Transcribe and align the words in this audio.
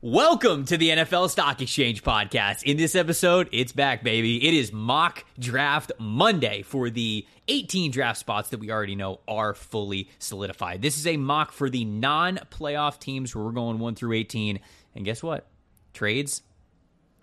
Welcome 0.00 0.64
to 0.66 0.76
the 0.76 0.90
NFL 0.90 1.28
Stock 1.28 1.60
Exchange 1.60 2.04
podcast. 2.04 2.62
In 2.62 2.76
this 2.76 2.94
episode, 2.94 3.48
it's 3.50 3.72
back, 3.72 4.04
baby. 4.04 4.46
It 4.46 4.54
is 4.54 4.72
mock 4.72 5.24
draft 5.40 5.90
Monday 5.98 6.62
for 6.62 6.88
the 6.88 7.26
18 7.48 7.90
draft 7.90 8.20
spots 8.20 8.50
that 8.50 8.60
we 8.60 8.70
already 8.70 8.94
know 8.94 9.18
are 9.26 9.54
fully 9.54 10.08
solidified. 10.20 10.82
This 10.82 10.98
is 10.98 11.06
a 11.08 11.16
mock 11.16 11.50
for 11.50 11.68
the 11.68 11.84
non 11.84 12.36
playoff 12.48 13.00
teams 13.00 13.34
where 13.34 13.44
we're 13.44 13.50
going 13.50 13.80
1 13.80 13.96
through 13.96 14.12
18. 14.12 14.60
And 14.94 15.04
guess 15.04 15.20
what? 15.20 15.48
Trades 15.94 16.42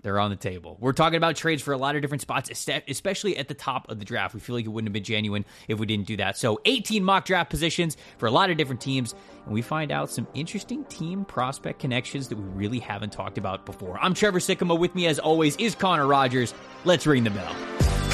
they're 0.05 0.19
on 0.19 0.29
the 0.29 0.35
table. 0.35 0.77
We're 0.79 0.93
talking 0.93 1.17
about 1.17 1.35
trades 1.35 1.63
for 1.63 1.73
a 1.73 1.77
lot 1.79 1.95
of 1.95 2.03
different 2.03 2.21
spots, 2.21 2.51
especially 2.87 3.37
at 3.37 3.47
the 3.47 3.55
top 3.55 3.89
of 3.89 3.97
the 3.97 4.05
draft. 4.05 4.35
We 4.35 4.39
feel 4.39 4.55
like 4.55 4.63
it 4.63 4.69
wouldn't 4.69 4.87
have 4.87 4.93
been 4.93 5.03
genuine 5.03 5.45
if 5.67 5.79
we 5.79 5.87
didn't 5.87 6.05
do 6.05 6.15
that. 6.17 6.37
So, 6.37 6.61
18 6.65 7.03
mock 7.03 7.25
draft 7.25 7.49
positions 7.49 7.97
for 8.19 8.27
a 8.27 8.31
lot 8.31 8.51
of 8.51 8.57
different 8.57 8.81
teams, 8.81 9.15
and 9.45 9.53
we 9.53 9.63
find 9.63 9.91
out 9.91 10.11
some 10.11 10.27
interesting 10.35 10.85
team 10.85 11.25
prospect 11.25 11.79
connections 11.79 12.27
that 12.27 12.37
we 12.37 12.43
really 12.43 12.79
haven't 12.79 13.13
talked 13.13 13.39
about 13.39 13.65
before. 13.65 13.97
I'm 13.99 14.13
Trevor 14.13 14.37
Sikkema. 14.37 14.77
With 14.77 14.93
me, 14.93 15.07
as 15.07 15.17
always, 15.17 15.55
is 15.57 15.73
Connor 15.73 16.05
Rogers. 16.05 16.53
Let's 16.83 17.07
ring 17.07 17.23
the 17.23 17.31
bell. 17.31 18.04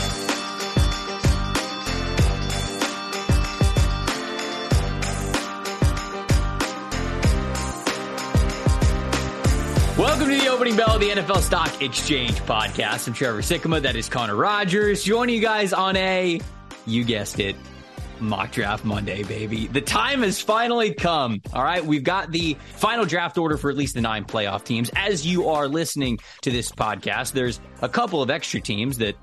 Welcome 10.01 10.29
to 10.29 10.35
the 10.35 10.47
opening 10.47 10.75
bell 10.75 10.95
of 10.95 10.99
the 10.99 11.09
NFL 11.09 11.41
Stock 11.41 11.79
Exchange 11.79 12.33
podcast. 12.41 13.07
I'm 13.07 13.13
Trevor 13.13 13.41
Sikkema. 13.43 13.83
That 13.83 13.95
is 13.95 14.09
Connor 14.09 14.35
Rogers 14.35 15.03
joining 15.03 15.35
you 15.35 15.41
guys 15.41 15.73
on 15.73 15.95
a, 15.95 16.41
you 16.87 17.03
guessed 17.03 17.39
it, 17.39 17.55
mock 18.19 18.51
draft 18.51 18.83
Monday, 18.83 19.21
baby. 19.21 19.67
The 19.67 19.79
time 19.79 20.23
has 20.23 20.41
finally 20.41 20.95
come. 20.95 21.39
All 21.53 21.63
right. 21.63 21.85
We've 21.85 22.03
got 22.03 22.31
the 22.31 22.57
final 22.77 23.05
draft 23.05 23.37
order 23.37 23.57
for 23.57 23.69
at 23.69 23.77
least 23.77 23.93
the 23.93 24.01
nine 24.01 24.25
playoff 24.25 24.63
teams. 24.63 24.89
As 24.95 25.23
you 25.23 25.49
are 25.49 25.67
listening 25.67 26.17
to 26.41 26.49
this 26.49 26.71
podcast, 26.71 27.33
there's 27.33 27.61
a 27.83 27.87
couple 27.87 28.23
of 28.23 28.31
extra 28.31 28.59
teams 28.59 28.97
that 28.97 29.15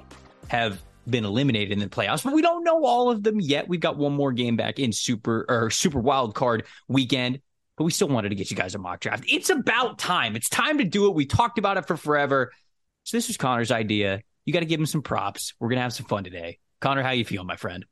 have 0.47 0.81
been 1.11 1.25
eliminated 1.25 1.73
in 1.73 1.81
the 1.81 1.89
playoffs, 1.89 2.23
but 2.23 2.33
we 2.33 2.41
don't 2.41 2.63
know 2.63 2.85
all 2.85 3.11
of 3.11 3.25
them 3.25 3.41
yet. 3.41 3.67
We've 3.67 3.81
got 3.81 3.97
one 3.97 4.13
more 4.13 4.31
game 4.31 4.55
back 4.55 4.79
in 4.79 4.93
super 4.93 5.45
or 5.49 5.71
super 5.71 5.99
wild 5.99 6.37
card 6.37 6.67
weekend 6.87 7.41
but 7.79 7.85
we 7.85 7.93
still 7.93 8.09
wanted 8.09 8.31
to 8.31 8.35
get 8.35 8.51
you 8.51 8.57
guys 8.57 8.75
a 8.75 8.79
mock 8.79 9.01
draft. 9.01 9.25
It's 9.29 9.51
about 9.51 9.99
time. 9.99 10.35
It's 10.35 10.49
time 10.49 10.79
to 10.79 10.85
do 10.85 11.07
it. 11.07 11.15
We 11.15 11.25
talked 11.25 11.59
about 11.59 11.77
it 11.77 11.87
for 11.87 11.97
forever. 11.97 12.51
So 13.05 13.17
this 13.17 13.29
was 13.29 13.37
Connor's 13.37 13.71
idea. 13.71 14.21
You 14.45 14.53
got 14.53 14.61
to 14.61 14.67
give 14.67 14.81
him 14.81 14.87
some 14.87 15.03
props. 15.03 15.55
We're 15.61 15.69
gonna 15.69 15.83
have 15.83 15.93
some 15.93 16.07
fun 16.07 16.25
today. 16.25 16.59
Connor, 16.81 17.03
how 17.03 17.11
you 17.11 17.25
feel, 17.25 17.45
my 17.45 17.57
friend? 17.57 17.87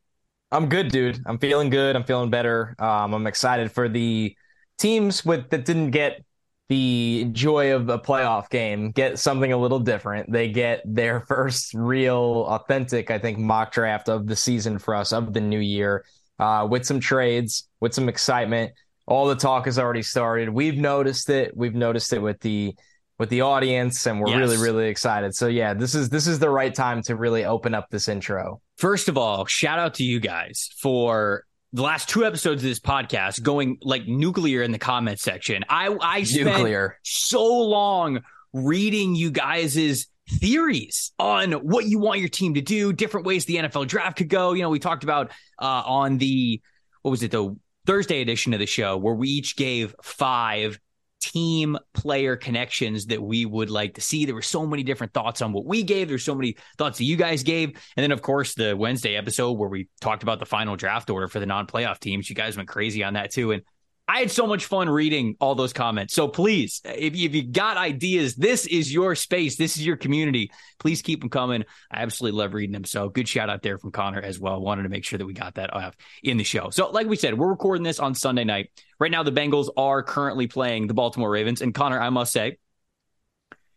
I'm 0.51 0.69
good, 0.69 0.89
dude. 0.89 1.21
I'm 1.27 1.39
feeling 1.39 1.71
good. 1.71 1.97
I'm 1.97 2.05
feeling 2.05 2.31
better. 2.31 2.75
Um, 2.79 3.15
I'm 3.15 3.27
excited 3.27 3.73
for 3.73 3.89
the 3.89 4.37
teams 4.79 5.25
with 5.25 5.51
that 5.51 5.65
didn't 5.65 5.91
get 5.91 6.25
the 6.69 7.29
joy 7.33 7.75
of 7.75 7.89
a 7.89 7.99
playoff 7.99 8.51
game 8.51 8.91
get 8.91 9.19
something 9.19 9.53
a 9.53 9.57
little 9.57 9.79
different. 9.79 10.31
They 10.31 10.49
get 10.49 10.83
their 10.85 11.21
first 11.29 11.75
real, 11.75 12.45
authentic, 12.49 13.11
I 13.11 13.19
think, 13.19 13.39
mock 13.39 13.73
draft 13.73 14.09
of 14.09 14.27
the 14.27 14.37
season 14.37 14.79
for 14.79 14.95
us 14.95 15.13
of 15.13 15.33
the 15.33 15.41
new 15.41 15.61
year, 15.61 16.05
uh, 16.39 16.67
with 16.69 16.85
some 16.85 17.01
trades, 17.01 17.69
with 17.81 17.95
some 17.95 18.09
excitement 18.09 18.73
all 19.07 19.27
the 19.27 19.37
talk 19.37 19.67
has 19.67 19.79
already 19.79 20.03
started. 20.03 20.49
We've 20.49 20.77
noticed 20.77 21.31
it. 21.31 21.57
We've 21.57 21.75
noticed 21.75 22.13
it 22.13 22.21
with 22.21 22.41
the 22.41 22.75
with 23.19 23.31
the 23.31 23.41
audience, 23.41 24.07
and 24.07 24.21
we're 24.21 24.29
yes. 24.29 24.39
really 24.39 24.57
really 24.57 24.89
excited. 24.89 25.35
So 25.35 25.47
yeah, 25.47 25.75
this 25.75 25.95
is 25.95 26.09
this 26.09 26.27
is 26.27 26.39
the 26.39 26.51
right 26.51 26.75
time 26.75 27.03
to 27.03 27.17
really 27.17 27.45
open 27.45 27.75
up 27.75 27.89
this 27.91 28.09
intro. 28.09 28.61
First 28.77 29.09
of 29.09 29.17
all, 29.17 29.47
shout 29.47 29.79
out 29.79 29.95
to 29.95 30.05
you 30.05 30.21
guys 30.21 30.71
for 30.81 31.45
the 31.73 31.83
last 31.83 32.09
two 32.09 32.25
episodes 32.25 32.63
of 32.63 32.69
this 32.69 32.81
podcast 32.81 33.43
going 33.43 33.79
like 33.83 34.07
nuclear 34.07 34.63
in 34.63 34.73
the 34.73 34.79
comment 34.79 35.21
section. 35.21 35.65
I 35.69 35.97
I 36.01 36.23
spent 36.25 36.47
nuclear. 36.47 36.99
so 37.03 37.45
long 37.45 38.21
reading 38.53 39.15
you 39.15 39.31
guys's 39.31 40.09
theories 40.29 41.13
on 41.19 41.53
what 41.53 41.85
you 41.85 41.99
want 41.99 42.21
your 42.21 42.29
team 42.29 42.55
to 42.55 42.61
do, 42.61 42.93
different 42.93 43.27
ways 43.27 43.45
the 43.45 43.57
NFL 43.57 43.87
draft 43.87 44.19
could 44.19 44.29
go. 44.29 44.53
You 44.53 44.63
know, 44.63 44.71
we 44.71 44.79
talked 44.79 45.05
about 45.05 45.31
uh, 45.61 45.83
on 45.87 46.19
the 46.19 46.61
what 47.03 47.11
was 47.11 47.23
it 47.23 47.31
the 47.31 47.57
Thursday 47.87 48.21
edition 48.21 48.53
of 48.53 48.59
the 48.59 48.67
show 48.67 48.97
where 48.97 49.15
we 49.15 49.29
each 49.29 49.57
gave 49.57 49.95
five 50.03 50.79
team 51.21 51.77
player 51.95 52.37
connections 52.37 53.07
that 53.07 53.23
we 53.23 53.47
would 53.47 53.71
like 53.71 53.95
to 53.95 54.01
see. 54.01 54.25
There 54.25 54.35
were 54.35 54.43
so 54.43 54.67
many 54.67 54.83
different 54.83 55.13
thoughts 55.13 55.43
on 55.43 55.53
what 55.53 55.65
we 55.65 55.83
gave. 55.83 56.09
There's 56.09 56.25
so 56.25 56.35
many 56.35 56.57
thoughts 56.79 56.99
that 56.99 57.05
you 57.05 57.17
guys 57.17 57.43
gave. 57.43 57.71
And 57.97 58.05
then, 58.05 58.13
of 58.13 58.23
course, 58.23 58.55
the 58.55 58.77
Wednesday 58.77 59.17
episode 59.17 59.53
where 59.53 59.69
we 59.69 59.89
talked 60.01 60.23
about 60.23 60.39
the 60.39 60.47
final 60.47 60.77
draft 60.77 61.11
order 61.11 61.29
for 61.29 61.41
the 61.41 61.47
non 61.47 61.67
playoff 61.67 61.99
teams. 61.99 62.29
You 62.29 62.37
guys 62.37 62.57
went 62.57 62.69
crazy 62.69 63.03
on 63.03 63.15
that 63.15 63.33
too. 63.33 63.53
And 63.53 63.63
I 64.09 64.21
had 64.21 64.31
so 64.31 64.47
much 64.47 64.67
fun 64.67 64.89
reading 64.89 65.37
all 65.41 65.57
those 65.57 65.73
comments. 65.73 66.15
So 66.15 66.29
please, 66.29 66.81
if 66.85 67.17
you, 67.17 67.29
if 67.29 67.35
you 67.35 67.43
got 67.43 67.77
ideas, 67.77 68.37
this 68.37 68.65
is 68.67 68.93
your 68.93 69.17
space. 69.17 69.57
This 69.57 69.77
is 69.77 69.85
your 69.85 69.97
community. 69.97 70.53
Please 70.79 71.03
keep 71.03 71.21
them 71.21 71.29
coming. 71.29 71.65
I 71.91 72.03
absolutely 72.03 72.39
love 72.39 72.55
reading 72.55 72.73
them. 72.73 72.85
So 72.85 73.09
good 73.09 73.29
shout 73.29 73.51
out 73.51 73.63
there 73.63 73.79
from 73.79 73.91
Connor 73.91 74.21
as 74.21 74.39
well. 74.39 74.61
Wanted 74.61 74.85
to 74.85 74.89
make 74.89 75.05
sure 75.05 75.19
that 75.19 75.27
we 75.27 75.33
got 75.33 75.57
that 75.57 75.75
off 75.75 75.97
in 76.23 76.37
the 76.37 76.45
show. 76.45 76.71
So 76.71 76.91
like 76.91 77.09
we 77.09 77.17
said, 77.17 77.37
we're 77.37 77.49
recording 77.49 77.83
this 77.83 77.99
on 77.99 78.15
Sunday 78.15 78.45
night. 78.45 78.71
Right 79.01 79.11
now, 79.11 79.25
the 79.25 79.33
Bengals 79.33 79.71
are 79.77 80.05
currently 80.05 80.47
playing 80.47 80.87
the 80.87 80.95
Baltimore 80.95 81.31
Ravens. 81.31 81.61
And 81.61 81.75
Connor, 81.75 82.01
I 82.01 82.11
must 82.11 82.33
say, 82.33 82.59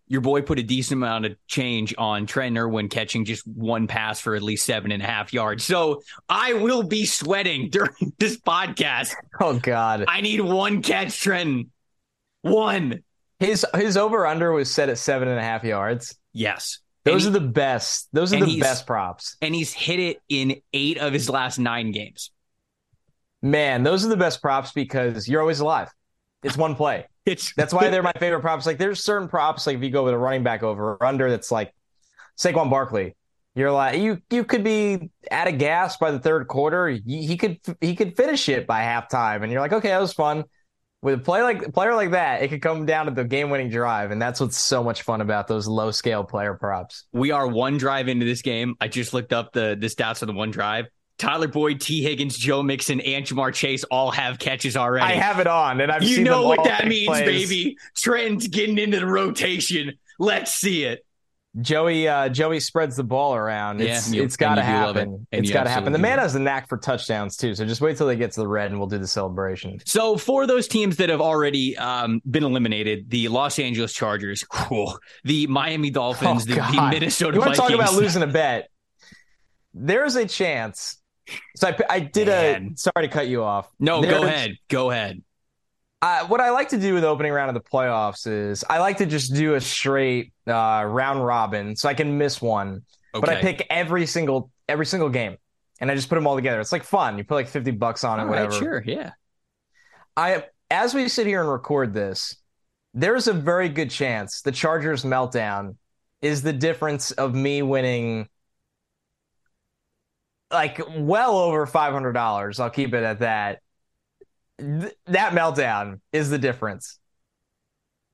your 0.09 0.21
boy 0.21 0.41
put 0.41 0.57
a 0.57 0.63
decent 0.63 0.97
amount 0.97 1.25
of 1.25 1.35
change 1.47 1.93
on 1.97 2.25
Trent 2.25 2.57
Irwin 2.57 2.89
catching 2.89 3.25
just 3.25 3.47
one 3.47 3.85
pass 3.85 4.19
for 4.19 4.35
at 4.35 4.41
least 4.41 4.65
seven 4.65 4.91
and 4.91 5.03
a 5.03 5.05
half 5.05 5.31
yards. 5.31 5.63
So 5.63 6.01
I 6.27 6.53
will 6.53 6.83
be 6.83 7.05
sweating 7.05 7.69
during 7.71 8.13
this 8.17 8.37
podcast. 8.37 9.13
Oh 9.39 9.57
God. 9.59 10.05
I 10.07 10.21
need 10.21 10.41
one 10.41 10.81
catch, 10.81 11.21
Trenton. 11.21 11.71
One. 12.41 13.03
His 13.39 13.65
his 13.75 13.95
over 13.95 14.25
under 14.25 14.51
was 14.51 14.69
set 14.69 14.89
at 14.89 14.97
seven 14.97 15.27
and 15.27 15.39
a 15.39 15.43
half 15.43 15.63
yards. 15.63 16.17
Yes. 16.33 16.79
Those 17.05 17.23
he, 17.23 17.29
are 17.29 17.31
the 17.31 17.39
best. 17.39 18.09
Those 18.11 18.33
are 18.33 18.43
the 18.43 18.59
best 18.59 18.85
props. 18.85 19.37
And 19.41 19.55
he's 19.55 19.71
hit 19.71 19.99
it 19.99 20.21
in 20.27 20.61
eight 20.73 20.97
of 20.97 21.13
his 21.13 21.29
last 21.29 21.59
nine 21.59 21.91
games. 21.91 22.31
Man, 23.41 23.83
those 23.83 24.03
are 24.05 24.09
the 24.09 24.17
best 24.17 24.41
props 24.41 24.71
because 24.71 25.27
you're 25.29 25.39
always 25.39 25.61
alive. 25.61 25.89
It's 26.43 26.57
one 26.57 26.75
play. 26.75 27.05
It's 27.29 27.53
that's 27.57 27.73
why 27.73 27.89
they're 27.89 28.03
my 28.03 28.13
favorite 28.19 28.41
props. 28.41 28.65
Like 28.65 28.77
there's 28.77 29.03
certain 29.03 29.27
props, 29.27 29.67
like 29.67 29.77
if 29.77 29.83
you 29.83 29.89
go 29.89 30.03
with 30.03 30.13
a 30.13 30.17
running 30.17 30.43
back 30.43 30.63
over 30.63 30.93
or 30.93 31.05
under, 31.05 31.29
that's 31.29 31.51
like 31.51 31.73
Saquon 32.37 32.69
Barkley. 32.69 33.15
You're 33.55 33.71
like 33.71 33.99
you 33.99 34.21
you 34.29 34.43
could 34.43 34.63
be 34.63 35.11
at 35.29 35.47
a 35.47 35.51
gas 35.51 35.97
by 35.97 36.11
the 36.11 36.19
third 36.19 36.47
quarter. 36.47 36.87
He 36.89 37.35
could 37.37 37.59
he 37.81 37.95
could 37.95 38.15
finish 38.15 38.47
it 38.47 38.67
by 38.67 38.81
halftime, 38.81 39.43
and 39.43 39.51
you're 39.51 39.61
like, 39.61 39.73
okay, 39.73 39.89
that 39.89 39.99
was 39.99 40.13
fun. 40.13 40.45
With 41.01 41.15
a 41.15 41.17
play 41.17 41.41
like 41.41 41.73
player 41.73 41.95
like 41.95 42.11
that, 42.11 42.41
it 42.43 42.49
could 42.49 42.61
come 42.61 42.85
down 42.85 43.05
to 43.05 43.11
the 43.11 43.23
game 43.23 43.49
winning 43.49 43.69
drive, 43.69 44.11
and 44.11 44.21
that's 44.21 44.39
what's 44.39 44.57
so 44.57 44.83
much 44.83 45.01
fun 45.01 45.21
about 45.21 45.47
those 45.47 45.67
low 45.67 45.91
scale 45.91 46.23
player 46.23 46.53
props. 46.53 47.05
We 47.11 47.31
are 47.31 47.47
one 47.47 47.77
drive 47.77 48.07
into 48.07 48.25
this 48.25 48.41
game. 48.41 48.75
I 48.79 48.87
just 48.87 49.13
looked 49.13 49.33
up 49.33 49.51
the 49.53 49.77
the 49.79 49.87
stats 49.87 50.21
of 50.21 50.27
the 50.27 50.33
one 50.33 50.51
drive. 50.51 50.85
Tyler 51.19 51.47
Boyd, 51.47 51.81
Tee 51.81 52.01
Higgins, 52.01 52.37
Joe 52.37 52.63
Mixon, 52.63 53.01
and 53.01 53.25
Ja'Marr 53.25 53.53
Chase 53.53 53.83
all 53.85 54.09
have 54.11 54.39
catches 54.39 54.75
already. 54.75 55.05
I 55.05 55.17
have 55.17 55.39
it 55.39 55.47
on, 55.47 55.81
and 55.81 55.91
I've 55.91 56.01
you 56.03 56.23
know 56.23 56.47
what 56.47 56.63
that 56.63 56.87
means, 56.87 57.07
plays. 57.07 57.49
baby. 57.49 57.77
Trent's 57.95 58.47
getting 58.47 58.77
into 58.77 58.99
the 58.99 59.05
rotation. 59.05 59.99
Let's 60.17 60.53
see 60.53 60.85
it. 60.85 61.05
Joey 61.61 62.07
uh, 62.07 62.29
Joey 62.29 62.59
spreads 62.59 62.95
the 62.95 63.03
ball 63.03 63.35
around. 63.35 63.81
It's 63.81 64.13
yeah, 64.13 64.21
it's 64.21 64.37
got 64.37 64.55
to 64.55 64.61
happen. 64.61 65.25
It. 65.31 65.39
It's 65.39 65.51
got 65.51 65.63
to 65.63 65.69
happen. 65.69 65.91
The 65.91 65.99
man 65.99 66.19
has 66.19 66.35
a 66.35 66.39
knack 66.39 66.69
for 66.69 66.77
touchdowns 66.77 67.35
too. 67.37 67.55
So 67.55 67.65
just 67.65 67.81
wait 67.81 67.97
till 67.97 68.05
they 68.05 68.15
get 68.15 68.31
to 68.33 68.41
the 68.41 68.47
red, 68.47 68.69
and 68.69 68.79
we'll 68.79 68.87
do 68.87 68.99
the 68.99 69.07
celebration. 69.07 69.79
So 69.85 70.15
for 70.15 70.45
those 70.45 70.67
teams 70.67 70.97
that 70.97 71.09
have 71.09 71.21
already 71.21 71.75
um, 71.77 72.21
been 72.29 72.43
eliminated, 72.43 73.09
the 73.09 73.29
Los 73.29 73.57
Angeles 73.57 73.93
Chargers, 73.93 74.43
cool, 74.49 74.99
the 75.23 75.47
Miami 75.47 75.89
Dolphins, 75.89 76.43
oh, 76.43 76.53
the, 76.53 76.61
the, 76.61 76.89
Minnesota. 76.91 77.33
You 77.35 77.41
want 77.41 77.55
to 77.55 77.59
talk 77.59 77.71
about 77.71 77.93
losing 77.93 78.21
a 78.21 78.27
bet? 78.27 78.69
There's 79.73 80.15
a 80.15 80.27
chance. 80.27 80.98
So 81.55 81.67
I, 81.69 81.77
I 81.89 81.99
did 81.99 82.27
man. 82.27 82.71
a. 82.73 82.77
Sorry 82.77 83.07
to 83.07 83.13
cut 83.13 83.27
you 83.27 83.43
off. 83.43 83.69
No, 83.79 84.01
There's, 84.01 84.13
go 84.13 84.23
ahead. 84.23 84.51
Go 84.69 84.91
ahead. 84.91 85.21
Uh, 86.01 86.25
what 86.27 86.39
I 86.39 86.51
like 86.51 86.69
to 86.69 86.77
do 86.77 86.93
with 86.93 87.03
the 87.03 87.09
opening 87.09 87.31
round 87.31 87.55
of 87.55 87.61
the 87.61 87.69
playoffs 87.69 88.25
is 88.25 88.63
I 88.69 88.79
like 88.79 88.97
to 88.97 89.05
just 89.05 89.33
do 89.33 89.55
a 89.55 89.61
straight 89.61 90.33
uh, 90.47 90.85
round 90.87 91.25
robin, 91.25 91.75
so 91.75 91.89
I 91.89 91.93
can 91.93 92.17
miss 92.17 92.41
one. 92.41 92.83
Okay. 93.13 93.19
But 93.19 93.29
I 93.29 93.41
pick 93.41 93.65
every 93.69 94.05
single 94.05 94.51
every 94.69 94.85
single 94.85 95.09
game, 95.09 95.35
and 95.81 95.91
I 95.91 95.95
just 95.95 96.07
put 96.07 96.15
them 96.15 96.25
all 96.25 96.35
together. 96.35 96.59
It's 96.61 96.71
like 96.71 96.83
fun. 96.83 97.17
You 97.17 97.23
put 97.23 97.35
like 97.35 97.47
fifty 97.47 97.71
bucks 97.71 98.03
on 98.03 98.19
it, 98.19 98.23
all 98.23 98.29
whatever. 98.29 98.51
Right, 98.51 98.59
sure, 98.59 98.83
yeah. 98.85 99.11
I 100.15 100.45
as 100.71 100.93
we 100.93 101.09
sit 101.09 101.27
here 101.27 101.41
and 101.41 101.49
record 101.49 101.93
this, 101.93 102.37
there's 102.93 103.27
a 103.27 103.33
very 103.33 103.67
good 103.67 103.89
chance 103.89 104.41
the 104.41 104.51
Chargers 104.51 105.03
meltdown 105.03 105.75
is 106.21 106.41
the 106.41 106.53
difference 106.53 107.11
of 107.11 107.33
me 107.33 107.61
winning 107.61 108.27
like 110.51 110.81
well 110.97 111.37
over 111.37 111.65
five 111.65 111.93
hundred 111.93 112.13
dollars. 112.13 112.59
I'll 112.59 112.69
keep 112.69 112.93
it 112.93 113.03
at 113.03 113.19
that 113.19 113.59
th- 114.59 114.93
that 115.07 115.33
meltdown 115.33 115.99
is 116.11 116.29
the 116.29 116.37
difference. 116.37 116.99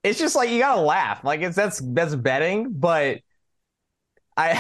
It's 0.04 0.20
just 0.20 0.36
like 0.36 0.50
you 0.50 0.60
gotta 0.60 0.82
laugh. 0.82 1.24
Like 1.24 1.42
it's 1.42 1.56
that's 1.56 1.82
that's 1.84 2.16
betting, 2.16 2.74
but 2.74 3.20
I 4.38 4.54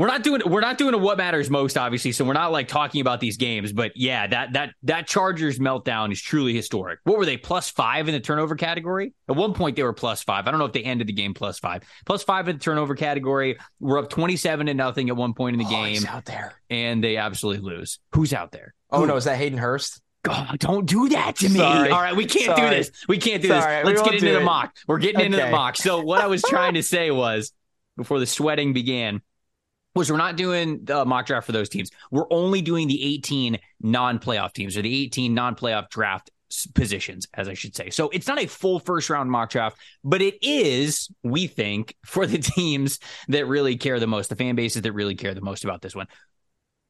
we're, 0.00 0.06
not 0.06 0.22
doing 0.22 0.40
we're 0.46 0.62
not 0.62 0.78
doing 0.78 0.94
a 0.94 0.98
what 0.98 1.18
matters 1.18 1.50
most, 1.50 1.76
obviously. 1.76 2.12
So 2.12 2.24
we're 2.24 2.32
not 2.32 2.52
like 2.52 2.68
talking 2.68 3.02
about 3.02 3.20
these 3.20 3.36
games. 3.36 3.72
But 3.72 3.92
yeah, 3.96 4.26
that 4.26 4.54
that 4.54 4.74
that 4.84 5.06
Chargers 5.06 5.58
meltdown 5.58 6.10
is 6.10 6.22
truly 6.22 6.54
historic. 6.54 7.00
What 7.04 7.18
were 7.18 7.26
they 7.26 7.36
plus 7.36 7.68
five 7.68 8.08
in 8.08 8.14
the 8.14 8.20
turnover 8.20 8.56
category? 8.56 9.12
At 9.28 9.36
one 9.36 9.52
point 9.52 9.76
they 9.76 9.82
were 9.82 9.92
plus 9.92 10.22
five. 10.22 10.46
I 10.48 10.50
don't 10.50 10.58
know 10.58 10.64
if 10.64 10.72
they 10.72 10.82
ended 10.82 11.06
the 11.06 11.12
game 11.12 11.34
plus 11.34 11.58
five. 11.58 11.82
Plus 12.06 12.22
five 12.22 12.48
in 12.48 12.56
the 12.56 12.60
turnover 12.60 12.94
category. 12.94 13.58
We're 13.78 13.98
up 13.98 14.08
twenty 14.08 14.36
seven 14.36 14.66
to 14.66 14.74
nothing 14.74 15.10
at 15.10 15.16
one 15.16 15.34
point 15.34 15.54
in 15.54 15.58
the 15.58 15.66
oh, 15.66 15.84
game. 15.84 16.06
out 16.06 16.24
there, 16.24 16.54
and 16.70 17.04
they 17.04 17.18
absolutely 17.18 17.70
lose. 17.70 17.98
Who's 18.14 18.32
out 18.32 18.52
there? 18.52 18.72
Oh 18.90 19.00
Who? 19.00 19.06
no, 19.06 19.16
is 19.16 19.24
that 19.24 19.36
Hayden 19.36 19.58
Hurst? 19.58 20.00
God, 20.22 20.58
don't 20.58 20.86
do 20.86 21.10
that 21.10 21.36
to 21.36 21.48
me. 21.50 21.58
Sorry. 21.58 21.90
All 21.90 22.00
right, 22.00 22.16
we 22.16 22.24
can't 22.24 22.56
Sorry. 22.56 22.70
do 22.70 22.76
this. 22.76 22.90
We 23.06 23.18
can't 23.18 23.42
do 23.42 23.48
Sorry. 23.48 23.84
this. 23.84 23.86
Let's 23.86 24.02
get 24.02 24.14
into 24.14 24.32
the 24.32 24.40
it. 24.40 24.44
mock. 24.44 24.74
We're 24.86 24.98
getting 24.98 25.16
okay. 25.16 25.26
into 25.26 25.38
the 25.38 25.50
mock. 25.50 25.76
So 25.76 26.02
what 26.02 26.22
I 26.22 26.26
was 26.26 26.42
trying 26.42 26.74
to 26.74 26.82
say 26.82 27.10
was 27.10 27.52
before 27.96 28.18
the 28.18 28.26
sweating 28.26 28.72
began 28.72 29.20
was 29.94 30.10
we're 30.10 30.18
not 30.18 30.36
doing 30.36 30.80
the 30.84 31.04
mock 31.04 31.26
draft 31.26 31.46
for 31.46 31.52
those 31.52 31.68
teams. 31.68 31.90
We're 32.10 32.30
only 32.30 32.62
doing 32.62 32.88
the 32.88 33.02
18 33.14 33.58
non-playoff 33.80 34.52
teams 34.52 34.76
or 34.76 34.82
the 34.82 35.02
18 35.04 35.34
non-playoff 35.34 35.88
draft 35.88 36.30
positions, 36.74 37.26
as 37.34 37.48
I 37.48 37.54
should 37.54 37.74
say. 37.76 37.90
So 37.90 38.08
it's 38.10 38.26
not 38.26 38.40
a 38.40 38.46
full 38.46 38.78
first 38.78 39.10
round 39.10 39.30
mock 39.30 39.50
draft, 39.50 39.78
but 40.04 40.22
it 40.22 40.38
is, 40.42 41.08
we 41.22 41.46
think, 41.46 41.96
for 42.04 42.26
the 42.26 42.38
teams 42.38 42.98
that 43.28 43.46
really 43.46 43.76
care 43.76 44.00
the 44.00 44.06
most, 44.06 44.28
the 44.28 44.36
fan 44.36 44.54
bases 44.54 44.82
that 44.82 44.92
really 44.92 45.14
care 45.14 45.34
the 45.34 45.40
most 45.40 45.64
about 45.64 45.82
this 45.82 45.94
one 45.94 46.06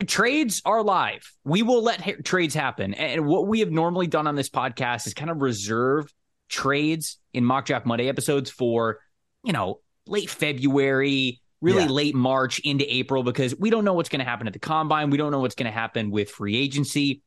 trades 0.06 0.62
are 0.64 0.82
live. 0.82 1.30
We 1.44 1.62
will 1.62 1.82
let 1.82 2.00
ha- 2.00 2.22
trades 2.24 2.54
happen. 2.54 2.94
And 2.94 3.26
what 3.26 3.46
we 3.46 3.60
have 3.60 3.70
normally 3.70 4.06
done 4.06 4.26
on 4.26 4.34
this 4.34 4.48
podcast 4.48 5.06
is 5.06 5.14
kind 5.14 5.30
of 5.30 5.42
reserve 5.42 6.12
trades 6.48 7.18
in 7.32 7.44
mock 7.44 7.66
draft 7.66 7.86
Monday 7.86 8.08
episodes 8.08 8.50
for, 8.50 8.98
you 9.44 9.52
know, 9.52 9.80
late 10.06 10.30
February, 10.30 11.40
really 11.60 11.84
yeah. 11.84 11.90
late 11.90 12.14
March 12.14 12.58
into 12.60 12.84
April, 12.92 13.22
because 13.22 13.54
we 13.56 13.70
don't 13.70 13.84
know 13.84 13.92
what's 13.92 14.08
going 14.08 14.20
to 14.20 14.24
happen 14.24 14.46
at 14.46 14.52
the 14.52 14.58
combine. 14.58 15.10
We 15.10 15.18
don't 15.18 15.30
know 15.30 15.40
what's 15.40 15.54
going 15.54 15.70
to 15.70 15.78
happen 15.78 16.10
with 16.10 16.30
free 16.30 16.56
agency. 16.56 17.22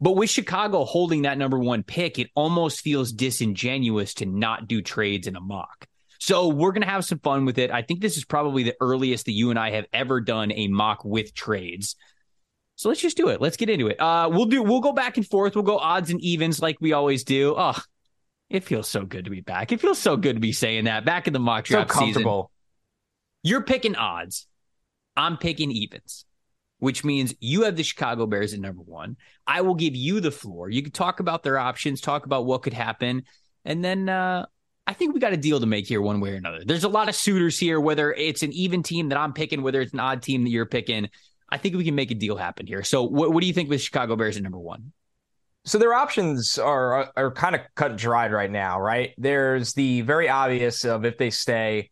But 0.00 0.16
with 0.16 0.28
Chicago 0.28 0.84
holding 0.84 1.22
that 1.22 1.38
number 1.38 1.58
one 1.58 1.82
pick, 1.82 2.18
it 2.18 2.28
almost 2.34 2.80
feels 2.80 3.12
disingenuous 3.12 4.14
to 4.14 4.26
not 4.26 4.68
do 4.68 4.82
trades 4.82 5.26
in 5.26 5.36
a 5.36 5.40
mock. 5.40 5.86
So 6.18 6.48
we're 6.48 6.72
going 6.72 6.82
to 6.82 6.88
have 6.88 7.04
some 7.04 7.18
fun 7.20 7.44
with 7.44 7.58
it. 7.58 7.70
I 7.70 7.82
think 7.82 8.00
this 8.00 8.16
is 8.16 8.24
probably 8.24 8.64
the 8.64 8.74
earliest 8.80 9.26
that 9.26 9.32
you 9.32 9.50
and 9.50 9.58
I 9.58 9.70
have 9.70 9.86
ever 9.92 10.20
done 10.20 10.52
a 10.52 10.68
mock 10.68 11.04
with 11.04 11.34
trades. 11.34 11.96
So 12.76 12.88
let's 12.88 13.00
just 13.00 13.16
do 13.16 13.28
it. 13.28 13.40
Let's 13.40 13.56
get 13.56 13.70
into 13.70 13.86
it. 13.86 14.00
Uh, 14.00 14.28
we'll 14.32 14.46
do. 14.46 14.62
We'll 14.62 14.80
go 14.80 14.92
back 14.92 15.16
and 15.16 15.26
forth. 15.26 15.54
We'll 15.54 15.64
go 15.64 15.78
odds 15.78 16.10
and 16.10 16.20
evens 16.20 16.60
like 16.60 16.76
we 16.80 16.92
always 16.92 17.22
do. 17.22 17.54
Oh, 17.56 17.78
it 18.50 18.64
feels 18.64 18.88
so 18.88 19.04
good 19.04 19.26
to 19.26 19.30
be 19.30 19.42
back. 19.42 19.70
It 19.70 19.80
feels 19.80 19.98
so 19.98 20.16
good 20.16 20.36
to 20.36 20.40
be 20.40 20.52
saying 20.52 20.84
that 20.84 21.04
back 21.04 21.26
in 21.26 21.32
the 21.32 21.38
mock 21.38 21.66
draft 21.66 21.92
so 21.92 22.00
comfortable. 22.00 22.50
You're 23.44 23.62
picking 23.62 23.94
odds. 23.94 24.48
I'm 25.16 25.36
picking 25.36 25.70
evens, 25.70 26.24
which 26.78 27.04
means 27.04 27.34
you 27.38 27.62
have 27.62 27.76
the 27.76 27.84
Chicago 27.84 28.26
Bears 28.26 28.52
at 28.54 28.58
number 28.58 28.82
one. 28.82 29.16
I 29.46 29.60
will 29.60 29.76
give 29.76 29.94
you 29.94 30.18
the 30.18 30.32
floor. 30.32 30.70
You 30.70 30.82
can 30.82 30.90
talk 30.90 31.20
about 31.20 31.44
their 31.44 31.58
options, 31.58 32.00
talk 32.00 32.26
about 32.26 32.46
what 32.46 32.62
could 32.62 32.72
happen, 32.72 33.22
and 33.64 33.84
then 33.84 34.08
uh, 34.08 34.46
I 34.86 34.94
think 34.94 35.14
we 35.14 35.20
got 35.20 35.32
a 35.32 35.36
deal 35.36 35.60
to 35.60 35.66
make 35.66 35.86
here 35.86 36.02
one 36.02 36.20
way 36.20 36.32
or 36.32 36.36
another. 36.36 36.60
There's 36.64 36.84
a 36.84 36.88
lot 36.88 37.08
of 37.08 37.14
suitors 37.14 37.58
here, 37.58 37.78
whether 37.78 38.12
it's 38.12 38.42
an 38.42 38.52
even 38.52 38.82
team 38.82 39.10
that 39.10 39.18
I'm 39.18 39.32
picking, 39.32 39.62
whether 39.62 39.80
it's 39.80 39.92
an 39.92 40.00
odd 40.00 40.22
team 40.22 40.42
that 40.44 40.50
you're 40.50 40.66
picking. 40.66 41.08
I 41.50 41.58
think 41.58 41.76
we 41.76 41.84
can 41.84 41.94
make 41.94 42.10
a 42.10 42.14
deal 42.14 42.36
happen 42.36 42.66
here. 42.66 42.82
So, 42.82 43.04
what, 43.04 43.32
what 43.32 43.40
do 43.42 43.46
you 43.46 43.52
think 43.52 43.68
with 43.68 43.80
Chicago 43.80 44.16
Bears 44.16 44.36
at 44.36 44.42
number 44.42 44.58
one? 44.58 44.92
So 45.66 45.78
their 45.78 45.94
options 45.94 46.58
are 46.58 47.10
are 47.16 47.30
kind 47.32 47.54
of 47.54 47.62
cut 47.74 47.92
and 47.92 47.98
dried 47.98 48.32
right 48.32 48.50
now, 48.50 48.78
right? 48.80 49.14
There's 49.16 49.72
the 49.72 50.02
very 50.02 50.28
obvious 50.28 50.84
of 50.84 51.06
if 51.06 51.16
they 51.16 51.30
stay, 51.30 51.90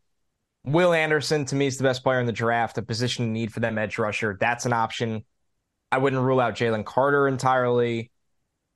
Will 0.65 0.93
Anderson 0.93 1.45
to 1.47 1.57
me 1.57 1.67
is 1.67 1.77
the 1.77 1.85
best 1.85 2.03
player 2.03 2.21
in 2.21 2.27
the 2.27 2.33
draft, 2.33 2.79
a 2.79 2.83
position 2.83 3.33
need 3.33 3.53
for 3.53 3.61
them 3.61 3.79
edge 3.79 3.99
rusher. 3.99 4.37
That's 4.41 4.65
an 4.65 4.73
option. 4.73 5.25
I 5.91 5.99
wouldn't 5.99 6.23
rule 6.23 6.41
out 6.41 6.55
Jalen 6.55 6.85
Carter 6.85 7.27
entirely. 7.27 8.11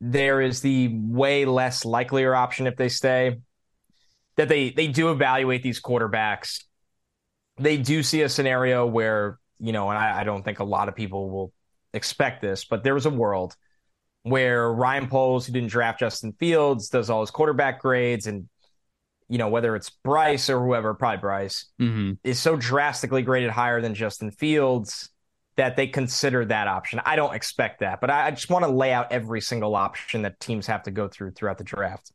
There 0.01 0.41
is 0.41 0.61
the 0.61 0.91
way 0.93 1.45
less 1.45 1.85
likelier 1.85 2.35
option 2.35 2.67
if 2.67 2.77
they 2.77 2.89
stay 2.89 3.39
that 4.37 4.49
they 4.49 4.71
they 4.71 4.87
do 4.87 5.11
evaluate 5.11 5.63
these 5.63 5.81
quarterbacks. 5.81 6.65
They 7.59 7.79
do 7.79 8.03
see 8.03 8.23
a 8.23 8.29
scenario 8.29 8.87
where 8.87 9.39
you 9.59 9.73
know, 9.73 9.89
and 9.89 9.99
I, 9.99 10.21
I 10.21 10.25
don't 10.25 10.45
think 10.45 10.59
a 10.59 10.65
lot 10.65 10.89
of 10.89 10.95
people 10.95 11.31
will 11.31 11.53
expect 11.95 12.43
this, 12.43 12.67
but 12.67 12.85
there 12.85 12.95
was 12.95 13.07
a 13.07 13.11
world 13.11 13.57
where 14.23 14.71
Ryan 14.71 15.09
Poles, 15.09 15.47
who 15.47 15.53
didn't 15.53 15.71
draft 15.71 16.01
Justin 16.01 16.33
Fields, 16.33 16.89
does 16.89 17.09
all 17.09 17.23
his 17.23 17.31
quarterback 17.31 17.81
grades 17.81 18.27
and 18.27 18.49
you 19.29 19.39
know, 19.39 19.49
whether 19.49 19.75
it's 19.75 19.91
Bryce 19.91 20.49
or 20.49 20.61
whoever, 20.61 20.95
probably 20.95 21.19
Bryce, 21.19 21.67
mm-hmm. 21.81 22.13
is 22.23 22.39
so 22.39 22.57
drastically 22.57 23.23
graded 23.23 23.51
higher 23.51 23.81
than 23.81 23.95
Justin 23.95 24.31
Fields 24.31 25.11
that 25.57 25.77
they 25.77 25.87
consider 25.87 26.45
that 26.45 26.69
option. 26.69 27.01
I 27.05 27.17
don't 27.17 27.35
expect 27.35 27.81
that, 27.81 28.01
but 28.01 28.11
I, 28.11 28.27
I 28.27 28.31
just 28.31 28.51
want 28.51 28.65
to 28.65 28.71
lay 28.71 28.93
out 28.93 29.11
every 29.11 29.41
single 29.41 29.75
option 29.75 30.23
that 30.23 30.39
teams 30.39 30.67
have 30.67 30.83
to 30.85 30.91
go 30.91 31.09
through 31.09 31.33
throughout 31.33 31.59
the 31.59 31.65
draft. 31.65 32.13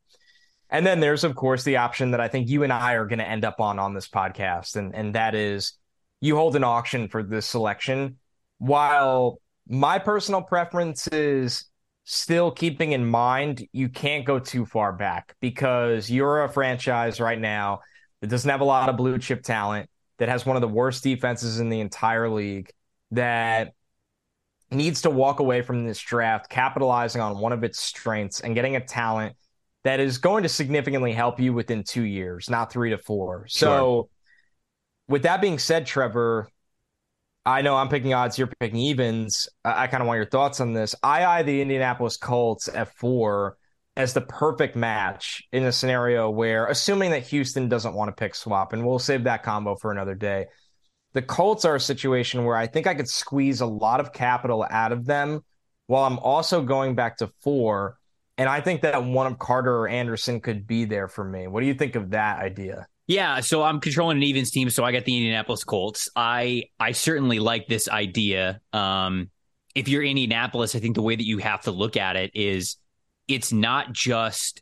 And 0.70 0.86
then 0.86 1.02
there's, 1.02 1.24
of 1.24 1.36
course, 1.36 1.64
the 1.64 1.78
option 1.78 2.12
that 2.12 2.22
I 2.22 2.30
think 2.30 2.48
you 2.48 2.64
and 2.64 2.72
I 2.72 2.94
are 2.94 3.06
going 3.06 3.20
to 3.20 3.28
end 3.28 3.44
up 3.44 3.60
on 3.60 3.78
on 3.78 3.94
this 3.94 4.08
podcast, 4.08 4.78
and 4.78 4.96
and 4.96 5.16
that 5.16 5.36
is 5.36 5.74
you 6.22 6.38
hold 6.38 6.56
an 6.56 6.64
auction 6.64 7.10
for 7.10 7.24
this 7.24 7.46
selection. 7.46 8.18
While 8.60 9.40
my 9.68 10.00
personal 10.00 10.42
preference 10.42 11.08
is 11.08 11.66
still 12.04 12.52
keeping 12.52 12.94
in 12.94 13.06
mind 13.06 13.68
you 13.72 13.88
can't 13.88 14.26
go 14.26 14.40
too 14.40 14.66
far 14.66 14.92
back 14.92 15.36
because 15.40 16.10
you're 16.10 16.44
a 16.44 16.50
franchise 16.50 17.20
right 17.20 17.40
now 17.40 17.80
that 18.22 18.28
doesn't 18.28 18.50
have 18.50 18.62
a 18.62 18.66
lot 18.66 18.90
of 18.90 18.98
blue 18.98 19.18
chip 19.18 19.44
talent, 19.44 19.90
that 20.18 20.30
has 20.30 20.46
one 20.46 20.56
of 20.56 20.62
the 20.62 20.68
worst 20.68 21.04
defenses 21.04 21.60
in 21.60 21.70
the 21.70 21.80
entire 21.80 22.30
league, 22.30 22.72
that 23.12 23.74
needs 24.70 25.02
to 25.02 25.10
walk 25.10 25.40
away 25.40 25.62
from 25.62 25.86
this 25.86 26.00
draft 26.00 26.50
capitalizing 26.50 27.22
on 27.22 27.38
one 27.40 27.52
of 27.52 27.64
its 27.64 27.80
strengths 27.80 28.40
and 28.40 28.56
getting 28.56 28.76
a 28.76 28.80
talent 28.80 29.36
that 29.84 30.00
is 30.00 30.18
going 30.20 30.44
to 30.44 30.50
significantly 30.50 31.12
help 31.12 31.40
you 31.40 31.54
within 31.54 31.84
two 31.84 32.04
years, 32.04 32.50
not 32.50 32.72
three 32.72 32.92
to 32.92 32.98
four. 32.98 33.48
So, 33.48 34.10
with 35.08 35.24
that 35.24 35.42
being 35.42 35.60
said, 35.60 35.86
Trevor, 35.86 36.48
I 37.46 37.62
know 37.62 37.76
I'm 37.76 37.90
picking 37.90 38.14
odds, 38.14 38.38
you're 38.38 38.52
picking 38.60 38.80
evens. 38.80 39.50
I, 39.66 39.84
I 39.84 39.88
kind 39.88 40.02
of 40.02 40.08
want 40.08 40.18
your 40.18 40.30
thoughts 40.30 40.60
on 40.60 40.74
this. 40.74 40.96
I 41.02 41.26
eye 41.26 41.44
the 41.44 41.62
Indianapolis 41.62 42.18
Colts 42.18 42.68
at 42.68 42.96
four 42.96 43.58
as 43.96 44.14
the 44.14 44.22
perfect 44.22 44.76
match 44.76 45.44
in 45.52 45.64
a 45.64 45.72
scenario 45.72 46.30
where, 46.30 46.68
assuming 46.68 47.12
that 47.12 47.24
Houston 47.28 47.68
doesn't 47.68 47.94
want 47.94 48.10
to 48.10 48.20
pick 48.20 48.36
swap, 48.36 48.74
and 48.74 48.86
we'll 48.86 49.00
save 49.00 49.26
that 49.26 49.44
combo 49.44 49.76
for 49.76 49.92
another 49.92 50.16
day. 50.16 50.46
The 51.14 51.22
Colts 51.22 51.66
are 51.66 51.76
a 51.76 51.80
situation 51.80 52.46
where 52.46 52.56
I 52.56 52.68
think 52.68 52.88
I 52.88 52.96
could 52.96 53.10
squeeze 53.10 53.60
a 53.60 53.66
lot 53.66 54.00
of 54.00 54.14
capital 54.14 54.66
out 54.70 54.92
of 54.92 55.06
them 55.06 55.44
while 55.88 56.06
I'm 56.06 56.20
also 56.20 56.62
going 56.62 56.96
back 56.96 57.18
to 57.18 57.30
four 57.42 57.98
and 58.42 58.50
I 58.50 58.60
think 58.60 58.82
that 58.82 59.04
one 59.04 59.28
of 59.28 59.38
Carter 59.38 59.82
or 59.82 59.88
Anderson 59.88 60.42
could 60.42 60.66
be 60.66 60.86
there 60.86 61.08
for 61.08 61.24
me. 61.24 61.46
What 61.46 61.62
do 61.62 61.68
you 61.68 61.76
think 61.76 61.96
of 61.96 62.10
that 62.10 62.40
idea? 62.40 62.88
Yeah, 63.08 63.42
so 63.42 63.64
I'm 63.64 63.80
controlling 63.80 64.18
an 64.18 64.24
evens 64.24 64.52
team, 64.52 64.70
so 64.70 64.84
I 64.84 64.92
got 64.92 65.06
the 65.06 65.18
Indianapolis 65.18 65.64
Colts. 65.64 66.10
I 66.16 66.66
I 66.80 66.94
certainly 66.94 67.40
like 67.40 67.68
this 67.68 67.90
idea. 67.90 68.62
Um, 68.72 69.30
if 69.76 69.88
you're 69.88 70.04
Indianapolis, 70.04 70.76
I 70.76 70.80
think 70.80 70.96
the 70.96 71.02
way 71.02 71.16
that 71.16 71.26
you 71.26 71.40
have 71.40 71.62
to 71.64 71.72
look 71.72 71.98
at 71.98 72.16
it 72.16 72.32
is 72.34 72.78
it's 73.28 73.52
not 73.52 73.92
just 73.92 74.62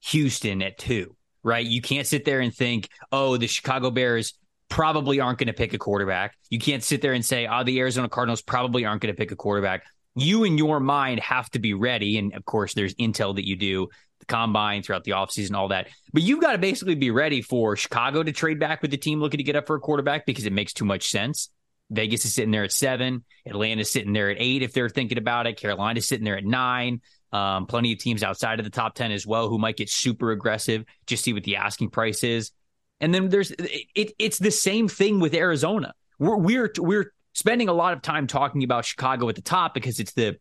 Houston 0.00 0.62
at 0.62 0.78
two, 0.78 1.16
right? 1.42 1.64
You 1.64 1.80
can't 1.80 2.06
sit 2.06 2.24
there 2.24 2.40
and 2.40 2.54
think, 2.54 2.88
oh, 3.12 3.36
the 3.36 3.46
Chicago 3.46 3.90
Bears 3.90 4.34
probably 4.68 5.20
aren't 5.20 5.38
going 5.38 5.48
to 5.48 5.52
pick 5.52 5.72
a 5.72 5.78
quarterback. 5.78 6.36
You 6.50 6.58
can't 6.58 6.82
sit 6.82 7.00
there 7.02 7.12
and 7.12 7.24
say, 7.24 7.46
oh, 7.46 7.64
the 7.64 7.78
Arizona 7.80 8.08
Cardinals 8.08 8.42
probably 8.42 8.84
aren't 8.84 9.02
going 9.02 9.14
to 9.14 9.18
pick 9.18 9.32
a 9.32 9.36
quarterback. 9.36 9.84
You 10.14 10.44
in 10.44 10.58
your 10.58 10.80
mind 10.80 11.20
have 11.20 11.48
to 11.50 11.58
be 11.58 11.74
ready. 11.74 12.18
And 12.18 12.34
of 12.34 12.44
course, 12.44 12.74
there's 12.74 12.94
intel 12.96 13.34
that 13.36 13.46
you 13.46 13.56
do, 13.56 13.88
the 14.20 14.26
combine 14.26 14.82
throughout 14.82 15.04
the 15.04 15.12
offseason, 15.12 15.54
all 15.54 15.68
that. 15.68 15.88
But 16.12 16.22
you've 16.22 16.40
got 16.40 16.52
to 16.52 16.58
basically 16.58 16.94
be 16.94 17.10
ready 17.10 17.42
for 17.42 17.76
Chicago 17.76 18.22
to 18.22 18.32
trade 18.32 18.58
back 18.58 18.82
with 18.82 18.90
the 18.90 18.96
team 18.96 19.20
looking 19.20 19.38
to 19.38 19.44
get 19.44 19.56
up 19.56 19.66
for 19.66 19.76
a 19.76 19.80
quarterback 19.80 20.26
because 20.26 20.46
it 20.46 20.52
makes 20.52 20.72
too 20.72 20.84
much 20.84 21.08
sense. 21.08 21.50
Vegas 21.90 22.24
is 22.24 22.34
sitting 22.34 22.50
there 22.50 22.64
at 22.64 22.72
seven. 22.72 23.24
Atlanta's 23.46 23.90
sitting 23.90 24.12
there 24.12 24.30
at 24.30 24.36
eight 24.38 24.62
if 24.62 24.72
they're 24.72 24.88
thinking 24.88 25.18
about 25.18 25.46
it. 25.46 25.58
Carolina's 25.58 26.06
sitting 26.06 26.24
there 26.24 26.36
at 26.36 26.44
nine. 26.44 27.00
Um, 27.32 27.66
plenty 27.66 27.92
of 27.92 27.98
teams 27.98 28.22
outside 28.22 28.58
of 28.58 28.64
the 28.64 28.70
top 28.70 28.94
10 28.94 29.12
as 29.12 29.26
well 29.26 29.48
who 29.48 29.58
might 29.58 29.76
get 29.76 29.90
super 29.90 30.30
aggressive, 30.30 30.84
just 31.06 31.24
see 31.24 31.34
what 31.34 31.44
the 31.44 31.56
asking 31.56 31.90
price 31.90 32.24
is. 32.24 32.52
And 33.00 33.14
then 33.14 33.28
there's 33.28 33.50
it, 33.50 34.12
it's 34.18 34.38
the 34.38 34.50
same 34.50 34.88
thing 34.88 35.20
with 35.20 35.34
Arizona. 35.34 35.94
We're, 36.18 36.36
we're, 36.36 36.72
we're 36.78 37.12
spending 37.34 37.68
a 37.68 37.72
lot 37.72 37.92
of 37.92 38.02
time 38.02 38.26
talking 38.26 38.64
about 38.64 38.84
Chicago 38.84 39.28
at 39.28 39.34
the 39.34 39.42
top 39.42 39.74
because 39.74 40.00
it's 40.00 40.14
the 40.14 40.38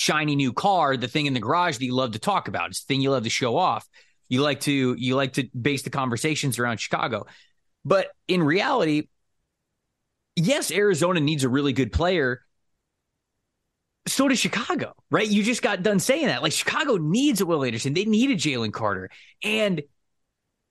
shiny 0.00 0.34
new 0.34 0.50
car, 0.50 0.96
the 0.96 1.08
thing 1.08 1.26
in 1.26 1.34
the 1.34 1.40
garage 1.40 1.76
that 1.76 1.84
you 1.84 1.94
love 1.94 2.12
to 2.12 2.18
talk 2.18 2.48
about. 2.48 2.70
It's 2.70 2.82
the 2.82 2.86
thing 2.86 3.02
you 3.02 3.10
love 3.10 3.24
to 3.24 3.30
show 3.30 3.58
off. 3.58 3.86
You 4.30 4.40
like 4.40 4.60
to 4.60 4.94
you 4.96 5.14
like 5.14 5.34
to 5.34 5.46
base 5.48 5.82
the 5.82 5.90
conversations 5.90 6.58
around 6.58 6.80
Chicago. 6.80 7.26
But 7.84 8.08
in 8.26 8.42
reality, 8.42 9.08
yes, 10.36 10.70
Arizona 10.70 11.20
needs 11.20 11.44
a 11.44 11.50
really 11.50 11.74
good 11.74 11.92
player, 11.92 12.40
so 14.06 14.26
does 14.26 14.38
Chicago, 14.38 14.94
right? 15.10 15.28
You 15.28 15.42
just 15.42 15.60
got 15.60 15.82
done 15.82 16.00
saying 16.00 16.26
that. 16.26 16.42
Like 16.42 16.52
Chicago 16.52 16.96
needs 16.96 17.42
a 17.42 17.46
Will 17.46 17.62
Anderson. 17.62 17.92
They 17.92 18.06
need 18.06 18.30
a 18.30 18.36
Jalen 18.36 18.72
Carter. 18.72 19.10
And 19.44 19.82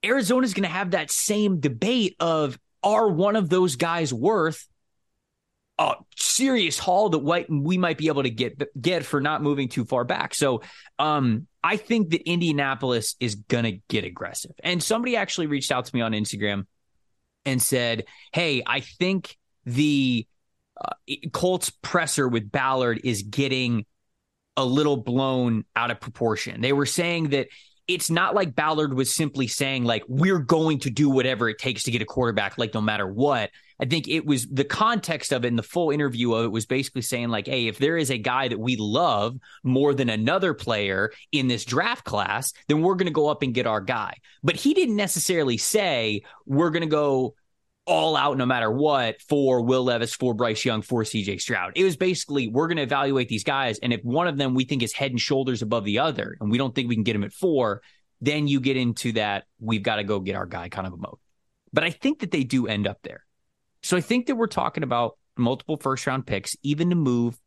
Arizona's 0.04 0.56
going 0.56 0.64
to 0.64 0.70
have 0.70 0.92
that 0.92 1.12
same 1.12 1.60
debate 1.60 2.16
of 2.20 2.58
are 2.82 3.08
one 3.08 3.36
of 3.36 3.48
those 3.48 3.76
guys 3.76 4.12
worth 4.12 4.68
a 5.80 5.96
serious 6.18 6.78
haul 6.78 7.10
that 7.10 7.20
we 7.50 7.78
might 7.78 7.98
be 7.98 8.08
able 8.08 8.24
to 8.24 8.30
get 8.30 8.62
get 8.80 9.06
for 9.06 9.22
not 9.22 9.42
moving 9.42 9.70
too 9.70 9.86
far 9.86 10.04
back. 10.04 10.36
So 10.36 10.62
um, 11.00 11.48
I 11.64 11.78
think 11.78 12.10
that 12.10 12.30
Indianapolis 12.30 13.16
is 13.20 13.36
to 13.64 13.80
get 13.88 14.04
aggressive. 14.04 14.52
And 14.62 14.84
somebody 14.84 15.16
actually 15.16 15.48
reached 15.48 15.72
out 15.72 15.86
to 15.86 15.96
me 15.96 16.02
on 16.02 16.12
Instagram 16.12 16.66
and 17.46 17.62
said, 17.62 18.06
"Hey, 18.34 18.62
I 18.66 18.82
think 18.82 19.38
the 19.66 20.28
uh, 20.80 21.16
Colts 21.32 21.72
presser 21.82 22.28
with 22.28 22.52
Ballard 22.52 23.02
is 23.06 23.24
getting 23.24 23.86
a 24.58 24.66
little 24.66 24.98
blown 24.98 25.64
out 25.78 25.92
of 25.92 26.02
proportion. 26.02 26.60
They 26.60 26.74
were 26.74 26.86
saying 26.86 27.30
that 27.30 27.48
it's 27.88 28.10
not 28.10 28.36
like 28.36 28.54
Ballard 28.54 28.94
was 28.94 29.16
simply 29.16 29.48
saying 29.48 29.86
like 29.86 30.04
we're 30.08 30.40
going 30.40 30.80
to 30.80 30.90
do 30.90 31.10
whatever 31.10 31.48
it 31.50 31.58
takes 31.58 31.84
to 31.84 31.92
get 31.92 32.02
a 32.02 32.06
quarterback 32.06 32.58
like 32.58 32.74
no 32.74 32.82
matter 32.82 33.08
what. 33.08 33.50
I 33.80 33.86
think 33.86 34.08
it 34.08 34.26
was 34.26 34.48
the 34.48 34.64
context 34.64 35.32
of 35.32 35.46
it 35.46 35.48
and 35.48 35.58
the 35.58 35.64
full 35.64 35.92
interview 35.92 36.34
of 36.34 36.46
it 36.46 36.52
was 36.52 36.66
basically 36.66 37.02
saying 37.02 37.30
like 37.30 37.48
hey 37.48 37.68
if 37.68 37.78
there 37.78 37.98
is 37.98 38.10
a 38.10 38.18
guy 38.18 38.48
that 38.48 38.60
we 38.60 38.76
love 38.76 39.38
more 39.64 39.94
than 39.94 40.10
another 40.10 40.54
player 40.54 41.12
in 41.32 41.48
this 41.48 41.66
draft 41.66 42.04
class 42.04 42.54
then 42.68 42.82
we're 42.82 42.96
going 42.96 43.08
to 43.08 43.12
go 43.12 43.28
up 43.28 43.42
and 43.42 43.54
get 43.54 43.68
our 43.68 43.82
guy. 43.82 44.16
But 44.44 44.56
he 44.56 44.74
didn't 44.74 44.96
necessarily 44.96 45.58
say 45.58 46.22
we're 46.46 46.72
going 46.72 46.82
to 46.82 46.88
go 46.88 47.36
all 47.90 48.16
out 48.16 48.38
no 48.38 48.46
matter 48.46 48.72
what 48.72 49.20
for 49.24 49.62
Will 49.62 49.84
Levis, 49.84 50.14
for 50.14 50.36
Bryce 50.36 50.64
Young, 50.64 50.84
for 50.84 51.04
CJ 51.04 51.42
Stroud. 51.42 51.74
It 51.76 51.84
was 51.84 51.98
basically 51.98 52.48
we're 52.48 52.68
going 52.68 52.78
to 52.78 52.84
evaluate 52.84 53.30
these 53.30 53.44
guys. 53.44 53.80
And 53.80 53.92
if 53.92 54.02
one 54.04 54.28
of 54.28 54.38
them 54.38 54.54
we 54.54 54.64
think 54.64 54.84
is 54.84 54.94
head 54.94 55.10
and 55.10 55.20
shoulders 55.20 55.64
above 55.64 55.86
the 55.86 56.00
other, 56.00 56.38
and 56.40 56.52
we 56.52 56.60
don't 56.60 56.74
think 56.76 56.88
we 56.88 56.96
can 56.96 57.04
get 57.04 57.16
him 57.16 57.24
at 57.24 57.34
four, 57.34 57.82
then 58.22 58.48
you 58.48 58.60
get 58.60 58.78
into 58.78 59.14
that 59.14 59.46
we've 59.60 59.82
got 59.82 59.96
to 59.96 60.04
go 60.04 60.20
get 60.20 60.36
our 60.36 60.46
guy 60.46 60.70
kind 60.70 60.86
of 60.86 60.94
a 60.94 60.98
mode. 60.98 61.18
But 61.74 61.84
I 61.84 61.90
think 61.90 62.20
that 62.20 62.32
they 62.32 62.44
do 62.44 62.68
end 62.68 62.88
up 62.88 63.00
there. 63.02 63.26
So 63.84 63.98
I 63.98 64.02
think 64.02 64.28
that 64.28 64.36
we're 64.36 64.48
talking 64.48 64.84
about 64.84 65.18
multiple 65.38 65.78
first 65.78 66.06
round 66.06 66.26
picks, 66.26 66.56
even 66.64 66.90
to 66.90 66.96
move 66.96 67.40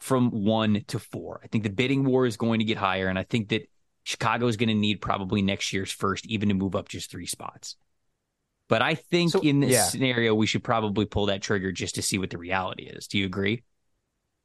from 0.00 0.30
one 0.30 0.84
to 0.88 0.98
four. 0.98 1.40
I 1.44 1.46
think 1.46 1.64
the 1.64 1.70
bidding 1.70 2.04
war 2.04 2.26
is 2.26 2.36
going 2.36 2.58
to 2.58 2.64
get 2.64 2.76
higher. 2.76 3.08
And 3.08 3.18
I 3.18 3.22
think 3.22 3.50
that 3.50 3.68
Chicago 4.04 4.48
is 4.48 4.56
going 4.56 4.68
to 4.68 4.74
need 4.74 5.00
probably 5.00 5.42
next 5.42 5.72
year's 5.72 5.92
first, 5.92 6.26
even 6.26 6.48
to 6.48 6.54
move 6.54 6.74
up 6.74 6.88
just 6.88 7.10
three 7.10 7.26
spots. 7.26 7.76
But 8.68 8.82
I 8.82 8.94
think 8.94 9.32
so, 9.32 9.40
in 9.40 9.60
this 9.60 9.72
yeah. 9.72 9.84
scenario, 9.84 10.34
we 10.34 10.46
should 10.46 10.64
probably 10.64 11.04
pull 11.04 11.26
that 11.26 11.42
trigger 11.42 11.72
just 11.72 11.96
to 11.96 12.02
see 12.02 12.18
what 12.18 12.30
the 12.30 12.38
reality 12.38 12.84
is. 12.84 13.06
Do 13.06 13.18
you 13.18 13.26
agree? 13.26 13.62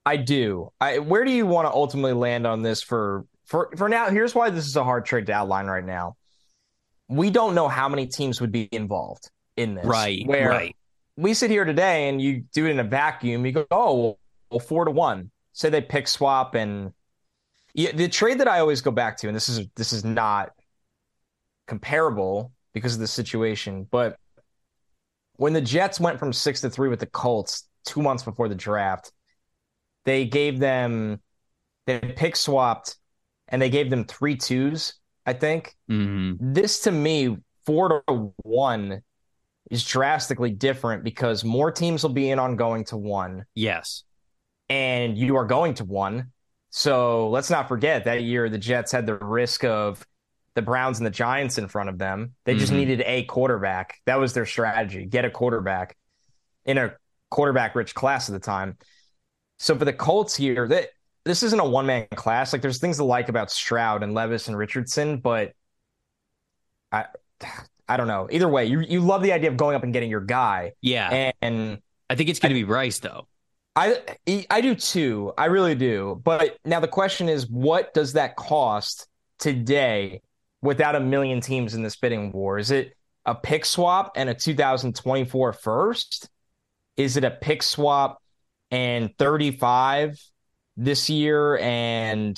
I 0.05 0.17
do. 0.17 0.71
I, 0.79 0.99
where 0.99 1.25
do 1.25 1.31
you 1.31 1.45
want 1.45 1.67
to 1.67 1.73
ultimately 1.73 2.13
land 2.13 2.45
on 2.45 2.61
this 2.61 2.81
for 2.81 3.25
for 3.45 3.69
for 3.75 3.89
now? 3.89 4.09
Here's 4.09 4.35
why 4.35 4.49
this 4.49 4.65
is 4.65 4.75
a 4.75 4.83
hard 4.83 5.05
trade 5.05 5.27
to 5.27 5.33
outline 5.33 5.65
right 5.65 5.83
now. 5.83 6.17
We 7.07 7.29
don't 7.29 7.55
know 7.55 7.67
how 7.67 7.89
many 7.89 8.07
teams 8.07 8.41
would 8.41 8.51
be 8.51 8.67
involved 8.71 9.29
in 9.55 9.75
this. 9.75 9.85
Right. 9.85 10.25
Where 10.25 10.49
right. 10.49 10.75
We 11.17 11.33
sit 11.33 11.49
here 11.49 11.65
today 11.65 12.07
and 12.07 12.21
you 12.21 12.43
do 12.53 12.67
it 12.67 12.71
in 12.71 12.79
a 12.79 12.83
vacuum, 12.83 13.45
you 13.45 13.51
go, 13.51 13.65
oh, 13.71 14.17
well, 14.49 14.59
four 14.59 14.85
to 14.85 14.91
one. 14.91 15.31
Say 15.53 15.69
they 15.69 15.81
pick 15.81 16.07
swap 16.07 16.53
and 16.53 16.93
yeah, 17.73 17.91
the 17.91 18.07
trade 18.07 18.39
that 18.39 18.47
I 18.47 18.59
always 18.59 18.81
go 18.81 18.91
back 18.91 19.17
to, 19.17 19.27
and 19.27 19.35
this 19.35 19.49
is 19.49 19.67
this 19.75 19.93
is 19.93 20.03
not 20.03 20.51
comparable 21.67 22.51
because 22.73 22.95
of 22.95 22.99
the 22.99 23.07
situation. 23.07 23.87
But 23.89 24.17
when 25.35 25.53
the 25.53 25.61
Jets 25.61 25.99
went 25.99 26.17
from 26.17 26.33
six 26.33 26.61
to 26.61 26.69
three 26.69 26.89
with 26.89 26.99
the 26.99 27.05
Colts 27.05 27.67
two 27.85 28.01
months 28.01 28.23
before 28.23 28.49
the 28.49 28.55
draft, 28.55 29.11
they 30.05 30.25
gave 30.25 30.59
them 30.59 31.21
they 31.85 31.99
pick 31.99 32.35
swapped 32.35 32.95
and 33.47 33.61
they 33.61 33.69
gave 33.69 33.89
them 33.89 34.05
three 34.05 34.37
twos. 34.37 34.95
I 35.25 35.33
think 35.33 35.75
mm-hmm. 35.89 36.53
this 36.53 36.81
to 36.81 36.91
me 36.91 37.37
four 37.65 38.03
to 38.07 38.33
one 38.37 39.01
is 39.69 39.85
drastically 39.85 40.51
different 40.51 41.03
because 41.03 41.43
more 41.43 41.71
teams 41.71 42.03
will 42.03 42.11
be 42.11 42.29
in 42.29 42.39
on 42.39 42.55
going 42.55 42.85
to 42.85 42.97
one. 42.97 43.45
Yes, 43.53 44.03
and 44.69 45.17
you 45.17 45.35
are 45.37 45.45
going 45.45 45.75
to 45.75 45.85
one. 45.85 46.31
So 46.69 47.29
let's 47.29 47.49
not 47.49 47.67
forget 47.67 48.05
that 48.05 48.23
year 48.23 48.49
the 48.49 48.57
Jets 48.57 48.91
had 48.91 49.05
the 49.05 49.15
risk 49.15 49.63
of 49.63 50.05
the 50.55 50.61
Browns 50.61 50.97
and 50.99 51.05
the 51.05 51.11
Giants 51.11 51.57
in 51.57 51.67
front 51.67 51.89
of 51.89 51.97
them. 51.97 52.33
They 52.45 52.55
just 52.55 52.71
mm-hmm. 52.71 52.79
needed 52.79 53.03
a 53.05 53.23
quarterback. 53.23 53.99
That 54.05 54.19
was 54.19 54.33
their 54.33 54.45
strategy 54.45 55.05
get 55.05 55.25
a 55.25 55.29
quarterback 55.29 55.95
in 56.65 56.77
a 56.77 56.93
quarterback 57.29 57.75
rich 57.75 57.95
class 57.95 58.29
at 58.29 58.33
the 58.33 58.39
time. 58.39 58.77
So 59.59 59.77
for 59.77 59.85
the 59.85 59.93
Colts 59.93 60.35
here, 60.35 60.67
that 60.67 60.89
this 61.25 61.43
isn't 61.43 61.59
a 61.59 61.67
one 61.67 61.85
man 61.85 62.07
class. 62.15 62.53
Like 62.53 62.61
there's 62.61 62.79
things 62.79 62.97
to 62.97 63.03
like 63.03 63.29
about 63.29 63.51
Stroud 63.51 64.03
and 64.03 64.13
Levis 64.13 64.47
and 64.47 64.57
Richardson, 64.57 65.17
but 65.17 65.53
I 66.91 67.05
I 67.87 67.97
don't 67.97 68.07
know. 68.07 68.27
Either 68.31 68.47
way, 68.47 68.65
you 68.65 68.81
you 68.81 69.01
love 69.01 69.21
the 69.23 69.31
idea 69.31 69.49
of 69.49 69.57
going 69.57 69.75
up 69.75 69.83
and 69.83 69.93
getting 69.93 70.09
your 70.09 70.21
guy. 70.21 70.73
Yeah. 70.81 71.31
And 71.41 71.79
I 72.09 72.15
think 72.15 72.29
it's 72.29 72.39
going 72.39 72.49
to 72.49 72.59
be 72.59 72.63
Bryce 72.63 72.99
though. 72.99 73.27
I 73.75 74.01
I 74.49 74.61
do 74.61 74.75
too. 74.75 75.33
I 75.37 75.45
really 75.45 75.75
do. 75.75 76.19
But 76.23 76.57
now 76.65 76.79
the 76.79 76.87
question 76.87 77.29
is 77.29 77.47
what 77.47 77.93
does 77.93 78.13
that 78.13 78.35
cost 78.35 79.07
today 79.39 80.21
without 80.61 80.95
a 80.95 80.99
million 80.99 81.41
teams 81.41 81.75
in 81.75 81.83
this 81.83 81.95
bidding 81.95 82.31
war? 82.31 82.57
Is 82.57 82.71
it 82.71 82.93
a 83.25 83.35
pick 83.35 83.65
swap 83.65 84.13
and 84.15 84.29
a 84.29 84.33
2024 84.33 85.53
first? 85.53 86.29
Is 86.97 87.17
it 87.17 87.23
a 87.23 87.31
pick 87.31 87.61
swap 87.61 88.21
and 88.71 89.15
35 89.17 90.19
this 90.75 91.09
year 91.09 91.57
and 91.57 92.37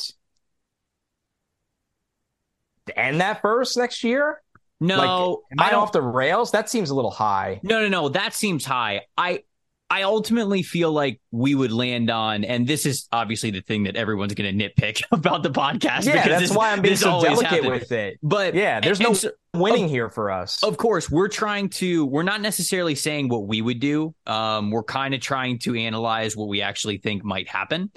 and 2.95 3.21
that 3.21 3.41
first 3.41 3.77
next 3.77 4.03
year? 4.03 4.41
No, 4.79 5.43
like, 5.49 5.59
am 5.59 5.73
I, 5.73 5.75
I 5.75 5.79
off 5.79 5.91
the 5.91 6.01
rails? 6.01 6.51
That 6.51 6.69
seems 6.69 6.89
a 6.89 6.95
little 6.95 7.11
high. 7.11 7.59
No, 7.63 7.81
no, 7.81 7.89
no. 7.89 8.09
That 8.09 8.33
seems 8.33 8.63
high. 8.63 9.01
I 9.17 9.43
I 9.91 10.03
ultimately 10.03 10.61
feel 10.61 10.91
like 10.91 11.19
we 11.31 11.55
would 11.55 11.71
land 11.71 12.11
on, 12.11 12.43
and 12.43 12.67
this 12.67 12.85
is 12.85 13.07
obviously 13.11 13.49
the 13.49 13.61
thing 13.61 13.83
that 13.83 13.95
everyone's 13.95 14.35
going 14.35 14.57
to 14.57 14.69
nitpick 14.69 15.01
about 15.11 15.41
the 15.41 15.49
podcast. 15.49 16.05
Yeah, 16.05 16.27
that's 16.27 16.41
this, 16.49 16.55
why 16.55 16.71
I'm 16.71 16.81
being 16.81 16.95
so 16.95 17.21
delicate 17.21 17.47
happened. 17.47 17.71
with 17.71 17.91
it. 17.91 18.19
But 18.21 18.53
yeah, 18.53 18.79
there's 18.79 18.99
no 18.99 19.13
so, 19.13 19.31
winning 19.55 19.85
of, 19.85 19.89
here 19.89 20.09
for 20.09 20.29
us. 20.29 20.63
Of 20.63 20.77
course, 20.77 21.09
we're 21.09 21.27
trying 21.27 21.69
to. 21.69 22.05
We're 22.05 22.23
not 22.23 22.41
necessarily 22.41 22.93
saying 22.93 23.29
what 23.29 23.47
we 23.47 23.61
would 23.61 23.79
do. 23.79 24.13
Um, 24.27 24.69
we're 24.69 24.83
kind 24.83 25.15
of 25.15 25.21
trying 25.21 25.57
to 25.59 25.75
analyze 25.75 26.37
what 26.37 26.49
we 26.49 26.61
actually 26.61 26.99
think 26.99 27.23
might 27.23 27.49
happen, 27.49 27.91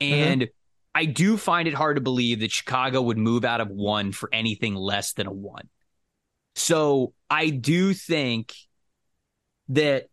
mm-hmm. 0.00 0.14
and. 0.14 0.42
Mm-hmm. 0.42 0.50
I 0.96 1.06
do 1.06 1.36
find 1.36 1.66
it 1.66 1.74
hard 1.74 1.96
to 1.96 2.00
believe 2.00 2.38
that 2.38 2.52
Chicago 2.52 3.02
would 3.02 3.18
move 3.18 3.44
out 3.44 3.60
of 3.60 3.68
one 3.68 4.12
for 4.12 4.28
anything 4.32 4.76
less 4.76 5.12
than 5.14 5.26
a 5.26 5.32
one. 5.32 5.68
So 6.54 7.14
I 7.28 7.50
do 7.50 7.94
think 7.94 8.54
that 9.68 10.06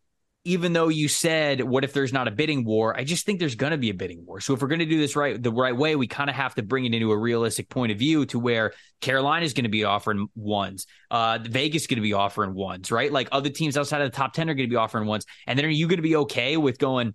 even 0.43 0.73
though 0.73 0.87
you 0.87 1.07
said, 1.07 1.61
what 1.61 1.83
if 1.83 1.93
there's 1.93 2.11
not 2.11 2.27
a 2.27 2.31
bidding 2.31 2.65
war? 2.65 2.97
I 2.97 3.03
just 3.03 3.27
think 3.27 3.39
there's 3.39 3.53
going 3.53 3.71
to 3.71 3.77
be 3.77 3.91
a 3.91 3.93
bidding 3.93 4.25
war. 4.25 4.39
So 4.39 4.55
if 4.55 4.61
we're 4.61 4.69
going 4.69 4.79
to 4.79 4.85
do 4.85 4.97
this 4.97 5.15
right, 5.15 5.41
the 5.41 5.51
right 5.51 5.75
way, 5.75 5.95
we 5.95 6.07
kind 6.07 6.31
of 6.31 6.35
have 6.35 6.55
to 6.55 6.63
bring 6.63 6.85
it 6.85 6.95
into 6.95 7.11
a 7.11 7.17
realistic 7.17 7.69
point 7.69 7.91
of 7.91 7.99
view 7.99 8.25
to 8.27 8.39
where 8.39 8.73
Carolina 9.01 9.45
is 9.45 9.53
going 9.53 9.65
to 9.65 9.69
be 9.69 9.83
offering 9.83 10.27
ones, 10.35 10.87
uh, 11.11 11.37
Vegas 11.43 11.83
is 11.83 11.87
going 11.87 11.97
to 11.97 12.01
be 12.01 12.13
offering 12.13 12.55
ones, 12.55 12.91
right? 12.91 13.11
Like 13.11 13.29
other 13.31 13.49
teams 13.49 13.77
outside 13.77 14.01
of 14.01 14.11
the 14.11 14.17
top 14.17 14.33
10 14.33 14.49
are 14.49 14.55
going 14.55 14.67
to 14.67 14.73
be 14.73 14.77
offering 14.77 15.07
ones. 15.07 15.27
And 15.45 15.59
then 15.59 15.65
are 15.65 15.69
you 15.69 15.87
going 15.87 15.97
to 15.97 16.03
be 16.03 16.15
okay 16.15 16.57
with 16.57 16.79
going, 16.79 17.13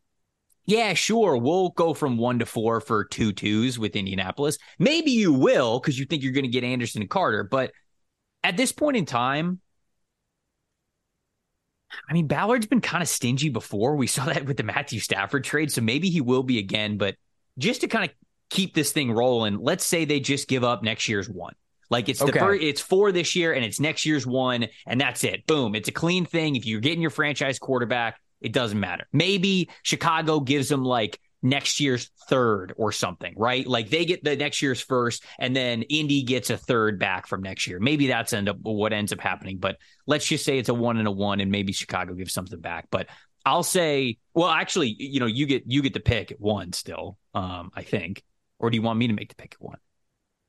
yeah, 0.67 0.95
sure, 0.95 1.37
we'll 1.37 1.71
go 1.71 1.95
from 1.95 2.19
one 2.19 2.39
to 2.41 2.47
four 2.47 2.81
for 2.81 3.05
two 3.05 3.33
twos 3.33 3.79
with 3.79 3.97
Indianapolis. 3.97 4.59
Maybe 4.79 5.13
you 5.13 5.33
will 5.33 5.81
because 5.81 5.99
you 5.99 6.05
think 6.05 6.23
you're 6.23 6.33
going 6.33 6.45
to 6.45 6.51
get 6.51 6.65
Anderson 6.65 7.03
and 7.03 7.11
Carter. 7.11 7.45
But 7.45 7.73
at 8.47 8.57
this 8.57 8.71
point 8.71 8.97
in 8.97 9.05
time, 9.07 9.61
I 12.09 12.13
mean, 12.13 12.29
Ballard's 12.29 12.67
been 12.67 12.81
kind 12.81 13.03
of 13.03 13.09
stingy 13.09 13.49
before. 13.49 13.97
We 13.97 14.07
saw 14.07 14.25
that 14.27 14.47
with 14.47 14.57
the 14.57 14.63
Matthew 14.63 15.01
Stafford 15.01 15.43
trade, 15.43 15.73
so 15.73 15.81
maybe 15.81 16.11
he 16.11 16.21
will 16.21 16.45
be 16.45 16.59
again. 16.59 16.97
But 16.97 17.17
just 17.59 17.81
to 17.81 17.89
kind 17.89 18.09
of 18.09 18.15
keep 18.49 18.73
this 18.73 18.93
thing 18.93 19.11
rolling, 19.11 19.59
let's 19.59 19.85
say 19.85 20.05
they 20.05 20.21
just 20.21 20.47
give 20.47 20.63
up 20.63 20.85
next 20.85 21.09
year's 21.09 21.29
one. 21.29 21.55
Like 21.91 22.09
it's 22.09 22.23
okay. 22.23 22.33
the 22.33 22.39
first, 22.39 22.63
it's 22.63 22.81
four 22.81 23.11
this 23.13 23.35
year 23.35 23.53
and 23.53 23.65
it's 23.65 23.81
next 23.81 24.07
year's 24.07 24.27
one, 24.27 24.69
and 24.87 25.01
that's 25.01 25.25
it. 25.25 25.45
Boom. 25.47 25.75
It's 25.75 25.89
a 25.89 25.93
clean 25.93 26.25
thing. 26.25 26.55
If 26.55 26.67
you're 26.67 26.81
getting 26.81 27.01
your 27.01 27.11
franchise 27.11 27.59
quarterback, 27.59 28.21
it 28.41 28.53
doesn't 28.53 28.79
matter. 28.79 29.07
Maybe 29.13 29.71
Chicago 29.83 30.39
gives 30.39 30.69
them 30.69 30.85
like 30.85 31.19
next 31.49 31.81
year's 31.81 32.11
third 32.29 32.75
or 32.77 32.93
something, 32.93 33.35
right? 33.37 33.67
Like 33.67 33.91
they 33.91 34.05
get 34.05 34.25
the 34.25 34.37
next 34.37 34.61
year's 34.63 34.81
first, 34.81 35.25
and 35.39 35.55
then 35.55 35.83
Indy 35.83 36.23
gets 36.23 36.51
a 36.51 36.57
third 36.57 36.99
back 36.99 37.27
from 37.27 37.43
next 37.43 37.67
year. 37.67 37.79
Maybe 37.79 38.09
that's 38.09 38.33
end 38.33 38.49
up 38.49 38.57
what 38.63 38.93
ends 38.93 39.13
up 39.13 39.21
happening. 39.21 39.59
But 39.59 39.77
let's 40.07 40.27
just 40.27 40.45
say 40.45 40.59
it's 40.59 40.69
a 40.69 40.75
one 40.75 40.97
and 40.99 41.07
a 41.07 41.11
one, 41.11 41.41
and 41.41 41.51
maybe 41.51 41.73
Chicago 41.73 42.15
gives 42.15 42.33
something 42.33 42.61
back. 42.61 42.89
But 42.91 43.09
I'll 43.45 43.63
say, 43.63 44.19
well, 44.35 44.49
actually, 44.49 44.97
you 44.99 45.21
know, 45.21 45.27
you 45.27 45.47
get 45.47 45.65
you 45.67 45.83
get 45.83 45.95
the 45.95 46.01
pick 46.01 46.33
at 46.33 46.41
one 46.41 46.73
still, 46.73 47.17
um, 47.35 47.71
I 47.75 47.83
think. 47.83 48.23
Or 48.59 48.71
do 48.71 48.77
you 48.77 48.83
want 48.83 48.99
me 48.99 49.07
to 49.09 49.13
make 49.13 49.29
the 49.29 49.35
pick 49.35 49.55
at 49.55 49.63
one? 49.63 49.79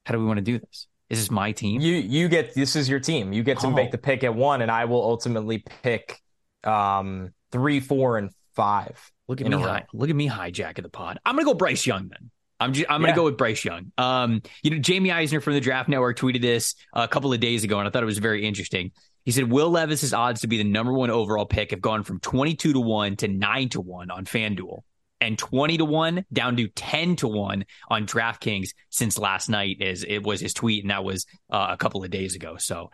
How 0.06 0.14
do 0.14 0.20
we 0.20 0.26
want 0.26 0.38
to 0.38 0.44
do 0.44 0.58
this? 0.58 0.88
Is 1.10 1.20
this 1.20 1.32
my 1.32 1.52
team? 1.52 1.80
You 1.80 1.94
you 1.94 2.28
get 2.28 2.54
this 2.54 2.76
is 2.76 2.90
your 2.90 3.00
team. 3.00 3.34
You 3.34 3.44
get 3.44 3.60
to 3.60 3.68
oh. 3.68 3.72
make 3.72 3.92
the 3.92 3.98
pick 3.98 4.24
at 4.24 4.34
one, 4.34 4.62
and 4.62 4.72
I 4.72 4.86
will 4.86 5.04
ultimately 5.04 5.64
pick 5.84 6.20
um 6.64 7.34
three, 7.52 7.80
four, 7.80 8.18
and 8.18 8.32
five. 8.58 9.12
Look 9.28 9.40
at 9.40 9.48
me, 9.48 9.56
hi- 9.62 9.86
look 9.94 10.10
at 10.10 10.16
me 10.16 10.28
hijacking 10.28 10.82
the 10.84 10.90
pod. 10.90 11.20
I'm 11.26 11.36
gonna 11.36 11.46
go 11.46 11.54
Bryce 11.54 11.86
Young 11.86 12.10
then. 12.10 12.32
I'm 12.60 12.74
just, 12.74 12.90
I'm 12.90 13.02
gonna 13.02 13.16
go 13.16 13.26
with 13.26 13.38
Bryce 13.38 13.64
Young. 13.64 13.92
Um, 13.98 14.42
you 14.64 14.72
know, 14.72 14.80
Jamie 14.80 15.12
Eisner 15.12 15.42
from 15.42 15.54
the 15.54 15.62
Draft 15.62 15.88
Network 15.90 16.18
tweeted 16.18 16.42
this 16.42 16.76
a 16.92 17.08
couple 17.08 17.32
of 17.32 17.40
days 17.40 17.64
ago, 17.64 17.78
and 17.78 17.88
I 17.88 17.92
thought 17.92 18.02
it 18.02 18.08
was 18.08 18.18
very 18.18 18.46
interesting. 18.46 18.92
He 19.26 19.32
said 19.32 19.52
Will 19.52 19.70
Levis's 19.70 20.14
odds 20.14 20.42
to 20.42 20.48
be 20.48 20.58
the 20.58 20.64
number 20.64 20.92
one 20.92 21.12
overall 21.12 21.46
pick 21.46 21.72
have 21.72 21.82
gone 21.82 22.04
from 22.04 22.20
22 22.20 22.74
to 22.74 22.80
one 22.80 23.16
to 23.18 23.28
nine 23.28 23.70
to 23.70 23.82
one 23.82 24.10
on 24.10 24.26
FanDuel, 24.26 24.80
and 25.22 25.38
20 25.38 25.78
to 25.78 25.86
one 25.86 26.26
down 26.34 26.58
to 26.58 26.68
10 26.70 27.18
to 27.18 27.28
one 27.28 27.66
on 27.90 28.08
DraftKings 28.08 28.70
since 28.90 29.20
last 29.20 29.50
night. 29.50 29.78
Is 29.82 30.04
it 30.04 30.24
was 30.24 30.42
his 30.42 30.54
tweet, 30.54 30.84
and 30.84 30.90
that 30.90 31.04
was 31.04 31.28
uh, 31.52 31.68
a 31.70 31.78
couple 31.78 32.04
of 32.04 32.10
days 32.10 32.36
ago. 32.36 32.58
So 32.58 32.90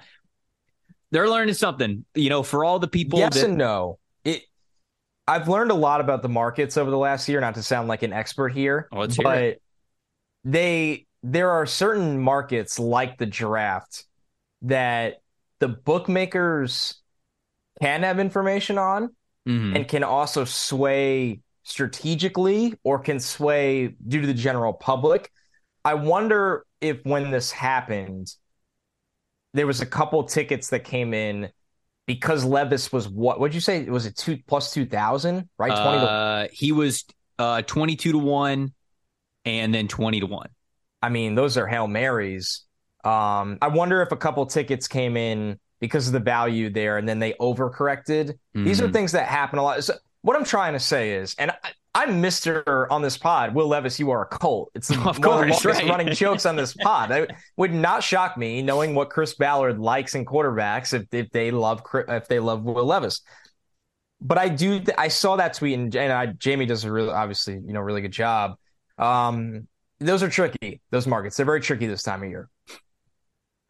they're 1.12 1.30
learning 1.30 1.54
something. 1.54 2.04
You 2.16 2.30
know, 2.30 2.44
for 2.44 2.66
all 2.66 2.80
the 2.80 2.88
people. 2.88 3.20
Yes 3.20 3.36
that, 3.36 3.46
and 3.46 3.58
no. 3.58 4.00
It 4.26 4.42
I've 5.28 5.48
learned 5.48 5.72
a 5.72 5.76
lot 5.76 6.02
about 6.02 6.22
the 6.22 6.30
markets 6.30 6.78
over 6.78 6.92
the 6.92 6.98
last 6.98 7.30
year, 7.30 7.40
not 7.40 7.56
to 7.56 7.64
sound 7.64 7.88
like 7.88 8.04
an 8.04 8.12
expert 8.12 8.50
here, 8.50 8.90
oh, 8.92 9.08
but 9.22 9.58
they 10.44 11.06
there 11.24 11.52
are 11.52 11.66
certain 11.66 12.20
markets 12.20 12.78
like 12.78 13.18
the 13.18 13.26
draft 13.26 14.06
that 14.64 15.22
the 15.60 15.70
bookmakers 15.70 17.02
can 17.82 18.04
have 18.04 18.20
information 18.20 18.78
on 18.78 19.16
mm-hmm. 19.48 19.76
and 19.76 19.88
can 19.88 20.04
also 20.04 20.44
sway 20.44 21.40
strategically 21.64 22.74
or 22.84 23.00
can 23.00 23.20
sway 23.20 23.96
due 24.08 24.22
to 24.22 24.28
the 24.28 24.34
general 24.34 24.74
public. 24.74 25.32
I 25.86 25.94
wonder 25.94 26.66
if 26.82 27.04
when 27.04 27.32
this 27.32 27.52
happened, 27.52 28.34
there 29.54 29.68
was 29.68 29.80
a 29.80 29.86
couple 29.86 30.24
tickets 30.26 30.70
that 30.70 30.84
came 30.84 31.14
in 31.14 31.50
because 32.06 32.44
Levis 32.44 32.92
was 32.92 33.08
what? 33.08 33.40
What'd 33.40 33.56
you 33.56 33.62
say? 33.62 33.84
Was 33.86 34.06
it 34.06 34.16
two 34.16 34.38
plus 34.48 34.74
two 34.74 34.86
thousand? 34.86 35.50
Right? 35.58 35.70
Twenty. 35.70 36.06
Uh, 36.06 36.48
he 36.52 36.72
was 36.72 37.06
uh, 37.40 37.62
twenty 37.64 37.96
two 37.96 38.12
to 38.12 38.18
one, 38.18 38.74
and 39.46 39.74
then 39.74 39.88
twenty 39.88 40.20
to 40.20 40.26
one. 40.26 40.50
I 41.02 41.10
mean, 41.10 41.36
those 41.36 41.58
are 41.58 41.68
hail 41.68 41.88
marys. 41.88 42.62
Um, 43.04 43.58
I 43.62 43.68
wonder 43.68 44.02
if 44.02 44.12
a 44.12 44.18
couple 44.18 44.46
tickets 44.46 44.88
came 44.88 45.18
in 45.18 45.60
because 45.80 46.08
of 46.08 46.14
the 46.14 46.20
value 46.20 46.70
there, 46.70 46.98
and 46.98 47.08
then 47.08 47.20
they 47.20 47.34
overcorrected. 47.34 48.30
Mm-hmm. 48.30 48.64
These 48.64 48.80
are 48.80 48.86
mm-hmm. 48.86 48.94
things 48.94 49.12
that 49.14 49.28
happen 49.28 49.60
a 49.60 49.64
lot. 49.64 49.84
So 49.84 49.96
what 50.22 50.38
I'm 50.38 50.46
trying 50.46 50.74
to 50.74 50.80
say 50.80 51.12
is, 51.16 51.36
and 51.38 51.52
I, 51.52 51.72
I'm 51.96 52.22
Mister 52.22 52.92
on 52.92 53.02
this 53.02 53.18
pod. 53.18 53.54
Will 53.54 53.68
Levis, 53.68 54.00
you 54.00 54.10
are 54.12 54.24
a 54.24 54.26
cult. 54.26 54.72
It's 54.74 54.90
of 54.92 55.06
one 55.06 55.22
course, 55.22 55.58
of 55.58 55.64
the 55.64 55.70
right. 55.70 55.88
running 55.88 56.14
jokes 56.14 56.46
on 56.46 56.56
this 56.56 56.74
pod. 56.82 57.12
It 57.12 57.32
would 57.58 57.74
not 57.74 58.04
shock 58.04 58.38
me 58.38 58.62
knowing 58.62 58.96
what 58.96 59.10
Chris 59.10 59.36
Ballard 59.36 59.80
likes 59.80 60.16
in 60.16 60.26
quarterbacks 60.26 60.94
if, 60.94 61.06
if 61.14 61.30
they 61.32 61.52
love 61.52 61.84
if 61.94 62.28
they 62.28 62.40
love 62.40 62.64
Will 62.64 62.86
Levis. 62.86 63.22
But 64.22 64.38
I 64.38 64.50
do. 64.50 64.82
I 64.98 65.10
saw 65.10 65.36
that 65.36 65.54
tweet 65.54 65.78
and, 65.78 65.96
and 65.96 66.12
I, 66.12 66.28
Jamie 66.28 66.66
does 66.66 66.84
a 66.84 66.92
really 66.92 67.12
obviously 67.12 67.56
you 67.56 67.74
know 67.74 67.82
really 67.82 68.02
good 68.02 68.12
job. 68.12 68.56
Um, 68.98 69.68
those 70.00 70.24
are 70.24 70.30
tricky. 70.30 70.82
Those 70.90 71.06
markets 71.06 71.38
they're 71.38 71.46
very 71.46 71.62
tricky 71.62 71.86
this 71.86 72.04
time 72.04 72.24
of 72.24 72.30
year 72.30 72.50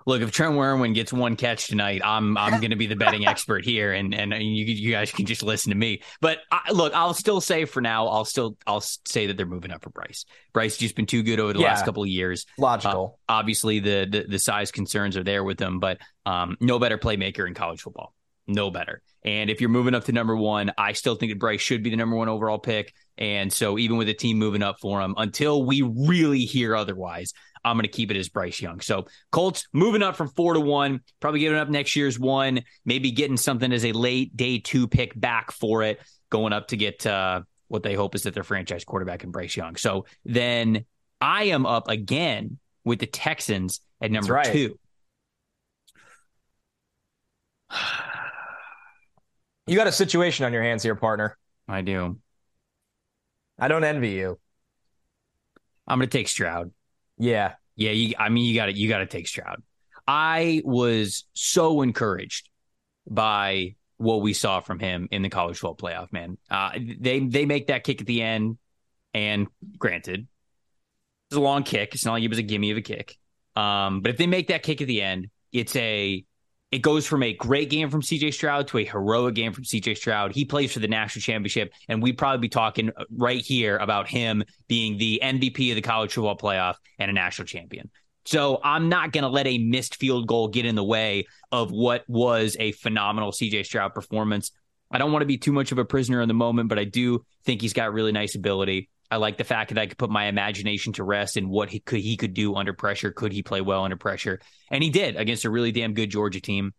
look, 0.06 0.22
if 0.22 0.32
Trent 0.32 0.56
Irwin 0.56 0.94
gets 0.94 1.14
one 1.14 1.36
catch 1.36 1.68
tonight, 1.68 2.02
I'm 2.04 2.38
I'm 2.38 2.60
going 2.60 2.72
to 2.72 2.76
be 2.76 2.88
the 2.88 2.96
betting 2.96 3.26
expert 3.28 3.66
here, 3.66 3.94
and 3.94 4.14
and 4.14 4.34
you 4.34 4.66
you 4.66 4.92
guys 4.92 5.12
can 5.12 5.26
just 5.26 5.44
listen 5.44 5.72
to 5.72 5.78
me. 5.78 6.02
But 6.22 6.40
I, 6.52 6.72
look, 6.72 6.94
I'll 6.94 7.14
still 7.14 7.42
say 7.42 7.66
for 7.66 7.82
now, 7.82 8.08
I'll 8.08 8.26
still 8.26 8.58
I'll 8.68 8.82
say 8.82 9.28
that 9.28 9.38
they're 9.38 9.46
moving 9.46 9.72
up 9.72 9.84
for 9.84 9.90
Bryce. 9.90 10.26
Bryce 10.54 10.78
just 10.78 10.96
been 10.96 11.06
too 11.06 11.24
good 11.24 11.40
over 11.40 11.54
the 11.54 11.60
yeah, 11.60 11.68
last 11.68 11.86
couple 11.86 12.04
of 12.04 12.10
years. 12.10 12.46
Logical. 12.58 13.20
Uh, 13.28 13.34
obviously, 13.34 13.80
the, 13.80 14.08
the 14.10 14.26
the 14.28 14.40
size 14.40 14.72
concerns 14.72 15.18
are 15.18 15.24
there 15.24 15.44
with 15.44 15.58
them, 15.58 15.80
but 15.80 16.00
um, 16.26 16.58
no 16.60 16.80
better 16.80 16.98
playmaker 16.98 17.48
in 17.48 17.54
college 17.54 17.82
football. 17.82 18.14
No 18.48 18.70
better. 18.70 19.02
And 19.24 19.50
if 19.50 19.62
you're 19.62 19.70
moving 19.70 19.96
up 19.96 20.04
to 20.06 20.12
number 20.12 20.36
one, 20.36 20.72
I 20.78 20.94
still 20.94 21.16
think 21.16 21.32
that 21.32 21.40
Bryce 21.40 21.62
should 21.62 21.82
be 21.82 21.90
the 21.90 21.96
number 21.96 22.16
one 22.16 22.28
overall 22.28 22.60
pick. 22.60 22.94
And 23.18 23.54
so 23.54 23.78
even 23.78 23.98
with 23.98 24.08
the 24.08 24.14
team 24.14 24.38
moving 24.38 24.62
up 24.62 24.78
for 24.82 25.00
him, 25.00 25.14
until 25.18 25.64
we 25.64 25.82
really 25.82 26.42
hear 26.42 26.76
otherwise, 26.76 27.34
I'm 27.64 27.78
going 27.78 27.84
to 27.84 27.90
keep 27.90 28.12
it 28.12 28.18
as 28.18 28.30
Bryce 28.30 28.62
Young. 28.62 28.82
So 28.82 29.06
Colts 29.32 29.68
moving 29.74 30.04
up 30.04 30.16
from 30.16 30.28
four 30.30 30.54
to 30.54 30.60
one, 30.60 31.02
probably 31.20 31.40
giving 31.40 31.58
up 31.58 31.70
next 31.70 31.96
year's 31.96 32.20
one, 32.20 32.64
maybe 32.86 33.12
getting 33.12 33.38
something 33.38 33.72
as 33.72 33.86
a 33.86 33.92
late 33.92 34.36
day 34.36 34.60
two 34.60 34.88
pick 34.88 35.20
back 35.20 35.52
for 35.52 35.84
it, 35.84 36.00
going 36.30 36.54
up 36.54 36.68
to 36.70 36.78
get 36.78 37.06
uh, 37.06 37.42
what 37.68 37.84
they 37.84 37.94
hope 37.94 38.16
is 38.16 38.24
that 38.24 38.34
their 38.34 38.44
franchise 38.44 38.84
quarterback 38.84 39.24
in 39.24 39.32
Bryce 39.32 39.56
Young. 39.56 39.76
So 39.76 40.06
then 40.26 40.86
I 41.22 41.46
am 41.46 41.66
up 41.66 41.88
again 41.88 42.60
with 42.84 43.00
the 43.00 43.08
Texans 43.08 43.80
at 44.02 44.12
number 44.12 44.34
right. 44.34 44.46
two. 44.46 44.78
You 49.66 49.78
got 49.78 49.88
a 49.88 49.94
situation 49.94 50.46
on 50.46 50.52
your 50.52 50.62
hands 50.62 50.84
here, 50.84 50.94
partner. 50.94 51.38
I 51.70 51.84
do. 51.84 52.20
I 53.58 53.70
don't 53.70 53.86
envy 53.86 54.10
you. 54.10 54.38
I'm 55.88 56.00
going 56.00 56.10
to 56.10 56.18
take 56.18 56.28
Stroud. 56.28 56.72
Yeah. 57.18 57.54
Yeah, 57.76 57.92
you, 57.92 58.14
I 58.20 58.30
mean 58.30 58.46
you 58.46 58.56
got 58.56 58.68
to 58.68 58.74
you 58.74 58.88
got 58.88 59.00
to 59.00 59.06
take 59.08 59.28
Stroud. 59.28 59.64
I 60.08 60.62
was 60.64 61.26
so 61.34 61.82
encouraged 61.82 62.50
by 63.10 63.76
what 63.98 64.22
we 64.22 64.34
saw 64.34 64.60
from 64.60 64.80
him 64.80 65.08
in 65.12 65.22
the 65.22 65.30
college 65.30 65.58
football 65.58 65.90
playoff, 65.90 66.12
man. 66.12 66.38
Uh, 66.50 66.72
they 67.00 67.20
they 67.20 67.46
make 67.46 67.68
that 67.68 67.84
kick 67.84 68.02
at 68.02 68.08
the 68.08 68.22
end, 68.22 68.58
and 69.14 69.48
granted, 69.78 70.28
it's 71.30 71.38
a 71.38 71.42
long 71.42 71.64
kick. 71.64 71.96
It's 71.96 72.06
not 72.06 72.14
like 72.14 72.24
it 72.24 72.30
was 72.30 72.38
a 72.38 72.44
gimme 72.44 72.72
of 72.72 72.78
a 72.78 72.82
kick. 72.82 73.18
Um, 73.56 74.02
but 74.02 74.12
if 74.12 74.18
they 74.18 74.28
make 74.28 74.48
that 74.50 74.64
kick 74.64 74.82
at 74.82 74.88
the 74.88 75.02
end, 75.02 75.30
it's 75.52 75.76
a 75.76 76.24
it 76.74 76.82
goes 76.82 77.06
from 77.06 77.22
a 77.22 77.32
great 77.34 77.70
game 77.70 77.92
from 77.92 78.02
CJ 78.02 78.34
Stroud 78.34 78.68
to 78.70 78.80
a 78.80 78.84
heroic 78.84 79.36
game 79.36 79.54
from 79.54 79.64
CJ 79.64 79.96
Stroud. 79.96 80.34
He 80.34 80.44
plays 80.44 80.74
for 80.74 80.80
the 80.80 80.88
national 80.88 81.22
championship, 81.22 81.72
and 81.88 82.02
we'd 82.02 82.18
probably 82.18 82.40
be 82.40 82.50
talking 82.50 82.90
uh, 82.98 83.04
right 83.16 83.44
here 83.44 83.78
about 83.78 84.10
him 84.10 84.44
being 84.68 84.98
the 84.98 85.22
MVP 85.24 85.70
of 85.70 85.76
the 85.76 85.84
college 85.84 86.14
football 86.14 86.36
playoff 86.36 86.78
and 86.98 87.12
a 87.12 87.14
national 87.14 87.46
champion. 87.46 87.92
So 88.26 88.60
I'm 88.64 88.90
not 88.90 89.12
going 89.12 89.22
to 89.22 89.30
let 89.30 89.46
a 89.46 89.60
missed 89.60 89.98
field 89.98 90.26
goal 90.26 90.48
get 90.48 90.66
in 90.66 90.74
the 90.74 90.84
way 90.84 91.28
of 91.52 91.70
what 91.70 92.06
was 92.08 92.58
a 92.60 92.72
phenomenal 92.72 93.32
CJ 93.32 93.68
Stroud 93.68 93.94
performance. 93.94 94.50
I 94.90 94.98
don't 94.98 95.12
want 95.12 95.22
to 95.22 95.28
be 95.28 95.38
too 95.38 95.52
much 95.52 95.72
of 95.72 95.78
a 95.78 95.86
prisoner 95.86 96.24
in 96.24 96.28
the 96.28 96.34
moment, 96.34 96.70
but 96.70 96.80
I 96.80 96.86
do 96.86 97.24
think 97.46 97.62
he's 97.62 97.74
got 97.74 97.94
really 97.94 98.14
nice 98.14 98.34
ability. 98.34 98.90
I 99.14 99.18
like 99.18 99.38
the 99.38 99.44
fact 99.44 99.70
that 99.70 99.78
I 99.80 99.86
could 99.86 100.00
put 100.00 100.10
my 100.10 100.26
imagination 100.26 100.92
to 100.94 101.04
rest 101.04 101.38
in 101.38 101.48
what 101.48 101.70
he 101.70 101.80
could 101.80 102.00
he 102.00 102.18
could 102.18 102.34
do 102.34 102.56
under 102.56 102.74
pressure. 102.74 103.12
Could 103.12 103.32
he 103.32 103.44
play 103.44 103.62
well 103.62 103.84
under 103.84 103.96
pressure? 103.96 104.40
And 104.72 104.84
he 104.84 104.90
did 104.90 105.18
against 105.18 105.46
a 105.46 105.52
really 105.52 105.72
damn 105.72 105.94
good 105.94 106.10
Georgia 106.10 106.42
team, 106.42 106.74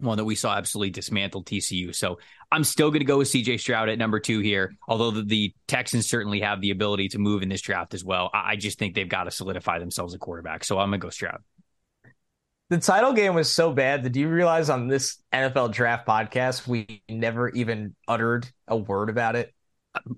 one 0.00 0.16
that 0.16 0.24
we 0.24 0.34
saw 0.34 0.56
absolutely 0.56 0.90
dismantle 0.90 1.44
TCU. 1.44 1.94
So 1.94 2.18
I'm 2.50 2.64
still 2.64 2.90
going 2.90 2.98
to 2.98 3.06
go 3.06 3.18
with 3.18 3.28
CJ 3.28 3.60
Stroud 3.60 3.88
at 3.90 3.96
number 3.96 4.18
two 4.18 4.40
here, 4.40 4.74
although 4.88 5.12
the, 5.12 5.22
the, 5.22 5.54
Texans 5.68 6.08
certainly 6.08 6.40
have 6.40 6.60
the 6.60 6.72
ability 6.72 7.10
to 7.10 7.18
move 7.18 7.42
in 7.42 7.48
this 7.48 7.60
draft 7.60 7.94
as 7.94 8.04
well. 8.04 8.28
I, 8.34 8.52
I 8.52 8.56
just 8.56 8.76
think 8.80 8.96
they've 8.96 9.08
got 9.08 9.24
to 9.24 9.30
solidify 9.30 9.78
themselves 9.78 10.14
a 10.14 10.18
quarterback. 10.18 10.64
So 10.64 10.80
I'm 10.80 10.90
going 10.90 11.00
to 11.00 11.04
go 11.04 11.10
Stroud. 11.10 11.44
The 12.70 12.78
title 12.78 13.12
game 13.12 13.34
was 13.34 13.52
so 13.52 13.72
bad. 13.72 14.02
Did 14.02 14.16
you 14.16 14.28
realize 14.28 14.68
on 14.68 14.88
this 14.88 15.18
NFL 15.32 15.72
draft 15.72 16.08
podcast, 16.08 16.66
we 16.66 17.02
never 17.08 17.50
even 17.50 17.94
uttered 18.08 18.48
a 18.66 18.76
word 18.76 19.10
about 19.10 19.36
it? 19.36 19.54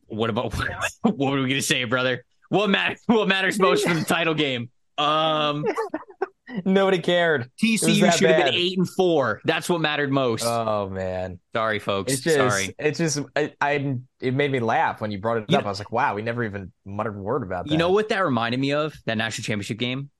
What 0.06 0.30
about 0.30 0.54
what 1.02 1.32
were 1.32 1.42
we 1.42 1.48
gonna 1.48 1.62
say, 1.62 1.84
brother? 1.84 2.24
What 2.48 2.68
matters? 2.70 3.00
What 3.06 3.28
matters 3.28 3.58
most 3.58 3.86
for 3.86 3.94
the 3.94 4.04
title 4.04 4.34
game? 4.34 4.70
Um, 4.98 5.64
nobody 6.64 6.98
cared. 6.98 7.50
TCU 7.62 8.12
should 8.12 8.30
have 8.30 8.44
been 8.44 8.54
eight 8.54 8.76
and 8.76 8.88
four. 8.88 9.40
That's 9.44 9.68
what 9.68 9.80
mattered 9.80 10.10
most. 10.10 10.44
Oh 10.44 10.88
man, 10.90 11.38
sorry, 11.54 11.78
folks. 11.78 12.12
It's 12.12 12.22
just, 12.22 12.36
sorry. 12.36 12.74
It's 12.78 12.98
just 12.98 13.20
I, 13.36 13.52
I, 13.60 13.96
It 14.20 14.34
made 14.34 14.50
me 14.50 14.60
laugh 14.60 15.00
when 15.00 15.10
you 15.10 15.18
brought 15.18 15.38
it 15.38 15.44
you 15.48 15.56
up. 15.56 15.64
Know, 15.64 15.68
I 15.68 15.70
was 15.70 15.78
like, 15.78 15.92
wow, 15.92 16.14
we 16.14 16.22
never 16.22 16.44
even 16.44 16.72
muttered 16.84 17.16
a 17.16 17.20
word 17.20 17.42
about 17.42 17.66
that. 17.66 17.72
You 17.72 17.78
know 17.78 17.90
what 17.90 18.08
that 18.10 18.24
reminded 18.24 18.60
me 18.60 18.72
of? 18.72 18.94
That 19.06 19.16
national 19.16 19.44
championship 19.44 19.78
game. 19.78 20.10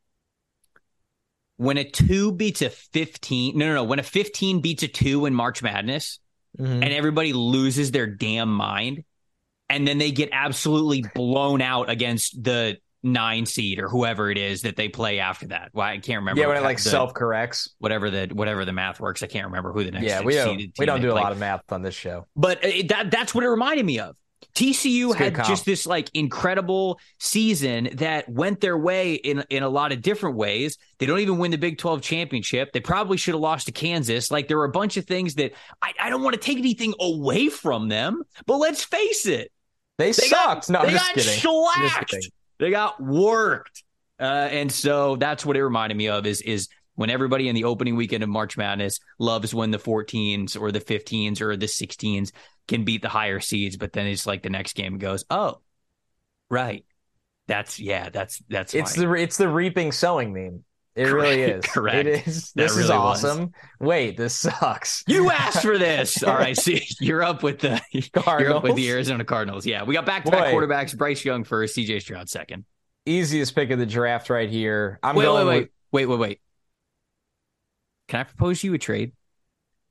When 1.57 1.77
a 1.77 1.85
two 1.85 2.33
beats 2.33 2.62
a 2.62 2.70
fifteen, 2.70 3.59
no, 3.59 3.66
no, 3.66 3.75
no. 3.75 3.85
When 3.85 3.99
a 3.99 4.05
fifteen 4.05 4.61
beats 4.61 4.83
a 4.83 4.88
two 4.88 5.27
in 5.27 5.35
March 5.35 5.62
Madness, 5.62 6.20
mm-hmm. 6.59 6.83
and 6.83 6.85
everybody 6.85 7.33
loses 7.33 7.90
their 7.90 8.07
damn 8.07 8.51
mind, 8.51 9.05
and 9.71 9.87
then 9.87 9.99
they 9.99 10.11
get 10.11 10.29
absolutely 10.33 11.05
blown 11.15 11.63
out 11.63 11.89
against 11.89 12.43
the 12.43 12.77
nine 13.03 13.47
seed 13.47 13.79
or 13.79 13.89
whoever 13.89 14.31
it 14.31 14.37
is 14.37 14.63
that 14.63 14.77
they 14.77 14.89
play 14.89 15.21
after 15.21 15.47
that. 15.49 15.71
Well, 15.73 15.87
I 15.87 15.99
can't 15.99 16.19
remember. 16.19 16.41
Yeah, 16.41 16.49
when 16.49 16.57
it 16.57 16.63
like 16.63 16.79
self 16.79 17.15
corrects, 17.15 17.71
whatever 17.79 18.11
the 18.11 18.29
whatever 18.33 18.65
the 18.65 18.73
math 18.73 19.01
works. 19.01 19.23
I 19.23 19.27
can't 19.27 19.47
remember 19.47 19.73
who 19.73 19.85
the 19.85 19.93
next. 19.93 20.05
Yeah, 20.05 20.23
we 20.23 20.35
don't 20.35 20.61
we 20.79 20.87
don't 20.87 21.01
do 21.01 21.13
a 21.13 21.15
lot 21.15 21.33
of 21.33 21.39
math 21.39 21.73
on 21.73 21.83
this 21.83 21.95
show, 21.95 22.27
but 22.37 22.63
it, 22.65 22.89
that 22.89 23.11
that's 23.11 23.35
what 23.35 23.45
it 23.45 23.49
reminded 23.49 23.87
me 23.87 24.01
of. 24.01 24.17
TCU 24.55 25.15
had 25.15 25.35
just 25.45 25.65
this 25.65 25.87
like 25.87 26.11
incredible 26.15 26.99
season 27.19 27.91
that 27.95 28.29
went 28.29 28.61
their 28.61 28.77
way 28.77 29.15
in 29.15 29.45
in 29.51 29.63
a 29.63 29.69
lot 29.69 29.93
of 29.93 30.03
different 30.03 30.37
ways. 30.37 30.77
They 30.99 31.07
don't 31.07 31.21
even 31.21 31.39
win 31.39 31.51
the 31.51 31.59
Big 31.59 31.79
12 31.79 32.03
championship. 32.03 32.73
They 32.73 32.81
probably 32.81 33.17
should 33.17 33.35
have 33.35 33.41
lost 33.41 33.67
to 33.67 33.73
Kansas. 33.73 34.31
Like 34.31 34.49
there 34.49 34.57
were 34.57 34.65
a 34.65 34.71
bunch 34.71 34.97
of 34.97 35.07
things 35.07 35.35
that 35.37 35.53
I, 35.83 35.93
I 36.01 36.11
don't 36.11 36.23
want 36.23 36.35
to 36.35 36.41
take 36.41 36.59
anything 36.59 36.95
away 36.99 37.49
from 37.49 37.89
them, 37.89 38.23
but 38.47 38.57
let's 38.57 38.83
face 38.83 39.27
it. 39.27 39.53
They, 40.01 40.07
they 40.07 40.13
sucked. 40.13 40.69
Got, 40.69 40.71
no, 40.71 40.87
they 40.87 40.95
got 40.95 41.21
shellacked. 41.21 42.31
They 42.59 42.71
got 42.71 43.03
worked. 43.03 43.85
Uh, 44.19 44.49
and 44.51 44.71
so 44.73 45.17
that's 45.17 45.47
what 45.47 45.57
it 45.57 45.65
reminded 45.65 45.97
me 45.97 46.09
of 46.09 46.27
is 46.27 46.43
is 46.43 46.69
when 46.95 47.09
everybody 47.09 47.49
in 47.49 47.55
the 47.55 47.65
opening 47.65 47.97
weekend 47.97 48.23
of 48.23 48.29
March 48.29 48.57
Madness 48.59 49.01
loves 49.19 49.55
when 49.55 49.71
the 49.71 49.79
14s 49.79 50.61
or 50.61 50.71
the 50.71 50.81
15s 50.81 51.41
or 51.41 51.57
the 51.57 51.67
16s 51.67 52.33
can 52.69 52.85
beat 52.85 53.01
the 53.01 53.09
higher 53.09 53.41
seeds, 53.41 53.79
but 53.79 53.95
then 53.95 54.07
it's 54.07 54.27
like 54.27 54.43
the 54.43 54.51
next 54.51 54.75
game 54.75 54.99
goes, 54.99 55.25
oh, 55.31 55.61
right, 56.51 56.85
that's 57.47 57.81
yeah, 57.81 58.11
that's 58.11 58.43
that's 58.49 58.75
it's 58.75 58.95
the 58.95 59.13
it's 59.15 59.37
the 59.39 59.49
reaping 59.49 59.93
sowing 59.93 60.33
meme. 60.33 60.65
It 60.96 61.07
correct, 61.07 61.22
really 61.22 61.42
is. 61.42 61.64
Correct. 61.64 62.09
It 62.09 62.26
is. 62.26 62.53
This 62.53 62.72
really 62.72 62.85
is 62.85 62.90
awesome. 62.90 63.38
Was. 63.38 63.48
Wait, 63.79 64.16
this 64.16 64.35
sucks. 64.35 65.05
You 65.07 65.31
asked 65.31 65.62
for 65.62 65.79
this. 65.79 66.22
All 66.24 66.35
right. 66.35 66.57
See, 66.57 66.85
you're 67.00 67.22
up 67.22 67.44
with 67.44 67.61
the 67.61 67.81
Cardinals. 68.12 68.40
You're 68.40 68.57
up 68.57 68.62
with 68.64 68.74
the 68.74 68.90
Arizona 68.90 69.24
Cardinals. 69.24 69.64
Yeah, 69.64 69.85
we 69.85 69.94
got 69.94 70.05
back 70.05 70.24
to 70.24 70.33
back 70.33 70.53
quarterbacks. 70.53 70.96
Bryce 70.98 71.24
Young 71.24 71.44
first, 71.44 71.76
CJ 71.76 72.03
Stroud 72.03 72.29
second. 72.29 72.64
Easiest 73.07 73.55
pick 73.55 73.70
of 73.70 73.79
the 73.79 73.87
draft 73.87 74.31
right 74.31 74.50
here. 74.50 74.98
I'm 75.03 75.14
wait, 75.14 75.24
going. 75.26 75.46
Wait, 75.46 75.57
wait, 75.57 75.70
wait, 75.92 76.07
wait, 76.07 76.18
wait. 76.18 76.40
Can 78.09 78.20
I 78.20 78.24
propose 78.24 78.64
you 78.64 78.74
a 78.74 78.79
trade? 78.79 79.12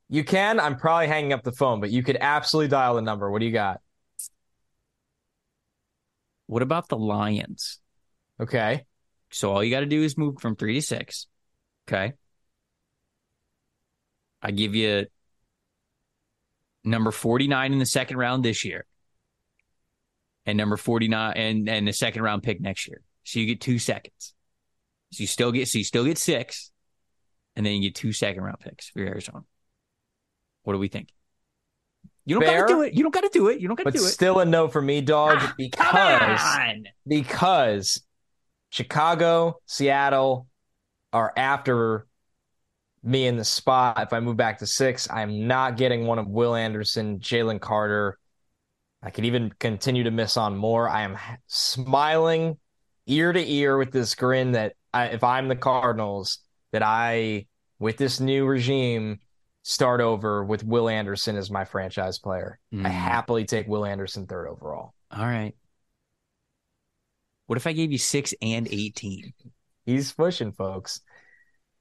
You 0.09 0.25
can. 0.25 0.59
I'm 0.59 0.75
probably 0.75 1.07
hanging 1.07 1.31
up 1.31 1.43
the 1.43 1.53
phone, 1.53 1.79
but 1.79 1.91
you 1.91 2.03
could 2.03 2.17
absolutely 2.19 2.67
dial 2.67 2.95
the 2.95 3.01
number. 3.01 3.31
What 3.31 3.39
do 3.39 3.45
you 3.45 3.53
got? 3.53 3.79
What 6.47 6.61
about 6.61 6.89
the 6.89 6.97
Lions? 6.97 7.79
Okay. 8.41 8.85
So 9.31 9.51
all 9.51 9.63
you 9.63 9.71
got 9.71 9.81
to 9.81 9.85
do 9.85 10.01
is 10.03 10.17
move 10.17 10.39
from 10.39 10.55
three 10.55 10.75
to 10.75 10.81
six. 10.81 11.27
Okay. 11.87 12.13
I 14.41 14.51
give 14.51 14.75
you 14.75 15.05
number 16.83 17.11
49 17.11 17.73
in 17.73 17.79
the 17.79 17.85
second 17.85 18.17
round 18.17 18.43
this 18.43 18.63
year 18.63 18.85
and 20.45 20.57
number 20.57 20.77
49 20.77 21.33
and, 21.35 21.69
and 21.69 21.87
the 21.87 21.93
second 21.93 22.23
round 22.23 22.43
pick 22.43 22.61
next 22.61 22.87
year. 22.87 23.01
So 23.23 23.39
you 23.39 23.45
get 23.45 23.61
two 23.61 23.79
seconds. 23.79 24.33
So 25.11 25.21
you 25.21 25.27
still 25.27 25.51
get, 25.51 25.67
so 25.67 25.77
you 25.77 25.83
still 25.83 26.05
get 26.05 26.17
six 26.17 26.71
and 27.55 27.65
then 27.65 27.73
you 27.73 27.89
get 27.89 27.95
two 27.95 28.13
second 28.13 28.43
round 28.43 28.59
picks 28.59 28.89
for 28.89 28.99
your 28.99 29.09
Arizona. 29.09 29.41
What 30.63 30.73
do 30.73 30.79
we 30.79 30.87
think? 30.87 31.09
You 32.25 32.39
don't 32.39 32.45
got 32.45 32.67
to 32.67 32.73
do 32.73 32.81
it. 32.83 32.93
You 32.93 33.03
don't 33.03 33.13
got 33.13 33.23
to 33.23 33.29
do 33.33 33.47
it. 33.47 33.59
You 33.59 33.67
don't 33.67 33.77
got 33.77 33.85
to 33.85 33.91
do 33.91 34.05
it. 34.05 34.09
Still 34.09 34.39
a 34.39 34.45
no 34.45 34.67
for 34.67 34.81
me, 34.81 35.01
dog, 35.01 35.39
ah, 35.41 35.53
because 35.57 36.41
because 37.07 38.03
Chicago, 38.69 39.59
Seattle 39.65 40.47
are 41.11 41.33
after 41.35 42.05
me 43.03 43.27
in 43.27 43.37
the 43.37 43.43
spot. 43.43 43.99
If 43.99 44.13
I 44.13 44.19
move 44.19 44.37
back 44.37 44.59
to 44.59 44.67
six, 44.67 45.09
I'm 45.09 45.47
not 45.47 45.77
getting 45.77 46.05
one 46.05 46.19
of 46.19 46.27
Will 46.27 46.55
Anderson, 46.55 47.19
Jalen 47.19 47.61
Carter. 47.61 48.17
I 49.01 49.09
could 49.09 49.25
even 49.25 49.51
continue 49.59 50.03
to 50.03 50.11
miss 50.11 50.37
on 50.37 50.57
more. 50.57 50.89
I 50.89 51.03
am 51.03 51.17
smiling 51.47 52.57
ear 53.07 53.31
to 53.31 53.51
ear 53.51 53.77
with 53.77 53.91
this 53.91 54.13
grin 54.15 54.51
that 54.51 54.73
I, 54.93 55.05
if 55.07 55.23
I'm 55.23 55.47
the 55.47 55.55
Cardinals, 55.55 56.39
that 56.71 56.83
I, 56.83 57.47
with 57.79 57.97
this 57.97 58.19
new 58.19 58.45
regime, 58.45 59.19
start 59.63 60.01
over 60.01 60.43
with 60.43 60.63
Will 60.63 60.89
Anderson 60.89 61.35
as 61.37 61.49
my 61.49 61.65
franchise 61.65 62.19
player. 62.19 62.59
Mm. 62.73 62.85
I 62.85 62.89
happily 62.89 63.45
take 63.45 63.67
Will 63.67 63.85
Anderson 63.85 64.27
third 64.27 64.47
overall. 64.47 64.93
All 65.11 65.25
right. 65.25 65.55
What 67.49 67.57
if 67.57 67.65
I 67.65 67.71
gave 67.71 67.91
you 67.91 67.97
six 67.97 68.31
and 68.43 68.67
18? 68.69 69.33
He's 69.83 70.13
pushing, 70.13 70.51
folks. 70.51 71.01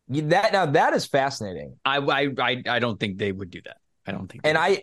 That 0.09 0.50
now 0.50 0.64
that 0.64 0.94
is 0.94 1.04
fascinating. 1.04 1.76
I 1.85 1.98
I 1.98 2.62
I 2.66 2.78
don't 2.78 2.98
think 2.98 3.18
they 3.18 3.33
would 3.33 3.50
do 3.50 3.61
that. 3.66 3.76
I 4.07 4.12
don't 4.12 4.28
think. 4.28 4.46
And 4.46 4.57
I, 4.57 4.83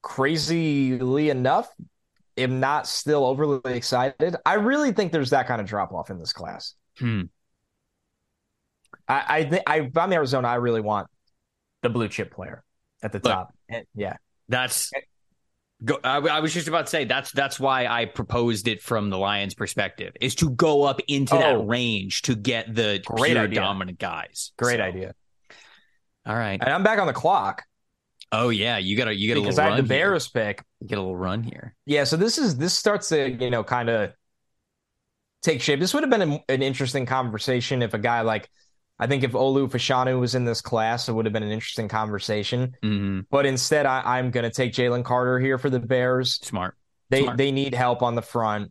crazily 0.00 1.28
enough, 1.28 1.68
am 2.38 2.60
not 2.60 2.86
still 2.86 3.26
overly 3.26 3.60
excited. 3.74 4.36
I 4.46 4.54
really 4.54 4.92
think 4.92 5.12
there's 5.12 5.30
that 5.30 5.46
kind 5.46 5.60
of 5.60 5.66
drop 5.66 5.92
off 5.92 6.08
in 6.08 6.18
this 6.18 6.32
class. 6.32 6.74
Hmm. 6.98 7.24
I 9.06 9.50
I 9.52 9.60
I 9.66 9.80
if 9.80 9.98
I'm 9.98 10.14
Arizona, 10.14 10.48
I 10.48 10.54
really 10.54 10.80
want 10.80 11.08
the 11.82 11.90
blue 11.90 12.08
chip 12.08 12.32
player 12.32 12.64
at 13.02 13.12
the 13.12 13.18
Look, 13.18 13.24
top. 13.24 13.54
And, 13.68 13.84
yeah, 13.94 14.16
that's 14.48 14.90
Go, 15.84 15.98
I, 16.04 16.18
I, 16.18 16.40
was 16.40 16.52
just 16.54 16.68
about 16.68 16.86
to 16.86 16.90
say 16.90 17.04
that's 17.04 17.32
that's 17.32 17.58
why 17.58 17.86
I 17.86 18.04
proposed 18.04 18.68
it 18.68 18.82
from 18.82 19.10
the 19.10 19.18
Lions' 19.18 19.54
perspective 19.54 20.14
is 20.20 20.36
to 20.36 20.50
go 20.50 20.84
up 20.84 21.00
into 21.08 21.34
oh, 21.34 21.38
that 21.38 21.66
range 21.66 22.22
to 22.22 22.36
get 22.36 22.72
the 22.72 23.02
great 23.04 23.36
idea. 23.36 23.60
dominant 23.60 23.98
guys. 23.98 24.52
Great 24.56 24.76
so. 24.76 24.82
idea. 24.82 25.14
All 26.24 26.36
right, 26.36 26.60
and 26.60 26.72
I'm 26.72 26.84
back 26.84 27.00
on 27.00 27.08
the 27.08 27.12
clock. 27.12 27.64
Oh 28.30 28.50
yeah, 28.50 28.78
you 28.78 28.96
got 28.96 29.06
to 29.06 29.14
you 29.14 29.34
got 29.34 29.40
because 29.40 29.58
I 29.58 29.70
had 29.70 29.78
the 29.78 29.82
Bears 29.82 30.30
here. 30.32 30.54
pick. 30.54 30.64
You 30.80 30.88
get 30.88 30.98
a 30.98 31.00
little 31.00 31.16
run 31.16 31.42
here. 31.42 31.74
Yeah, 31.84 32.04
so 32.04 32.16
this 32.16 32.38
is 32.38 32.56
this 32.56 32.74
starts 32.74 33.08
to 33.08 33.30
you 33.30 33.50
know 33.50 33.64
kind 33.64 33.90
of 33.90 34.12
take 35.42 35.60
shape. 35.60 35.80
This 35.80 35.92
would 35.94 36.04
have 36.04 36.10
been 36.10 36.32
a, 36.32 36.44
an 36.48 36.62
interesting 36.62 37.06
conversation 37.06 37.82
if 37.82 37.92
a 37.92 37.98
guy 37.98 38.20
like 38.20 38.48
I 39.02 39.08
think 39.08 39.24
if 39.24 39.32
Olu 39.32 39.68
Fashanu 39.68 40.20
was 40.20 40.36
in 40.36 40.44
this 40.44 40.60
class, 40.60 41.08
it 41.08 41.12
would 41.12 41.26
have 41.26 41.32
been 41.32 41.42
an 41.42 41.50
interesting 41.50 41.88
conversation. 41.88 42.76
Mm-hmm. 42.84 43.22
But 43.32 43.46
instead, 43.46 43.84
I, 43.84 44.20
am 44.20 44.30
going 44.30 44.44
to 44.44 44.50
take 44.50 44.72
Jalen 44.72 45.04
Carter 45.04 45.40
here 45.40 45.58
for 45.58 45.68
the 45.68 45.80
Bears. 45.80 46.34
Smart. 46.34 46.76
They 47.10 47.22
Smart. 47.24 47.36
they 47.36 47.50
need 47.50 47.74
help 47.74 48.02
on 48.02 48.14
the 48.14 48.22
front. 48.22 48.70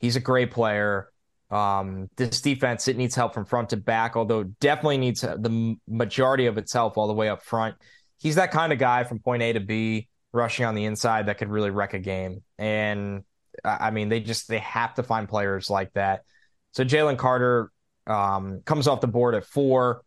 He's 0.00 0.16
a 0.16 0.20
great 0.20 0.50
player. 0.50 1.12
Um, 1.48 2.10
this 2.16 2.40
defense 2.40 2.88
it 2.88 2.96
needs 2.96 3.14
help 3.14 3.34
from 3.34 3.44
front 3.44 3.68
to 3.68 3.76
back, 3.76 4.16
although 4.16 4.42
definitely 4.42 4.98
needs 4.98 5.20
the 5.20 5.76
majority 5.86 6.46
of 6.46 6.58
itself 6.58 6.98
all 6.98 7.06
the 7.06 7.14
way 7.14 7.28
up 7.28 7.44
front. 7.44 7.76
He's 8.18 8.34
that 8.34 8.50
kind 8.50 8.72
of 8.72 8.80
guy 8.80 9.04
from 9.04 9.20
point 9.20 9.44
A 9.44 9.52
to 9.52 9.60
B, 9.60 10.08
rushing 10.32 10.66
on 10.66 10.74
the 10.74 10.86
inside 10.86 11.26
that 11.26 11.38
could 11.38 11.50
really 11.50 11.70
wreck 11.70 11.94
a 11.94 12.00
game. 12.00 12.42
And 12.58 13.22
I 13.64 13.92
mean, 13.92 14.08
they 14.08 14.18
just 14.18 14.48
they 14.48 14.58
have 14.58 14.94
to 14.94 15.04
find 15.04 15.28
players 15.28 15.70
like 15.70 15.92
that. 15.92 16.24
So 16.72 16.84
Jalen 16.84 17.16
Carter, 17.16 17.70
um, 18.08 18.62
comes 18.64 18.88
off 18.88 19.00
the 19.00 19.06
board 19.06 19.34
at 19.34 19.44
four. 19.44 20.02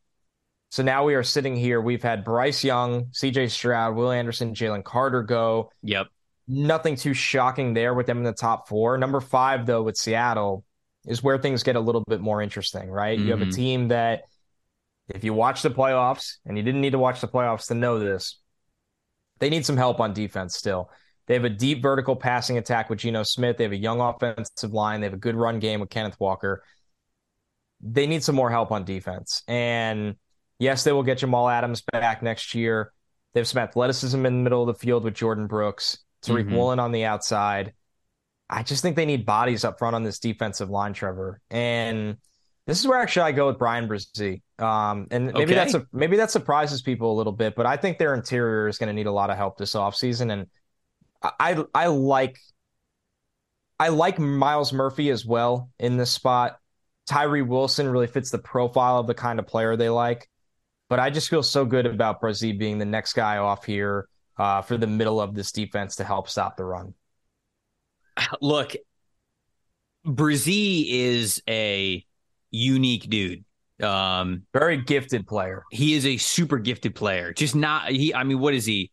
So 0.69 0.83
now 0.83 1.05
we 1.05 1.15
are 1.15 1.23
sitting 1.23 1.55
here. 1.55 1.81
We've 1.81 2.01
had 2.01 2.23
Bryce 2.23 2.63
Young, 2.63 3.05
CJ 3.07 3.51
Stroud, 3.51 3.95
Will 3.95 4.11
Anderson, 4.11 4.53
Jalen 4.53 4.83
Carter 4.83 5.21
go. 5.21 5.69
Yep. 5.83 6.07
Nothing 6.47 6.95
too 6.95 7.13
shocking 7.13 7.73
there 7.73 7.93
with 7.93 8.07
them 8.07 8.19
in 8.19 8.23
the 8.23 8.33
top 8.33 8.67
four. 8.67 8.97
Number 8.97 9.19
five, 9.19 9.65
though, 9.65 9.83
with 9.83 9.97
Seattle, 9.97 10.63
is 11.05 11.21
where 11.21 11.37
things 11.37 11.63
get 11.63 11.75
a 11.75 11.79
little 11.79 12.03
bit 12.07 12.21
more 12.21 12.41
interesting, 12.41 12.89
right? 12.89 13.17
Mm-hmm. 13.17 13.27
You 13.27 13.31
have 13.33 13.41
a 13.41 13.45
mm-hmm. 13.45 13.55
team 13.55 13.87
that, 13.89 14.23
if 15.09 15.23
you 15.23 15.33
watch 15.33 15.61
the 15.61 15.71
playoffs, 15.71 16.37
and 16.45 16.57
you 16.57 16.63
didn't 16.63 16.81
need 16.81 16.91
to 16.91 16.99
watch 16.99 17.19
the 17.19 17.27
playoffs 17.27 17.67
to 17.67 17.73
know 17.73 17.99
this, 17.99 18.39
they 19.39 19.49
need 19.49 19.65
some 19.65 19.77
help 19.77 19.99
on 19.99 20.13
defense 20.13 20.55
still. 20.55 20.89
They 21.27 21.33
have 21.33 21.43
a 21.43 21.49
deep 21.49 21.81
vertical 21.81 22.15
passing 22.15 22.57
attack 22.57 22.89
with 22.89 22.99
Geno 22.99 23.23
Smith. 23.23 23.57
They 23.57 23.63
have 23.65 23.73
a 23.73 23.77
young 23.77 23.99
offensive 23.99 24.71
line. 24.71 25.01
They 25.01 25.07
have 25.07 25.13
a 25.13 25.17
good 25.17 25.35
run 25.35 25.59
game 25.59 25.79
with 25.79 25.89
Kenneth 25.89 26.19
Walker 26.19 26.63
they 27.81 28.07
need 28.07 28.23
some 28.23 28.35
more 28.35 28.49
help 28.49 28.71
on 28.71 28.85
defense. 28.85 29.43
And 29.47 30.15
yes, 30.59 30.83
they 30.83 30.91
will 30.91 31.03
get 31.03 31.19
Jamal 31.19 31.49
Adams 31.49 31.81
back 31.91 32.21
next 32.21 32.53
year. 32.53 32.93
They 33.33 33.39
have 33.39 33.47
some 33.47 33.61
athleticism 33.61 34.25
in 34.25 34.37
the 34.37 34.43
middle 34.43 34.61
of 34.61 34.67
the 34.67 34.79
field 34.79 35.03
with 35.03 35.13
Jordyn 35.13 35.47
Brooks, 35.47 35.99
Tariq 36.23 36.45
mm-hmm. 36.45 36.55
Woolen 36.55 36.79
on 36.79 36.91
the 36.91 37.05
outside. 37.05 37.73
I 38.49 38.63
just 38.63 38.81
think 38.81 38.95
they 38.97 39.05
need 39.05 39.25
bodies 39.25 39.63
up 39.63 39.79
front 39.79 39.95
on 39.95 40.03
this 40.03 40.19
defensive 40.19 40.69
line, 40.69 40.93
Trevor. 40.93 41.39
And 41.49 42.17
this 42.67 42.79
is 42.79 42.87
where 42.87 42.99
actually 42.99 43.23
I 43.23 43.31
go 43.31 43.47
with 43.47 43.57
Bryan 43.57 43.87
Bresee. 43.87 44.41
Um, 44.59 45.07
and 45.09 45.27
maybe 45.27 45.43
okay. 45.43 45.53
that's 45.55 45.73
a, 45.73 45.87
maybe 45.91 46.17
that 46.17 46.29
surprises 46.29 46.81
people 46.81 47.11
a 47.11 47.15
little 47.15 47.33
bit, 47.33 47.55
but 47.55 47.65
I 47.65 47.77
think 47.77 47.97
their 47.97 48.13
interior 48.13 48.67
is 48.67 48.77
going 48.77 48.87
to 48.87 48.93
need 48.93 49.07
a 49.07 49.11
lot 49.11 49.29
of 49.29 49.37
help 49.37 49.57
this 49.57 49.73
offseason. 49.73 50.31
And 50.31 50.47
I 51.39 51.63
I 51.73 51.87
like 51.87 52.37
I 53.79 53.89
like 53.89 54.19
Myles 54.19 54.73
Murphy 54.73 55.09
as 55.09 55.25
well 55.25 55.69
in 55.79 55.97
this 55.97 56.11
spot. 56.11 56.59
Tyree 57.11 57.41
Wilson 57.41 57.89
really 57.89 58.07
fits 58.07 58.31
the 58.31 58.37
profile 58.37 58.97
of 58.97 59.05
the 59.05 59.13
kind 59.13 59.37
of 59.37 59.45
player 59.45 59.75
they 59.75 59.89
like. 59.89 60.29
But 60.87 60.99
I 60.99 61.09
just 61.09 61.29
feel 61.29 61.43
so 61.43 61.65
good 61.65 61.85
about 61.85 62.21
Bresee 62.21 62.57
being 62.57 62.77
the 62.77 62.85
next 62.85 63.13
guy 63.13 63.35
off 63.35 63.65
here 63.65 64.07
uh, 64.37 64.61
for 64.61 64.77
the 64.77 64.87
middle 64.87 65.19
of 65.19 65.35
this 65.35 65.51
defense 65.51 65.97
to 65.97 66.05
help 66.05 66.29
stop 66.29 66.55
the 66.55 66.63
run. 66.63 66.93
Look, 68.41 68.77
Bresee 70.05 70.85
is 70.89 71.43
a 71.49 72.05
unique 72.49 73.09
dude. 73.09 73.43
Um, 73.83 74.43
very 74.53 74.77
gifted 74.77 75.27
player. 75.27 75.63
He 75.69 75.95
is 75.95 76.05
a 76.05 76.15
super 76.15 76.59
gifted 76.59 76.95
player. 76.95 77.33
Just 77.33 77.55
not 77.55 77.89
he. 77.89 78.15
I 78.15 78.23
mean, 78.23 78.39
what 78.39 78.53
is 78.53 78.65
he? 78.65 78.89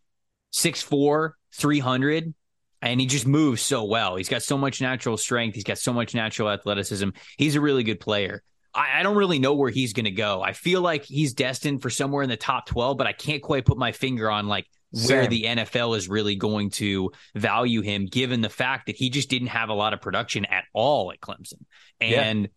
6'4, 0.55 1.33
300, 1.55 2.35
and 2.81 3.01
he 3.01 3.07
just 3.07 3.27
moves 3.27 3.63
so 3.63 3.85
well. 3.85 4.17
He's 4.17 4.29
got 4.29 4.43
so 4.43 4.57
much 4.57 4.81
natural 4.81 5.17
strength. 5.17 5.55
He's 5.55 5.65
got 5.65 5.79
so 5.79 5.93
much 5.93 6.15
natural 6.15 6.51
athleticism. 6.51 7.11
He's 7.37 7.57
a 7.57 7.61
really 7.61 7.83
good 7.83 8.01
player. 8.01 8.43
I, 8.75 9.01
I 9.01 9.03
don't 9.03 9.17
really 9.17 9.39
know 9.39 9.55
where 9.55 9.71
he's 9.71 9.93
going 9.93 10.05
to 10.05 10.11
go. 10.11 10.43
I 10.43 10.53
feel 10.53 10.81
like 10.81 11.05
he's 11.05 11.35
destined 11.35 11.83
for 11.83 11.91
somewhere 11.91 12.23
in 12.23 12.29
the 12.29 12.37
top 12.37 12.67
12, 12.67 12.97
but 12.97 13.07
I 13.07 13.13
can't 13.13 13.43
quite 13.43 13.65
put 13.65 13.79
my 13.79 13.93
finger 13.93 14.31
on 14.31 14.47
like 14.47 14.67
where 14.91 15.25
Same. 15.25 15.31
the 15.31 15.43
NFL 15.45 15.97
is 15.97 16.09
really 16.09 16.37
going 16.37 16.71
to 16.71 17.11
value 17.35 17.83
him, 17.83 18.07
given 18.07 18.41
the 18.41 18.49
fact 18.49 18.87
that 18.87 18.97
he 18.97 19.11
just 19.11 19.29
didn't 19.29 19.49
have 19.49 19.69
a 19.69 19.75
lot 19.75 19.93
of 19.93 20.01
production 20.01 20.45
at 20.47 20.65
all 20.73 21.13
at 21.13 21.21
Clemson. 21.21 21.65
And 22.01 22.43
yeah. 22.43 22.49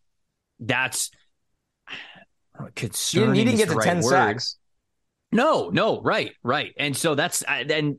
that's 0.60 1.12
concerning. 2.76 3.36
He 3.36 3.46
didn't, 3.46 3.58
get 3.58 3.70
to 3.70 3.76
right 3.76 3.86
10 3.86 3.98
word. 3.98 4.10
sacks. 4.10 4.58
No, 5.34 5.70
no, 5.70 6.02
right, 6.02 6.32
right. 6.44 6.74
And 6.78 6.96
so 6.96 7.16
that's, 7.16 7.44
uh, 7.44 7.64
and 7.70 7.98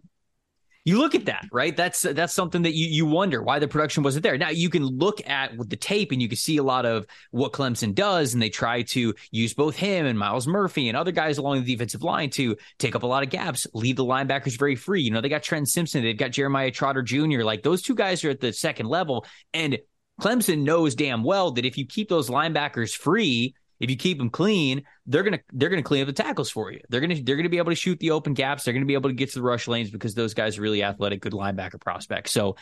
you 0.84 0.98
look 0.98 1.14
at 1.14 1.26
that, 1.26 1.46
right? 1.52 1.76
That's 1.76 2.02
that's 2.02 2.34
something 2.34 2.62
that 2.62 2.74
you 2.74 2.88
you 2.88 3.06
wonder 3.06 3.42
why 3.42 3.60
the 3.60 3.68
production 3.68 4.02
wasn't 4.02 4.24
there. 4.24 4.36
Now 4.36 4.48
you 4.48 4.68
can 4.68 4.84
look 4.84 5.20
at 5.28 5.52
the 5.68 5.76
tape 5.76 6.10
and 6.10 6.20
you 6.20 6.28
can 6.28 6.36
see 6.36 6.56
a 6.56 6.62
lot 6.62 6.86
of 6.86 7.06
what 7.30 7.52
Clemson 7.52 7.94
does, 7.94 8.34
and 8.34 8.42
they 8.42 8.50
try 8.50 8.82
to 8.82 9.14
use 9.30 9.54
both 9.54 9.76
him 9.76 10.06
and 10.06 10.18
Myles 10.18 10.48
Murphy 10.48 10.88
and 10.88 10.96
other 10.96 11.12
guys 11.12 11.38
along 11.38 11.62
the 11.62 11.72
defensive 11.72 12.02
line 12.02 12.30
to 12.30 12.56
take 12.78 12.96
up 12.96 13.04
a 13.04 13.06
lot 13.06 13.22
of 13.22 13.30
gaps, 13.30 13.66
leave 13.74 13.96
the 13.96 14.04
linebackers 14.04 14.58
very 14.58 14.74
free. 14.74 15.02
You 15.02 15.12
know, 15.12 15.20
they 15.20 15.28
got 15.28 15.44
Trent 15.44 15.68
Simpson, 15.68 16.02
they've 16.02 16.16
got 16.16 16.32
Jeremiah 16.32 16.70
Trotter 16.72 17.02
Jr. 17.02 17.42
Like 17.42 17.62
those 17.62 17.82
two 17.82 17.94
guys 17.94 18.24
are 18.24 18.30
at 18.30 18.40
the 18.40 18.52
second 18.52 18.86
level, 18.86 19.24
and 19.54 19.78
Clemson 20.20 20.62
knows 20.62 20.94
damn 20.96 21.22
well 21.22 21.52
that 21.52 21.64
if 21.64 21.78
you 21.78 21.86
keep 21.86 22.08
those 22.08 22.28
linebackers 22.28 22.92
free, 22.92 23.54
if 23.82 23.90
you 23.90 23.96
keep 23.96 24.16
them 24.16 24.30
clean, 24.30 24.84
they're 25.06 25.24
gonna 25.24 25.40
they're 25.52 25.68
gonna 25.68 25.82
clean 25.82 26.02
up 26.02 26.06
the 26.06 26.12
tackles 26.12 26.48
for 26.48 26.70
you. 26.70 26.80
They're 26.88 27.00
gonna 27.00 27.20
they're 27.20 27.36
gonna 27.36 27.48
be 27.48 27.58
able 27.58 27.72
to 27.72 27.76
shoot 27.76 27.98
the 27.98 28.12
open 28.12 28.32
gaps. 28.32 28.62
They're 28.62 28.72
gonna 28.72 28.86
be 28.86 28.94
able 28.94 29.10
to 29.10 29.14
get 29.14 29.30
to 29.30 29.34
the 29.34 29.42
rush 29.42 29.66
lanes 29.66 29.90
because 29.90 30.14
those 30.14 30.34
guys 30.34 30.56
are 30.56 30.62
really 30.62 30.84
athletic, 30.84 31.20
good 31.20 31.32
linebacker 31.32 31.80
prospects. 31.80 32.30
So 32.30 32.54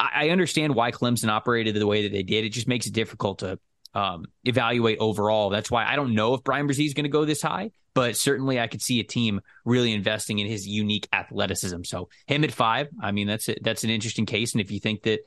I, 0.00 0.26
I 0.26 0.28
understand 0.30 0.74
why 0.74 0.90
Clemson 0.90 1.28
operated 1.28 1.76
the 1.76 1.86
way 1.86 2.04
that 2.04 2.12
they 2.12 2.22
did. 2.22 2.46
It 2.46 2.54
just 2.54 2.68
makes 2.68 2.86
it 2.86 2.94
difficult 2.94 3.40
to 3.40 3.58
um, 3.92 4.24
evaluate 4.44 4.98
overall. 4.98 5.50
That's 5.50 5.70
why 5.70 5.84
I 5.84 5.94
don't 5.94 6.14
know 6.14 6.32
if 6.32 6.42
Bryan 6.42 6.66
Bresee 6.66 6.86
is 6.86 6.94
going 6.94 7.04
to 7.04 7.10
go 7.10 7.26
this 7.26 7.42
high, 7.42 7.70
but 7.92 8.16
certainly 8.16 8.58
I 8.58 8.66
could 8.66 8.80
see 8.80 8.98
a 8.98 9.04
team 9.04 9.42
really 9.66 9.92
investing 9.92 10.38
in 10.38 10.46
his 10.46 10.66
unique 10.66 11.06
athleticism. 11.12 11.82
So 11.84 12.08
him 12.26 12.44
at 12.44 12.52
five, 12.52 12.88
I 12.98 13.12
mean 13.12 13.26
that's. 13.26 13.50
That's 13.60 13.84
an 13.84 13.90
interesting 13.90 14.24
case. 14.24 14.52
And 14.52 14.62
if 14.62 14.70
you 14.70 14.80
think 14.80 15.02
that 15.02 15.20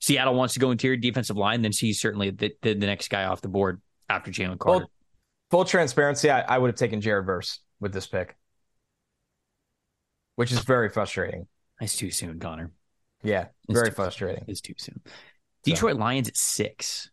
Seattle 0.00 0.34
wants 0.34 0.54
to 0.54 0.60
go 0.60 0.72
interior 0.72 0.96
defensive 0.96 1.36
line, 1.36 1.62
then 1.62 1.70
he's 1.72 2.00
certainly 2.00 2.30
the, 2.30 2.52
the, 2.62 2.74
the 2.74 2.86
next 2.86 3.08
guy 3.08 3.24
off 3.26 3.40
the 3.40 3.48
board 3.48 3.80
after 4.08 4.30
Jalen 4.30 4.58
Carter. 4.58 4.80
Full, 4.80 4.90
full 5.50 5.64
transparency, 5.64 6.30
I, 6.30 6.40
I, 6.42 6.58
would 6.58 6.68
have 6.68 6.76
taken 6.76 7.00
Jared 7.00 7.26
Verse 7.26 7.60
with 7.80 7.92
this 7.92 8.06
pick, 8.06 8.36
which 10.36 10.52
is 10.52 10.60
very 10.60 10.88
frustrating. 10.88 11.46
It's 11.80 11.96
too 11.96 12.10
soon, 12.10 12.38
Connor. 12.38 12.72
Yeah, 13.22 13.46
it's 13.68 13.78
very 13.78 13.90
frustrating. 13.90 14.44
It's 14.46 14.60
too 14.60 14.74
soon. 14.76 15.00
Detroit 15.64 15.94
so. 15.94 16.00
Lions 16.00 16.28
at 16.28 16.36
six. 16.36 17.10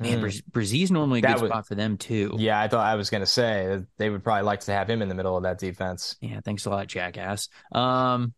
Man, 0.00 0.20
mm. 0.20 0.90
Normally 0.90 1.20
a 1.20 1.22
that 1.22 1.34
good 1.34 1.42
would, 1.42 1.50
spot 1.50 1.66
for 1.68 1.76
them 1.76 1.96
too. 1.96 2.34
Yeah, 2.36 2.60
I 2.60 2.66
thought 2.66 2.84
I 2.84 2.96
was 2.96 3.10
going 3.10 3.20
to 3.20 3.26
say 3.26 3.80
they 3.96 4.10
would 4.10 4.24
probably 4.24 4.42
like 4.42 4.60
to 4.60 4.72
have 4.72 4.90
him 4.90 5.02
in 5.02 5.08
the 5.08 5.14
middle 5.14 5.36
of 5.36 5.44
that 5.44 5.58
defense. 5.58 6.16
Yeah, 6.20 6.40
thanks 6.44 6.66
a 6.66 6.70
lot, 6.70 6.88
jackass. 6.88 7.48
Um, 7.70 8.34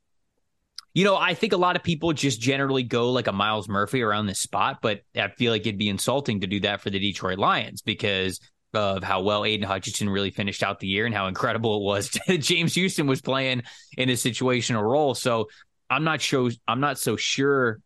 you 0.96 1.04
know, 1.04 1.14
I 1.14 1.34
think 1.34 1.52
a 1.52 1.58
lot 1.58 1.76
of 1.76 1.82
people 1.82 2.14
just 2.14 2.40
generally 2.40 2.82
go 2.82 3.12
like 3.12 3.26
a 3.26 3.32
Myles 3.32 3.68
Murphy 3.68 4.00
around 4.00 4.24
this 4.24 4.40
spot, 4.40 4.78
but 4.80 5.02
I 5.14 5.28
feel 5.28 5.52
like 5.52 5.60
it'd 5.60 5.76
be 5.76 5.90
insulting 5.90 6.40
to 6.40 6.46
do 6.46 6.58
that 6.60 6.80
for 6.80 6.88
the 6.88 6.98
Detroit 6.98 7.38
Lions 7.38 7.82
because 7.82 8.40
of 8.72 9.02
how 9.02 9.20
well 9.20 9.44
Aidan 9.44 9.68
Hutchinson 9.68 10.08
really 10.08 10.30
finished 10.30 10.62
out 10.62 10.80
the 10.80 10.86
year 10.86 11.04
and 11.04 11.14
how 11.14 11.26
incredible 11.26 11.76
it 11.76 11.82
was 11.84 12.08
James 12.38 12.74
Houston 12.76 13.06
was 13.06 13.20
playing 13.20 13.62
in 13.98 14.08
a 14.08 14.14
situational 14.14 14.80
role. 14.84 15.14
So 15.14 15.48
I'm 15.90 16.02
not 16.02 16.22
sure 16.22 16.50
I'm 16.66 16.80
not 16.80 16.98
so 16.98 17.16
sure 17.16 17.78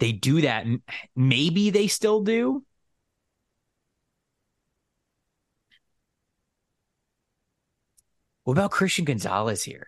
they 0.00 0.10
do 0.10 0.40
that. 0.40 0.66
Maybe 1.14 1.70
they 1.70 1.86
still 1.86 2.22
do. 2.24 2.64
What 8.42 8.54
about 8.54 8.72
Christian 8.72 9.04
Gonzalez 9.04 9.62
here? 9.62 9.86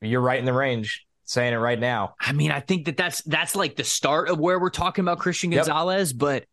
You're 0.00 0.20
right 0.20 0.40
in 0.40 0.46
the 0.46 0.52
range 0.52 1.06
saying 1.24 1.52
it 1.52 1.56
right 1.56 1.78
now. 1.78 2.14
I 2.20 2.32
mean, 2.32 2.50
I 2.50 2.60
think 2.60 2.86
that 2.86 2.96
that's 2.96 3.22
that's 3.22 3.56
like 3.56 3.76
the 3.76 3.84
start 3.84 4.28
of 4.28 4.38
where 4.38 4.58
we're 4.58 4.70
talking 4.70 5.02
about 5.02 5.18
Christian 5.18 5.50
Gonzalez, 5.50 6.12
yep. 6.12 6.18
but 6.18 6.44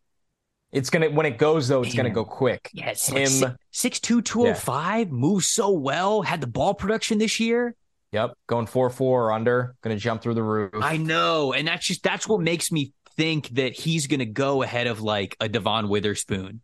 it's 0.72 0.90
gonna 0.90 1.10
when 1.10 1.26
it 1.26 1.38
goes 1.38 1.68
though, 1.68 1.82
it's 1.82 1.94
man. 1.94 2.04
gonna 2.04 2.14
go 2.14 2.24
quick. 2.24 2.70
Yes, 2.72 3.10
yeah, 3.10 3.26
him 3.26 3.40
like 3.40 3.56
six 3.70 4.00
two 4.00 4.22
two 4.22 4.46
oh 4.46 4.54
five 4.54 5.10
moves 5.10 5.46
so 5.46 5.70
well. 5.70 6.22
Had 6.22 6.40
the 6.40 6.46
ball 6.46 6.74
production 6.74 7.18
this 7.18 7.38
year. 7.38 7.74
Yep, 8.12 8.32
going 8.46 8.66
four 8.66 8.88
four 8.90 9.26
or 9.26 9.32
under, 9.32 9.74
gonna 9.82 9.96
jump 9.96 10.22
through 10.22 10.34
the 10.34 10.42
roof. 10.42 10.70
I 10.74 10.96
know, 10.96 11.52
and 11.52 11.68
that's 11.68 11.86
just 11.86 12.02
that's 12.02 12.26
what 12.26 12.40
makes 12.40 12.72
me 12.72 12.92
think 13.16 13.48
that 13.50 13.74
he's 13.74 14.06
gonna 14.06 14.24
go 14.24 14.62
ahead 14.62 14.86
of 14.86 15.02
like 15.02 15.36
a 15.40 15.48
Devon 15.48 15.88
Witherspoon. 15.88 16.62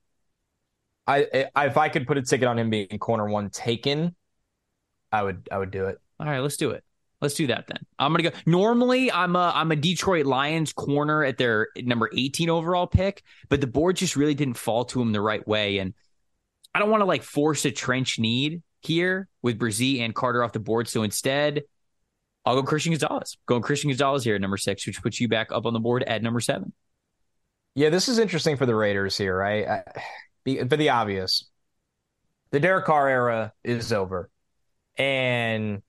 I, 1.07 1.49
I 1.55 1.67
if 1.67 1.77
I 1.77 1.89
could 1.89 2.07
put 2.07 2.19
a 2.19 2.23
ticket 2.23 2.49
on 2.49 2.59
him 2.59 2.71
being 2.71 2.87
corner 2.99 3.27
one 3.27 3.51
taken, 3.51 4.15
I 5.13 5.23
would 5.23 5.49
I 5.53 5.59
would 5.59 5.71
do 5.71 5.87
it. 5.87 5.99
All 6.19 6.27
right, 6.27 6.41
let's 6.41 6.57
do 6.57 6.71
it. 6.71 6.83
Let's 7.21 7.35
do 7.35 7.49
that 7.49 7.67
then. 7.67 7.79
I'm 7.99 8.13
gonna 8.13 8.31
go. 8.31 8.37
Normally, 8.47 9.11
I'm 9.11 9.35
a 9.35 9.53
I'm 9.55 9.73
a 9.73 9.77
Detroit 9.77 10.27
Lions 10.27 10.73
corner 10.73 11.25
at 11.25 11.37
their 11.37 11.69
number 11.77 12.09
18 12.15 12.49
overall 12.49 12.87
pick, 12.87 13.23
but 13.49 13.61
the 13.61 13.67
board 13.67 13.97
just 13.97 14.15
really 14.15 14.35
didn't 14.35 14.57
fall 14.57 14.85
to 14.87 15.03
him 15.03 15.13
the 15.13 15.21
right 15.21 15.47
way, 15.47 15.79
and 15.79 15.95
I 16.75 16.79
don't 16.79 16.91
want 16.91 17.01
to 17.01 17.07
like 17.07 17.25
force 17.25 17.65
a 17.65 17.73
trench 17.73 18.21
need 18.21 18.63
here 18.81 19.29
with 19.43 19.59
Bresee 19.59 20.01
and 20.01 20.15
Carter 20.15 20.45
off 20.45 20.53
the 20.53 20.61
board. 20.61 20.87
So 20.87 21.03
instead, 21.03 21.63
I'll 22.45 22.55
go 22.55 22.63
Christian 22.63 22.93
Gonzalez. 22.93 23.37
Going 23.47 23.63
Christian 23.63 23.91
Gonzalez 23.91 24.23
here 24.23 24.37
at 24.37 24.41
number 24.41 24.57
six, 24.57 24.87
which 24.87 25.03
puts 25.03 25.21
you 25.21 25.27
back 25.29 25.51
up 25.51 25.67
on 25.67 25.73
the 25.73 25.81
board 25.81 26.05
at 26.05 26.23
number 26.23 26.41
seven. 26.41 26.73
Yeah, 27.75 27.91
this 27.91 28.09
is 28.09 28.19
interesting 28.19 28.57
for 28.57 28.67
the 28.67 28.75
Raiders 28.75 29.17
here, 29.17 29.37
right? 29.37 29.67
I, 29.67 30.65
for 30.65 30.77
the 30.77 30.91
obvious, 30.91 31.49
the 32.51 32.61
Derek 32.61 32.87
Carr 32.87 33.09
era 33.09 33.53
is 33.65 33.93
over, 33.93 34.31
and 34.97 35.83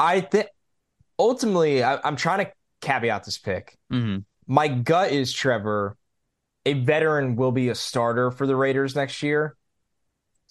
I 0.00 0.22
think 0.22 0.46
ultimately, 1.18 1.84
I, 1.84 2.08
am 2.08 2.16
trying 2.16 2.46
to 2.46 2.52
caveat 2.80 3.24
this 3.24 3.36
pick. 3.36 3.76
Mm-hmm. 3.92 4.20
My 4.46 4.66
gut 4.66 5.12
is 5.12 5.30
Trevor, 5.30 5.96
a 6.64 6.72
veteran 6.72 7.36
will 7.36 7.52
be 7.52 7.68
a 7.68 7.74
starter 7.74 8.30
for 8.30 8.46
the 8.46 8.56
Raiders 8.56 8.96
next 8.96 9.22
year. 9.22 9.56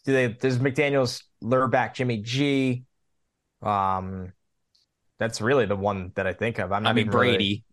Do 0.06 0.14
they? 0.14 0.28
Does 0.30 0.60
McDaniels 0.60 1.24
lure 1.42 1.68
back 1.68 1.96
Jimmy 1.96 2.18
G? 2.18 2.84
Um, 3.64 4.34
that's 5.18 5.42
really 5.42 5.66
the 5.66 5.76
one 5.76 6.12
that 6.16 6.28
I 6.28 6.34
think 6.34 6.60
of. 6.60 6.72
I'm 6.72 6.84
not 6.84 6.92
I 6.92 6.94
mean 6.94 7.10
Brady. 7.10 7.38
Really... 7.38 7.64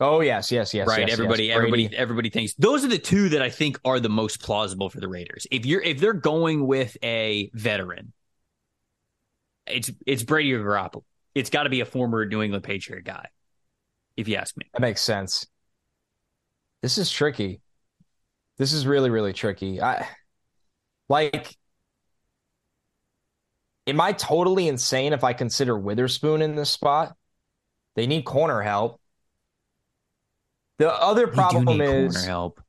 Oh 0.00 0.20
yes, 0.20 0.50
yes, 0.50 0.72
yes. 0.72 0.88
Right. 0.88 1.00
Yes, 1.00 1.12
everybody, 1.12 1.44
yes. 1.44 1.56
everybody, 1.56 1.96
everybody 1.96 2.30
thinks 2.30 2.54
those 2.54 2.82
are 2.82 2.88
the 2.88 2.98
two 2.98 3.28
that 3.28 3.42
I 3.42 3.50
think 3.50 3.78
are 3.84 4.00
the 4.00 4.08
most 4.08 4.42
plausible 4.42 4.88
for 4.88 5.00
the 5.00 5.08
Raiders. 5.08 5.46
If 5.50 5.66
you're 5.66 5.82
if 5.82 5.98
they're 5.98 6.14
going 6.14 6.66
with 6.66 6.96
a 7.04 7.50
veteran, 7.52 8.12
it's 9.66 9.90
it's 10.06 10.22
Brady 10.22 10.52
or 10.54 10.64
Garoppolo. 10.64 11.02
It's 11.34 11.50
got 11.50 11.64
to 11.64 11.70
be 11.70 11.80
a 11.80 11.84
former 11.84 12.24
New 12.26 12.42
England 12.42 12.64
Patriot 12.64 13.04
guy, 13.04 13.26
if 14.16 14.28
you 14.28 14.36
ask 14.36 14.56
me. 14.56 14.66
That 14.72 14.80
makes 14.80 15.00
sense. 15.00 15.46
This 16.82 16.98
is 16.98 17.10
tricky. 17.10 17.60
This 18.58 18.72
is 18.72 18.86
really 18.86 19.10
really 19.10 19.32
tricky. 19.32 19.80
I 19.80 20.06
like. 21.08 21.56
Am 23.86 24.00
I 24.00 24.12
totally 24.12 24.68
insane 24.68 25.12
if 25.12 25.24
I 25.24 25.34
consider 25.34 25.76
Witherspoon 25.76 26.40
in 26.40 26.54
this 26.54 26.70
spot? 26.70 27.14
They 27.96 28.06
need 28.06 28.24
corner 28.24 28.62
help. 28.62 28.98
The 30.78 30.90
other 30.90 31.26
problem 31.26 31.80
is 31.80 32.14
corner 32.14 32.26
help. 32.26 32.62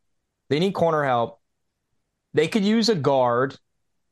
They 0.49 0.59
need 0.59 0.73
corner 0.73 1.03
help. 1.03 1.39
They 2.33 2.47
could 2.47 2.65
use 2.65 2.89
a 2.89 2.95
guard 2.95 3.57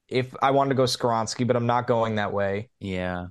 if 0.07 0.33
I 0.41 0.51
wanted 0.51 0.69
to 0.69 0.75
go 0.75 0.83
Skoronski, 0.83 1.45
but 1.45 1.55
I'm 1.55 1.65
not 1.65 1.87
going 1.87 2.15
that 2.15 2.33
way. 2.33 2.69
Yeah. 2.79 3.27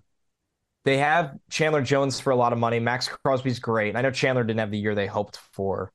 They 0.85 0.99
have 0.99 1.37
Chandler 1.49 1.83
Jones 1.83 2.19
for 2.19 2.31
a 2.31 2.37
lot 2.37 2.53
of 2.53 2.59
money. 2.59 2.81
Maxx 2.81 3.09
Crosby's 3.09 3.61
great. 3.61 3.95
I 3.95 4.01
know 4.01 4.11
Chandler 4.11 4.43
didn't 4.43 4.61
have 4.61 4.71
the 4.71 4.79
year 4.79 4.95
they 4.95 5.07
hoped 5.07 5.39
for, 5.53 5.93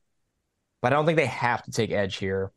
but 0.82 0.94
I 0.94 0.96
don't 0.96 1.06
think 1.06 1.18
they 1.18 1.26
have 1.26 1.64
to 1.64 1.72
take 1.72 1.92
edge 1.92 2.18
here. 2.18 2.52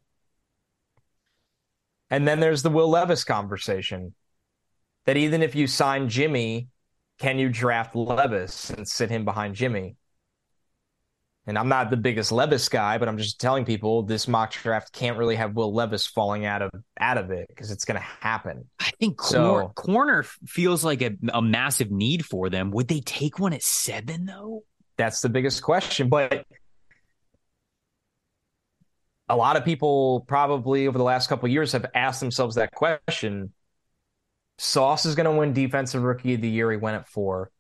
And 2.09 2.27
then 2.27 2.41
there's 2.41 2.63
the 2.63 2.71
Will 2.71 2.89
Levis 2.89 3.25
conversation 3.25 4.15
that 5.07 5.17
even 5.17 5.43
if 5.43 5.55
you 5.55 5.67
sign 5.67 6.09
Jimmy, 6.09 6.69
can 7.19 7.39
you 7.39 7.49
draft 7.49 7.97
Levis 7.97 8.71
and 8.71 8.87
sit 8.87 9.11
him 9.11 9.25
behind 9.25 9.55
Jimmy? 9.55 9.97
And 11.47 11.59
I'm 11.59 11.69
not 11.69 11.91
the 11.91 11.97
biggest 11.97 12.33
Levis 12.33 12.69
guy, 12.69 12.99
but 12.99 13.09
I'm 13.09 13.17
just 13.17 13.41
telling 13.41 13.65
people 13.65 14.03
this 14.03 14.29
mock 14.29 14.53
draft 14.53 14.93
can't 14.93 15.17
really 15.17 15.37
have 15.37 15.55
Will 15.55 15.75
Levis 15.75 16.07
falling 16.07 16.45
out 16.45 16.63
of 16.63 16.71
out 16.99 17.19
of 17.19 17.31
it 17.31 17.47
because 17.49 17.71
it's 17.71 17.85
going 17.85 17.99
to 17.99 18.07
happen. 18.21 18.69
I 18.79 18.91
think 19.01 19.17
corner, 19.17 19.63
so, 19.63 19.69
corner 19.75 20.23
feels 20.47 20.85
like 20.85 21.03
a, 21.03 21.13
a 21.33 21.41
massive 21.41 21.91
need 21.91 22.27
for 22.27 22.51
them. 22.51 22.71
Would 22.73 22.89
they 22.89 23.01
take 23.01 23.39
one 23.39 23.53
at 23.53 23.63
seven 23.63 24.27
though? 24.27 24.65
That's 24.97 25.23
the 25.23 25.31
biggest 25.31 25.63
question. 25.63 26.11
But 26.11 26.47
a 29.31 29.37
lot 29.37 29.57
of 29.57 29.65
people 29.65 30.25
probably 30.29 30.87
over 30.89 30.99
the 30.99 31.05
last 31.05 31.29
couple 31.29 31.49
years 31.49 31.73
have 31.73 31.87
asked 31.95 32.21
themselves 32.21 32.57
that 32.57 32.73
question. 32.73 33.53
Sauce 34.59 35.07
is 35.07 35.15
going 35.15 35.25
to 35.25 35.33
win 35.33 35.55
Defensive 35.55 36.03
Rookie 36.03 36.35
of 36.35 36.43
the 36.43 36.51
Year. 36.51 36.71
He 36.71 36.77
went 36.77 36.97
at 36.97 37.09
four. 37.09 37.51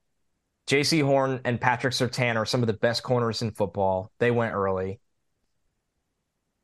Jaycee 0.71 1.03
Horn 1.03 1.41
and 1.45 1.61
Patrick 1.61 1.93
Surtain 1.93 2.37
are 2.37 2.47
some 2.47 2.63
of 2.63 2.69
the 2.69 2.73
best 2.73 3.03
corners 3.03 3.43
in 3.43 3.51
football. 3.51 4.13
They 4.21 4.31
went 4.31 4.55
early. 4.55 5.01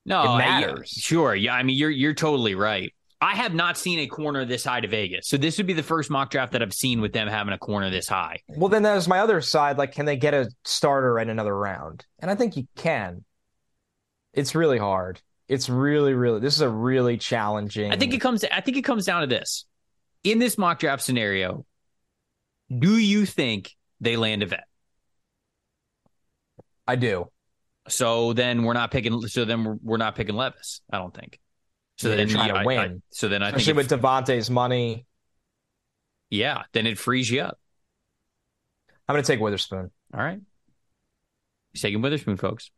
No, 0.04 0.34
it 0.34 0.38
matters. 0.38 0.94
I, 0.96 1.00
sure. 1.00 1.34
Yeah, 1.34 1.54
I 1.54 1.64
mean 1.64 1.76
you're 1.76 1.90
you're 1.90 2.14
totally 2.14 2.54
right. 2.54 2.94
I 3.20 3.34
have 3.34 3.52
not 3.52 3.76
seen 3.76 3.98
a 3.98 4.06
corner 4.06 4.44
this 4.44 4.64
high 4.64 4.80
to 4.80 4.86
Vegas. 4.86 5.26
So 5.26 5.36
this 5.36 5.56
would 5.56 5.66
be 5.66 5.72
the 5.72 5.82
first 5.82 6.08
mock 6.08 6.30
draft 6.30 6.52
that 6.52 6.62
I've 6.62 6.72
seen 6.72 7.00
with 7.00 7.12
them 7.12 7.26
having 7.26 7.52
a 7.52 7.58
corner 7.58 7.90
this 7.90 8.06
high. 8.06 8.38
Well, 8.46 8.68
then 8.68 8.84
there's 8.84 9.08
my 9.08 9.18
other 9.18 9.40
side. 9.40 9.78
Like, 9.78 9.92
can 9.92 10.06
they 10.06 10.16
get 10.16 10.34
a 10.34 10.48
starter 10.64 11.18
in 11.18 11.28
another 11.28 11.56
round? 11.56 12.04
And 12.20 12.30
I 12.30 12.36
think 12.36 12.56
you 12.56 12.68
can. 12.76 13.24
It's 14.34 14.54
really 14.54 14.78
hard. 14.78 15.20
It's 15.48 15.68
really, 15.68 16.12
really. 16.12 16.40
This 16.40 16.54
is 16.54 16.60
a 16.60 16.68
really 16.68 17.16
challenging. 17.16 17.90
I 17.90 17.96
think 17.96 18.14
it 18.14 18.20
comes. 18.20 18.44
I 18.44 18.60
think 18.60 18.76
it 18.76 18.82
comes 18.82 19.06
down 19.06 19.22
to 19.22 19.26
this. 19.26 19.64
In 20.22 20.38
this 20.38 20.58
mock 20.58 20.78
draft 20.78 21.02
scenario, 21.02 21.64
do 22.70 22.98
you 22.98 23.26
think 23.26 23.75
they 24.00 24.16
land 24.16 24.42
a 24.42 24.46
vet? 24.46 24.64
I 26.86 26.96
do. 26.96 27.30
So 27.88 28.32
then 28.32 28.62
we're 28.64 28.72
not 28.72 28.90
picking. 28.90 29.20
So 29.28 29.44
then 29.44 29.64
we're, 29.64 29.76
we're 29.82 29.96
not 29.96 30.14
picking 30.14 30.34
Levis. 30.34 30.80
I 30.92 30.98
don't 30.98 31.14
think. 31.14 31.38
So 31.98 32.10
yeah, 32.10 32.16
then 32.16 32.28
trying 32.28 32.48
yeah, 32.48 32.60
to 32.60 32.66
win. 32.66 32.78
I, 32.78 32.84
I, 32.84 32.96
so 33.10 33.28
then 33.28 33.42
I 33.42 33.48
Especially 33.48 33.84
think 33.84 33.90
with 33.90 34.02
Davante's 34.02 34.50
money. 34.50 35.06
Yeah, 36.30 36.62
then 36.72 36.86
it 36.86 36.98
frees 36.98 37.30
you 37.30 37.42
up. 37.42 37.58
I'm 39.08 39.14
going 39.14 39.22
to 39.22 39.26
take 39.26 39.40
Witherspoon. 39.40 39.90
All 40.12 40.20
right. 40.20 40.40
He's 41.72 41.82
taking 41.82 42.02
Witherspoon, 42.02 42.36
folks. 42.36 42.70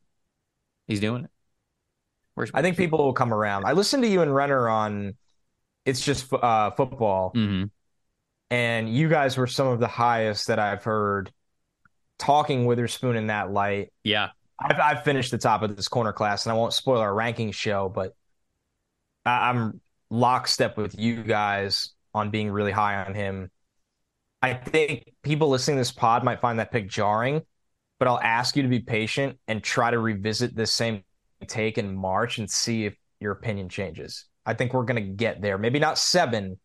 He's 0.86 1.00
doing 1.00 1.24
it. 1.24 1.30
Where's 2.34 2.50
I 2.52 2.62
think 2.62 2.76
people 2.76 2.98
will 2.98 3.12
come 3.12 3.32
around. 3.32 3.64
I 3.64 3.72
listened 3.72 4.02
to 4.02 4.08
you 4.08 4.22
and 4.22 4.32
Renner 4.32 4.68
on 4.68 5.16
It's 5.84 6.00
Just 6.04 6.32
uh, 6.32 6.70
Football. 6.72 7.32
Mm-hmm. 7.34 7.64
And 8.50 8.88
you 8.88 9.08
guys 9.08 9.36
were 9.36 9.46
some 9.46 9.66
of 9.66 9.80
the 9.80 9.88
highest 9.88 10.46
that 10.46 10.58
I've 10.58 10.84
heard 10.84 11.30
talking 12.18 12.66
Witherspoon 12.66 13.16
in 13.16 13.26
that 13.28 13.50
light. 13.50 13.92
Yeah. 14.04 14.30
I've, 14.58 14.80
I've 14.80 15.04
finished 15.04 15.30
the 15.30 15.38
top 15.38 15.62
of 15.62 15.76
this 15.76 15.88
corner 15.88 16.12
class, 16.12 16.46
and 16.46 16.52
I 16.52 16.56
won't 16.56 16.72
spoil 16.72 16.98
our 17.00 17.14
ranking 17.14 17.52
show, 17.52 17.88
but 17.88 18.14
I'm 19.24 19.80
lockstep 20.10 20.76
with 20.76 20.98
you 20.98 21.22
guys 21.22 21.90
on 22.14 22.30
being 22.30 22.50
really 22.50 22.72
high 22.72 23.04
on 23.04 23.14
him. 23.14 23.50
I 24.40 24.54
think 24.54 25.12
people 25.22 25.48
listening 25.48 25.76
to 25.76 25.80
this 25.80 25.92
pod 25.92 26.24
might 26.24 26.40
find 26.40 26.58
that 26.58 26.72
pick 26.72 26.88
jarring, 26.88 27.42
but 27.98 28.08
I'll 28.08 28.20
ask 28.20 28.56
you 28.56 28.62
to 28.62 28.68
be 28.68 28.80
patient 28.80 29.38
and 29.46 29.62
try 29.62 29.90
to 29.90 29.98
revisit 29.98 30.54
this 30.54 30.72
same 30.72 31.02
take 31.46 31.78
in 31.78 31.94
March 31.94 32.38
and 32.38 32.50
see 32.50 32.86
if 32.86 32.96
your 33.20 33.32
opinion 33.32 33.68
changes. 33.68 34.24
I 34.46 34.54
think 34.54 34.72
we're 34.72 34.84
going 34.84 35.04
to 35.04 35.12
get 35.12 35.42
there. 35.42 35.58
Maybe 35.58 35.78
not 35.78 35.98
seven, 35.98 36.58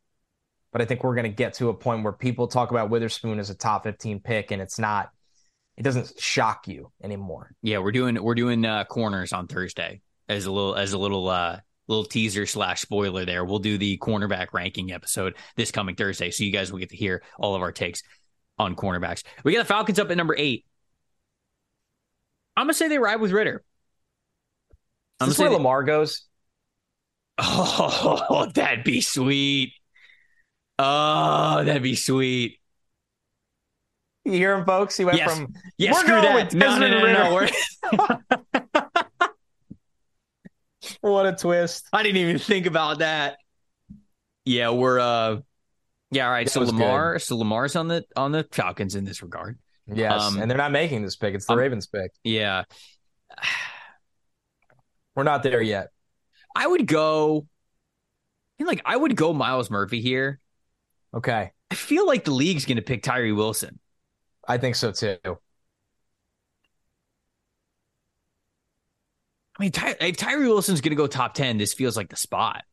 but 0.73 0.81
I 0.81 0.85
think 0.85 1.03
we're 1.03 1.15
going 1.15 1.23
to 1.23 1.29
get 1.29 1.53
to 1.55 1.69
a 1.69 1.73
point 1.73 2.03
where 2.03 2.11
people 2.11 2.47
talk 2.47 2.71
about 2.71 2.89
Witherspoon 2.89 3.39
as 3.39 3.49
a 3.49 3.55
top 3.55 3.83
15 3.83 4.19
pick 4.19 4.51
and 4.51 4.61
it's 4.61 4.79
not, 4.79 5.11
it 5.77 5.83
doesn't 5.83 6.19
shock 6.19 6.67
you 6.67 6.91
anymore. 7.01 7.51
Yeah, 7.61 7.77
we're 7.77 7.91
doing, 7.91 8.21
we're 8.21 8.35
doing 8.35 8.65
uh, 8.65 8.83
corners 8.85 9.31
on 9.31 9.47
Thursday 9.47 10.01
as 10.27 10.45
a 10.45 10.51
little, 10.51 10.75
as 10.75 10.93
a 10.93 10.97
little, 10.97 11.29
uh, 11.29 11.59
little 11.87 12.05
teaser 12.05 12.45
slash 12.45 12.81
spoiler 12.81 13.23
there. 13.23 13.45
We'll 13.45 13.59
do 13.59 13.77
the 13.77 13.97
cornerback 13.99 14.47
ranking 14.51 14.91
episode 14.91 15.35
this 15.55 15.69
coming 15.69 15.95
Thursday. 15.95 16.31
So 16.31 16.43
you 16.43 16.51
guys 16.51 16.71
will 16.71 16.79
get 16.79 16.89
to 16.89 16.97
hear 16.97 17.21
all 17.37 17.55
of 17.55 17.61
our 17.61 17.71
takes 17.71 18.01
on 18.57 18.75
cornerbacks. 18.75 19.23
We 19.43 19.53
got 19.53 19.59
the 19.59 19.65
Falcons 19.65 19.99
up 19.99 20.09
at 20.09 20.17
number 20.17 20.35
eight. 20.37 20.65
I'm 22.57 22.65
gonna 22.65 22.73
say 22.73 22.87
they 22.87 22.99
ride 22.99 23.19
with 23.19 23.31
Ridder. 23.31 23.63
I'm 25.19 25.27
Is 25.27 25.35
this 25.35 25.39
where 25.39 25.49
they... 25.49 25.55
Lamar 25.55 25.83
goes? 25.83 26.25
Oh, 27.39 28.49
that'd 28.53 28.83
be 28.83 29.01
sweet. 29.01 29.73
Oh, 30.79 31.63
that'd 31.63 31.83
be 31.83 31.95
sweet. 31.95 32.59
You 34.25 34.33
hear 34.33 34.53
him, 34.53 34.65
folks? 34.65 34.97
He 34.97 35.05
went 35.05 35.17
yes. 35.17 35.37
from 35.37 35.53
yes, 35.77 35.97
screw 35.99 36.21
that. 36.21 36.53
No, 36.53 36.79
no, 36.79 36.87
no, 36.87 37.01
no, 37.01 37.47
no. 37.91 39.29
what 41.01 41.25
a 41.25 41.35
twist. 41.35 41.87
I 41.91 42.03
didn't 42.03 42.17
even 42.17 42.39
think 42.39 42.65
about 42.65 42.99
that. 42.99 43.37
Yeah, 44.45 44.69
we're 44.69 44.99
uh 44.99 45.39
yeah, 46.11 46.25
all 46.25 46.31
right. 46.31 46.45
That 46.45 46.51
so 46.51 46.61
Lamar, 46.61 47.13
good. 47.13 47.21
so 47.21 47.37
Lamar's 47.37 47.75
on 47.75 47.87
the 47.87 48.05
on 48.15 48.31
the 48.31 48.47
Falcons 48.51 48.95
in 48.95 49.03
this 49.03 49.21
regard. 49.21 49.59
Yes, 49.87 50.21
um, 50.21 50.39
and 50.39 50.49
they're 50.49 50.57
not 50.57 50.71
making 50.71 51.01
this 51.01 51.17
pick. 51.17 51.35
It's 51.35 51.45
the 51.45 51.53
um, 51.53 51.59
Ravens 51.59 51.87
pick. 51.87 52.11
Yeah. 52.23 52.63
We're 55.15 55.23
not 55.23 55.43
there 55.43 55.61
yet. 55.61 55.89
I 56.55 56.65
would 56.65 56.87
go 56.87 57.45
I 58.59 58.63
mean, 58.63 58.67
like 58.67 58.81
I 58.85 58.95
would 58.95 59.15
go 59.15 59.33
Myles 59.33 59.69
Murphy 59.69 60.01
here. 60.01 60.39
Okay. 61.13 61.51
I 61.71 61.75
feel 61.75 62.07
like 62.07 62.23
the 62.23 62.31
league's 62.31 62.65
going 62.65 62.77
to 62.77 62.83
pick 62.83 63.03
Tyree 63.03 63.31
Wilson. 63.31 63.79
I 64.47 64.57
think 64.57 64.75
so 64.75 64.91
too. 64.91 65.17
I 65.25 65.33
mean, 69.59 69.71
Ty- 69.71 69.95
if 70.01 70.17
Tyree 70.17 70.47
Wilson's 70.47 70.81
going 70.81 70.91
to 70.91 70.95
go 70.95 71.07
top 71.07 71.35
10, 71.35 71.57
this 71.57 71.73
feels 71.73 71.95
like 71.95 72.09
the 72.09 72.15
spot. 72.15 72.63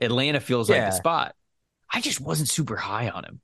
Atlanta 0.00 0.40
feels 0.40 0.68
yeah. 0.68 0.76
like 0.76 0.86
the 0.86 0.96
spot. 0.96 1.34
I 1.92 2.00
just 2.00 2.20
wasn't 2.20 2.48
super 2.48 2.76
high 2.76 3.08
on 3.08 3.24
him. 3.24 3.40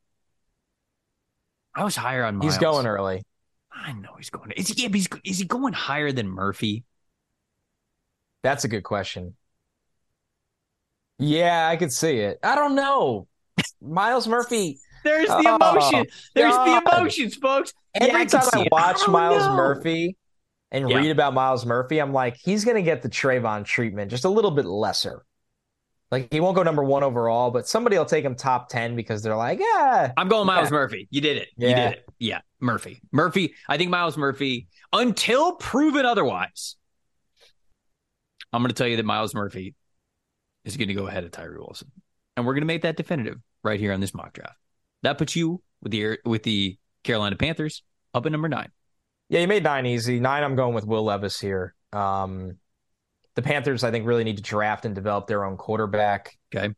I 1.74 1.84
was 1.84 1.94
higher 1.94 2.24
on 2.24 2.36
Myles. 2.36 2.54
He's 2.54 2.60
going 2.60 2.86
early. 2.86 3.24
I 3.70 3.92
know 3.92 4.14
he's 4.16 4.30
going. 4.30 4.50
Is 4.52 4.68
he? 4.68 4.82
Yeah, 4.82 4.88
he's, 4.88 5.06
is 5.24 5.38
he 5.38 5.44
going 5.44 5.72
higher 5.72 6.10
than 6.10 6.28
Murphy? 6.28 6.84
That's 8.42 8.64
a 8.64 8.68
good 8.68 8.82
question. 8.82 9.36
Yeah, 11.18 11.68
I 11.68 11.76
could 11.76 11.92
see 11.92 12.18
it. 12.18 12.40
I 12.42 12.56
don't 12.56 12.74
know. 12.74 13.27
Myles 13.80 14.26
Murphy. 14.28 14.78
There's 15.04 15.28
the 15.28 15.58
oh, 15.60 15.72
emotion. 15.72 16.06
Oh, 16.08 16.14
There's 16.34 16.52
God. 16.52 16.82
the 16.82 16.90
emotions, 16.90 17.34
folks. 17.36 17.72
Every 17.94 18.20
yeah, 18.20 18.24
time 18.26 18.48
I, 18.52 18.60
I 18.60 18.68
watch 18.70 18.98
oh, 19.00 19.08
I 19.08 19.12
Myles 19.12 19.46
know. 19.46 19.56
Murphy, 19.56 20.16
and 20.70 20.90
yeah. 20.90 20.96
read 20.96 21.10
about 21.10 21.34
Myles 21.34 21.64
Murphy, 21.64 21.98
I'm 21.98 22.12
like, 22.12 22.36
he's 22.36 22.64
going 22.64 22.76
to 22.76 22.82
get 22.82 23.02
the 23.02 23.08
Travon 23.08 23.64
treatment, 23.64 24.10
just 24.10 24.24
a 24.24 24.28
little 24.28 24.50
bit 24.50 24.66
lesser. 24.66 25.24
Like 26.10 26.32
he 26.32 26.40
won't 26.40 26.56
go 26.56 26.62
number 26.62 26.82
one 26.82 27.02
overall, 27.02 27.50
but 27.50 27.68
somebody 27.68 27.98
will 27.98 28.06
take 28.06 28.24
him 28.24 28.34
top 28.34 28.70
ten 28.70 28.96
because 28.96 29.22
they're 29.22 29.36
like, 29.36 29.60
yeah. 29.60 30.12
I'm 30.16 30.28
going 30.28 30.46
Miles 30.46 30.68
yeah. 30.68 30.76
Murphy. 30.76 31.06
You 31.10 31.20
did 31.20 31.36
it. 31.36 31.48
You 31.56 31.68
did 31.68 31.78
it. 31.78 32.04
Yeah, 32.18 32.40
Murphy. 32.60 33.00
Murphy. 33.12 33.54
I 33.68 33.76
think 33.76 33.90
Myles 33.90 34.16
Murphy, 34.16 34.68
until 34.92 35.56
proven 35.56 36.06
otherwise, 36.06 36.76
I'm 38.52 38.62
going 38.62 38.70
to 38.70 38.74
tell 38.74 38.86
you 38.88 38.96
that 38.96 39.04
Myles 39.04 39.34
Murphy 39.34 39.74
is 40.64 40.78
going 40.78 40.88
to 40.88 40.94
go 40.94 41.06
ahead 41.06 41.24
of 41.24 41.30
Tyree 41.30 41.58
Wilson, 41.58 41.92
and 42.36 42.46
we're 42.46 42.54
going 42.54 42.62
to 42.62 42.66
make 42.66 42.82
that 42.82 42.96
definitive 42.96 43.38
right 43.68 43.80
here 43.80 43.92
on 43.92 44.00
this 44.00 44.14
mock 44.14 44.32
draft. 44.32 44.56
That 45.02 45.18
puts 45.18 45.36
you 45.36 45.62
with 45.82 45.92
the 45.92 46.18
with 46.24 46.42
the 46.42 46.76
Carolina 47.04 47.36
Panthers 47.36 47.82
up 48.14 48.26
at 48.26 48.32
number 48.32 48.48
nine. 48.48 48.70
Yeah, 49.28 49.40
you 49.40 49.46
made 49.46 49.62
nine 49.62 49.86
easy. 49.86 50.20
Nine, 50.20 50.42
I'm 50.42 50.56
going 50.56 50.74
with 50.74 50.86
Will 50.86 51.04
Levis 51.04 51.38
here. 51.38 51.74
Um, 51.92 52.56
the 53.34 53.42
Panthers, 53.42 53.84
I 53.84 53.90
think, 53.90 54.06
really 54.06 54.24
need 54.24 54.38
to 54.38 54.42
draft 54.42 54.84
and 54.84 54.94
develop 54.94 55.26
their 55.26 55.44
own 55.44 55.56
quarterback. 55.56 56.36
Okay. 56.54 56.74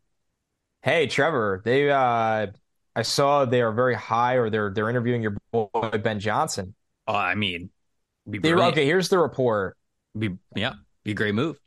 Hey, 0.82 1.06
Trevor, 1.06 1.62
they 1.64 1.90
uh, 1.90 2.48
I 2.96 3.02
saw 3.02 3.44
they 3.44 3.62
are 3.62 3.72
very 3.72 3.94
high, 3.94 4.34
or 4.34 4.50
they're 4.50 4.70
they're 4.70 4.90
interviewing 4.90 5.22
your 5.22 5.36
boy 5.52 5.68
Ben 6.02 6.20
Johnson. 6.20 6.74
Oh, 7.06 7.14
I 7.14 7.34
mean, 7.34 7.70
they, 8.26 8.52
okay. 8.52 8.84
Here's 8.84 9.08
the 9.08 9.18
report. 9.18 9.76
Be 10.18 10.36
yeah, 10.54 10.74
be 11.04 11.12
a 11.12 11.14
great 11.14 11.34
move. 11.34 11.58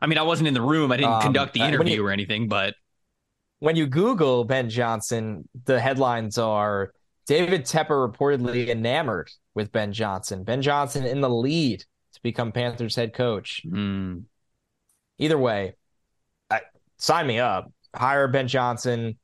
I 0.00 0.06
mean, 0.06 0.18
I 0.18 0.22
wasn't 0.22 0.48
in 0.48 0.54
the 0.54 0.62
room. 0.62 0.92
I 0.92 0.96
didn't 0.96 1.12
um, 1.12 1.22
conduct 1.22 1.54
the 1.54 1.60
interview 1.60 1.96
you, 1.96 2.06
or 2.06 2.10
anything, 2.10 2.48
but 2.48 2.74
when 3.60 3.76
you 3.76 3.86
Google 3.86 4.44
Ben 4.44 4.70
Johnson, 4.70 5.48
the 5.64 5.80
headlines 5.80 6.38
are 6.38 6.92
David 7.26 7.64
Tepper 7.64 8.10
reportedly 8.10 8.68
enamored 8.68 9.30
with 9.54 9.72
Ben 9.72 9.92
Johnson. 9.92 10.44
Ben 10.44 10.62
Johnson 10.62 11.04
in 11.04 11.20
the 11.20 11.30
lead 11.30 11.80
to 11.80 12.22
become 12.22 12.52
Panthers 12.52 12.96
head 12.96 13.12
coach. 13.12 13.62
Mm. 13.66 14.24
Either 15.18 15.38
way, 15.38 15.74
I, 16.50 16.60
sign 16.98 17.26
me 17.26 17.40
up. 17.40 17.72
Hire 17.94 18.28
Ben 18.28 18.48
Johnson. 18.48 19.18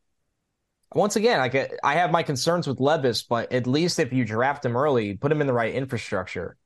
Once 0.95 1.17
again, 1.17 1.39
like 1.39 1.73
I 1.83 1.95
have 1.95 2.11
my 2.11 2.23
concerns 2.23 2.67
with 2.67 2.81
Levis, 2.81 3.23
but 3.23 3.53
at 3.53 3.67
least 3.67 3.99
if 3.99 4.13
you 4.13 4.25
draft 4.25 4.65
him 4.65 4.77
early, 4.77 5.17
put 5.17 5.33
him 5.33 5.41
in 5.41 5.47
the 5.47 5.53
right 5.53 5.75
infrastructure. 5.75 6.57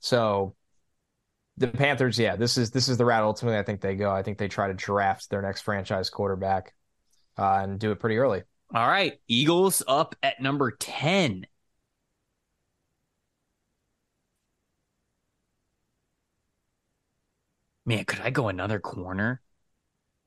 So 0.00 0.54
the 1.56 1.68
Panthers, 1.68 2.18
yeah, 2.18 2.36
this 2.36 2.56
is 2.58 2.70
this 2.70 2.88
is 2.88 2.96
the 2.96 3.04
route 3.04 3.22
ultimately 3.22 3.58
I 3.58 3.62
think 3.62 3.80
they 3.80 3.94
go. 3.94 4.10
I 4.10 4.22
think 4.22 4.38
they 4.38 4.48
try 4.48 4.68
to 4.68 4.74
draft 4.74 5.30
their 5.30 5.42
next 5.42 5.62
franchise 5.62 6.10
quarterback 6.10 6.72
uh, 7.38 7.60
and 7.62 7.78
do 7.78 7.90
it 7.92 8.00
pretty 8.00 8.16
early. 8.18 8.42
All 8.74 8.86
right. 8.86 9.18
Eagles 9.28 9.82
up 9.86 10.14
at 10.22 10.40
number 10.40 10.70
10. 10.72 11.46
Man, 17.86 18.04
could 18.04 18.20
I 18.20 18.30
go 18.30 18.48
another 18.48 18.78
corner? 18.78 19.40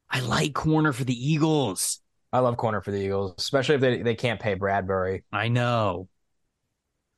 I 0.09 0.21
like 0.21 0.53
corner 0.53 0.93
for 0.93 1.03
the 1.03 1.13
Eagles. 1.15 2.01
I 2.33 2.39
love 2.39 2.57
corner 2.57 2.81
for 2.81 2.91
the 2.91 2.97
Eagles, 2.99 3.35
especially 3.37 3.75
if 3.75 3.81
they, 3.81 4.01
they 4.01 4.15
can't 4.15 4.39
pay 4.39 4.55
Bradberry. 4.55 5.23
I 5.31 5.47
know. 5.47 6.09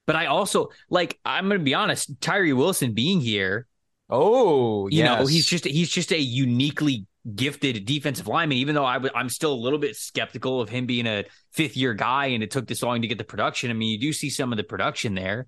But 0.05 0.15
I 0.15 0.25
also 0.25 0.69
like 0.89 1.19
I'm 1.23 1.47
gonna 1.47 1.59
be 1.59 1.73
honest, 1.75 2.19
Tyree 2.21 2.53
Wilson 2.53 2.93
being 2.93 3.21
here, 3.21 3.67
Oh, 4.09 4.87
you 4.89 5.03
yes. 5.03 5.03
know, 5.03 5.25
he's 5.27 5.45
just 5.45 5.65
he's 5.65 5.89
just 5.89 6.11
a 6.11 6.19
uniquely 6.19 7.05
gifted 7.35 7.85
defensive 7.85 8.27
lineman. 8.27 8.57
Even 8.57 8.75
though 8.75 8.85
i 8.85 8.93
w- 8.93 9.13
I'm 9.15 9.29
still 9.29 9.53
a 9.53 9.55
little 9.55 9.79
bit 9.79 9.95
skeptical 9.95 10.61
of 10.61 10.69
him 10.69 10.85
being 10.85 11.07
a 11.07 11.25
fifth 11.51 11.77
year 11.77 11.93
guy, 11.93 12.27
and 12.27 12.43
it 12.43 12.51
took 12.51 12.67
this 12.67 12.83
long 12.83 13.01
to 13.01 13.07
get 13.07 13.17
the 13.17 13.23
production. 13.23 13.69
I 13.69 13.73
mean, 13.73 13.91
you 13.91 13.99
do 13.99 14.13
see 14.13 14.29
some 14.29 14.51
of 14.51 14.57
the 14.57 14.63
production 14.63 15.15
there. 15.15 15.47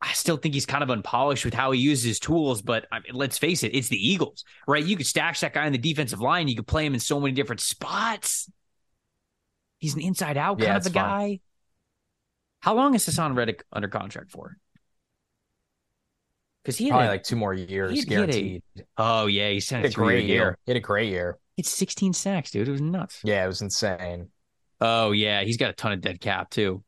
I 0.00 0.12
still 0.14 0.36
think 0.36 0.54
he's 0.54 0.66
kind 0.66 0.82
of 0.82 0.90
unpolished 0.90 1.44
with 1.44 1.54
how 1.54 1.70
he 1.70 1.80
uses 1.80 2.04
his 2.04 2.18
tools, 2.18 2.60
but 2.60 2.86
I 2.90 2.98
mean, 2.98 3.14
let's 3.14 3.38
face 3.38 3.62
it, 3.62 3.72
it's 3.72 3.86
the 3.86 3.96
Eagles, 3.96 4.44
right? 4.66 4.84
You 4.84 4.96
could 4.96 5.06
stash 5.06 5.40
that 5.40 5.54
guy 5.54 5.64
in 5.64 5.72
the 5.72 5.78
defensive 5.78 6.20
line. 6.20 6.48
You 6.48 6.56
could 6.56 6.66
play 6.66 6.84
him 6.84 6.94
in 6.94 6.98
so 7.00 7.20
many 7.20 7.32
different 7.32 7.60
spots. 7.60 8.50
He's 9.78 9.94
an 9.94 10.00
inside 10.00 10.36
out 10.36 10.58
kind 10.58 10.70
yeah, 10.70 10.76
of 10.76 10.86
a 10.86 10.90
guy. 10.90 11.40
How 12.60 12.74
long 12.74 12.94
is 12.94 13.06
Haason 13.06 13.36
Reddick 13.36 13.64
under 13.72 13.88
contract 13.88 14.32
for? 14.32 14.56
Because 16.62 16.76
he 16.76 16.84
had 16.84 16.90
probably 16.90 17.06
a, 17.08 17.10
like 17.10 17.24
two 17.24 17.36
more 17.36 17.54
years 17.54 17.98
he 17.98 18.04
guaranteed. 18.04 18.62
A, 18.78 18.82
oh 18.98 19.26
yeah, 19.26 19.50
he 19.50 19.60
had 19.68 19.84
a, 19.84 19.88
a 19.88 19.90
great 19.90 20.26
year. 20.26 20.56
He 20.64 20.72
had 20.72 20.76
a 20.76 20.80
great 20.80 21.08
year. 21.08 21.38
It's 21.56 21.70
16 21.70 22.12
sacks, 22.12 22.50
dude. 22.50 22.68
It 22.68 22.70
was 22.70 22.80
nuts. 22.80 23.20
Yeah, 23.24 23.44
it 23.44 23.48
was 23.48 23.62
insane. 23.62 24.28
Oh 24.80 25.10
yeah, 25.12 25.42
he's 25.42 25.56
got 25.56 25.70
a 25.70 25.74
ton 25.74 25.92
of 25.92 26.00
dead 26.00 26.20
cap 26.20 26.50
too. 26.50 26.82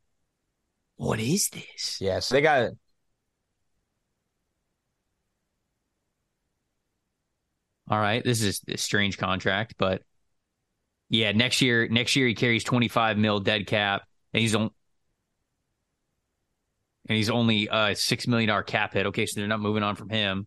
What 0.96 1.18
is 1.18 1.48
this? 1.50 1.98
Yeah, 2.00 2.20
so 2.20 2.34
they 2.34 2.40
got 2.40 2.70
All 7.88 7.98
right, 7.98 8.24
this 8.24 8.42
is 8.42 8.62
a 8.68 8.78
strange 8.78 9.18
contract, 9.18 9.74
but 9.76 10.02
yeah, 11.10 11.32
next 11.32 11.60
year, 11.60 11.86
next 11.88 12.16
year 12.16 12.26
he 12.26 12.34
carries 12.34 12.64
25 12.64 13.18
mil 13.18 13.40
dead 13.40 13.66
cap, 13.66 14.02
and 14.32 14.40
he's 14.40 14.54
on, 14.54 14.70
and 17.08 17.16
he's 17.16 17.30
only 17.30 17.68
a 17.70 17.94
six 17.94 18.26
million 18.26 18.48
dollar 18.48 18.62
cap 18.62 18.94
hit. 18.94 19.06
Okay, 19.06 19.26
so 19.26 19.40
they're 19.40 19.48
not 19.48 19.60
moving 19.60 19.82
on 19.82 19.96
from 19.96 20.08
him. 20.08 20.46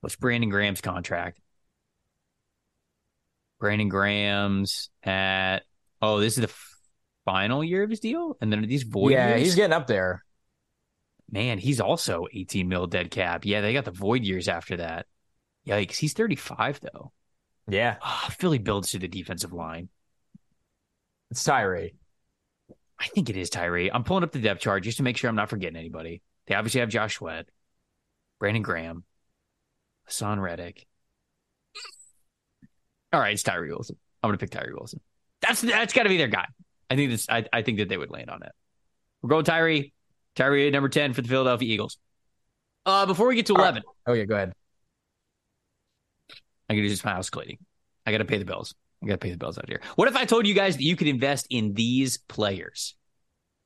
What's 0.00 0.16
Brandon 0.16 0.50
Graham's 0.50 0.80
contract? 0.80 1.40
Brandon 3.60 3.88
Graham's 3.88 4.90
at 5.02 5.60
oh, 6.00 6.20
this 6.20 6.38
is 6.38 6.42
the 6.42 6.54
final 7.24 7.62
year 7.62 7.82
of 7.82 7.90
his 7.90 8.00
deal, 8.00 8.36
and 8.40 8.52
then 8.52 8.62
these 8.62 8.84
void. 8.84 9.10
Years? 9.10 9.18
Yeah, 9.18 9.28
years? 9.30 9.40
he's 9.42 9.54
getting 9.54 9.74
up 9.74 9.86
there. 9.86 10.24
Man, 11.30 11.58
he's 11.58 11.80
also 11.80 12.26
18 12.32 12.68
mil 12.68 12.86
dead 12.86 13.10
cap. 13.10 13.44
Yeah, 13.44 13.60
they 13.60 13.72
got 13.72 13.84
the 13.84 13.90
void 13.90 14.24
years 14.24 14.48
after 14.48 14.78
that. 14.78 15.06
Yikes, 15.66 15.96
he's 15.96 16.14
35 16.14 16.80
though. 16.80 17.12
Yeah. 17.68 17.96
Oh, 18.02 18.28
Philly 18.30 18.58
builds 18.58 18.92
to 18.92 18.98
the 18.98 19.08
defensive 19.08 19.52
line. 19.52 19.90
It's 21.30 21.44
Tyree. 21.44 21.94
I 23.00 23.06
think 23.06 23.30
it 23.30 23.36
is 23.36 23.50
Tyree. 23.50 23.90
I'm 23.92 24.04
pulling 24.04 24.24
up 24.24 24.32
the 24.32 24.40
depth 24.40 24.60
chart 24.60 24.82
just 24.82 24.96
to 24.96 25.02
make 25.02 25.16
sure 25.16 25.30
I'm 25.30 25.36
not 25.36 25.50
forgetting 25.50 25.76
anybody. 25.76 26.22
They 26.46 26.54
obviously 26.54 26.80
have 26.80 26.88
Josh 26.88 27.16
Sweat, 27.16 27.48
Brandon 28.40 28.62
Graham, 28.62 29.04
Haason 30.08 30.40
Reddick. 30.40 30.86
All 33.12 33.20
right, 33.20 33.32
it's 33.32 33.42
Tyree 33.42 33.70
Wilson. 33.70 33.96
I'm 34.22 34.28
gonna 34.28 34.38
pick 34.38 34.50
Tyree 34.50 34.74
Wilson. 34.74 35.00
That's 35.40 35.60
that's 35.60 35.92
got 35.92 36.02
to 36.02 36.08
be 36.08 36.16
their 36.16 36.28
guy. 36.28 36.46
I 36.90 36.96
think 36.96 37.10
this. 37.10 37.26
I, 37.28 37.44
I 37.52 37.62
think 37.62 37.78
that 37.78 37.88
they 37.88 37.96
would 37.96 38.10
land 38.10 38.30
on 38.30 38.42
it. 38.42 38.52
We're 39.22 39.30
going 39.30 39.44
Tyree. 39.44 39.92
Tyree 40.34 40.70
number 40.70 40.88
ten 40.88 41.12
for 41.12 41.22
the 41.22 41.28
Philadelphia 41.28 41.72
Eagles. 41.72 41.98
Uh, 42.84 43.06
before 43.06 43.28
we 43.28 43.36
get 43.36 43.46
to 43.46 43.54
eleven. 43.54 43.82
Oh 44.06 44.12
yeah, 44.12 44.24
go 44.24 44.34
ahead. 44.34 44.52
I 46.68 46.74
got 46.74 46.76
to 46.76 46.82
do 46.82 46.88
just 46.88 47.04
my 47.04 47.12
house 47.12 47.30
cleaning. 47.30 47.58
I 48.04 48.12
got 48.12 48.18
to 48.18 48.24
pay 48.24 48.38
the 48.38 48.44
bills. 48.44 48.74
I 49.02 49.06
got 49.06 49.12
to 49.14 49.18
pay 49.18 49.30
the 49.30 49.36
bills 49.36 49.58
out 49.58 49.68
here. 49.68 49.80
What 49.96 50.08
if 50.08 50.16
I 50.16 50.24
told 50.24 50.46
you 50.46 50.54
guys 50.54 50.76
that 50.76 50.82
you 50.82 50.96
could 50.96 51.06
invest 51.06 51.46
in 51.50 51.74
these 51.74 52.18
players 52.18 52.96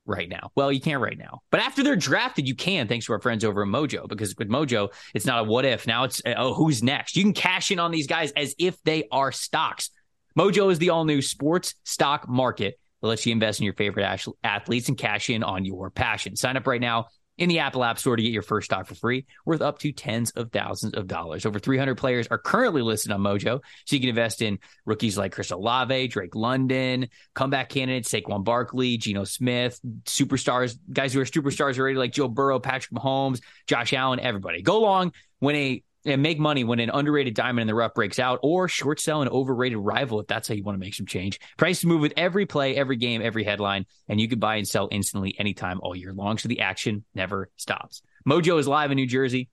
right 0.05 0.29
now? 0.29 0.51
Well, 0.55 0.71
you 0.71 0.81
can't 0.81 1.01
right 1.01 1.17
now, 1.17 1.41
but 1.51 1.61
after 1.61 1.83
they're 1.83 1.97
drafted, 1.97 2.47
you 2.47 2.55
can, 2.55 2.89
thanks 2.89 3.07
to 3.07 3.13
our 3.13 3.21
friends 3.21 3.45
over 3.45 3.63
at 3.63 3.69
Mojo. 3.69 4.09
Because 4.09 4.37
with 4.37 4.49
Mojo, 4.49 4.93
it's 5.15 5.27
not 5.27 5.41
a 5.41 5.45
what 5.45 5.65
if. 5.65 5.87
Now 5.87 6.05
it's 6.05 6.21
uh, 6.27 6.35
oh, 6.37 6.55
who's 6.55 6.83
next? 6.83 7.17
You 7.17 7.23
can 7.23 7.33
cash 7.33 7.71
in 7.71 7.79
on 7.79 7.91
these 7.91 8.07
guys 8.07 8.33
as 8.33 8.55
if 8.59 8.81
they 8.83 9.09
are 9.11 9.33
stocks. 9.33 9.91
Mojo 10.39 10.71
is 10.71 10.79
the 10.79 10.91
all 10.91 11.05
new 11.05 11.23
sports 11.23 11.75
stock 11.85 12.29
market 12.29 12.79
that 13.01 13.09
lets 13.09 13.27
you 13.27 13.33
invest 13.33 13.61
in 13.61 13.65
your 13.65 13.75
favorite 13.75 14.27
athletes 14.45 14.89
and 14.89 14.99
cash 14.99 15.31
in 15.31 15.43
on 15.43 15.65
your 15.65 15.91
passion. 15.91 16.37
Sign 16.37 16.57
up 16.57 16.67
right 16.67 16.81
now 16.81 17.07
in 17.39 17.49
the 17.49 17.61
Apple 17.61 17.83
App 17.83 17.99
Store 17.99 18.17
to 18.17 18.23
get 18.23 18.33
your 18.33 18.43
first 18.43 18.67
stock 18.67 18.87
for 18.87 18.95
free, 18.95 19.27
worth 19.45 19.63
up 19.63 19.79
to 19.81 19.93
tens 19.93 20.31
of 20.33 20.53
thousands 20.53 20.95
of 20.95 21.07
dollars. 21.07 21.47
Over 21.47 21.59
300 21.59 21.97
players 21.97 22.27
are 22.29 22.39
currently 22.39 22.83
listed 22.83 23.11
on 23.13 23.21
Mojo, 23.21 23.61
so 23.87 23.97
you 23.97 24.01
can 24.01 24.09
invest 24.09 24.43
in 24.43 24.59
rookies 24.85 25.17
like 25.17 25.33
Chris 25.33 25.51
Olave, 25.51 26.09
Drake 26.09 26.35
London, 26.35 27.09
comeback 27.35 27.69
candidates 27.71 28.11
Saquon 28.13 28.45
Barkley, 28.45 28.97
Geno 28.97 29.25
Smith, 29.25 29.81
superstars, 30.05 30.79
guys 30.93 31.15
who 31.15 31.21
are 31.21 31.25
superstars 31.25 31.79
already 31.79 31.97
like 31.97 32.13
Joe 32.13 32.29
Burrow, 32.29 32.61
Patrick 32.61 32.93
Mahomes, 32.93 33.41
Josh 33.67 33.93
Allen, 33.93 34.21
everybody. 34.21 34.63
Go 34.63 34.81
long 34.81 35.13
when 35.39 35.57
a 35.57 35.83
and 36.05 36.23
make 36.23 36.39
money 36.39 36.65
when 36.65 36.81
an 36.81 36.91
underrated 36.91 37.35
diamond 37.35 37.63
in 37.63 37.67
the 37.67 37.75
rough 37.75 37.95
breaks 37.95 38.19
out 38.19 38.41
or 38.43 38.69
short 38.69 39.01
sell 39.01 39.23
an 39.23 39.29
overrated 39.29 39.79
rival 39.79 40.21
if 40.21 40.27
that's 40.27 40.49
how 40.49 40.55
you 40.55 40.63
want 40.63 40.75
to 40.75 40.81
make 40.81 40.95
some 40.95 41.07
change. 41.07 41.41
Prices 41.57 41.85
move 41.85 42.01
with 42.01 42.13
every 42.17 42.47
play, 42.47 42.77
every 42.77 42.97
game, 42.97 43.23
every 43.23 43.45
headline, 43.45 43.87
and 44.09 44.21
you 44.21 44.29
can 44.29 44.39
buy 44.39 44.57
and 44.57 44.67
sell 44.67 44.89
instantly 44.91 45.35
anytime 45.39 45.81
all 45.83 45.95
year 45.95 46.13
long. 46.13 46.39
So 46.39 46.49
the 46.49 46.61
action 46.61 47.05
never 47.15 47.51
stops. 47.57 48.03
Mojo 48.29 48.59
is 48.59 48.69
live 48.69 48.91
in 48.91 48.97
New 48.97 49.07
Jersey 49.07 49.49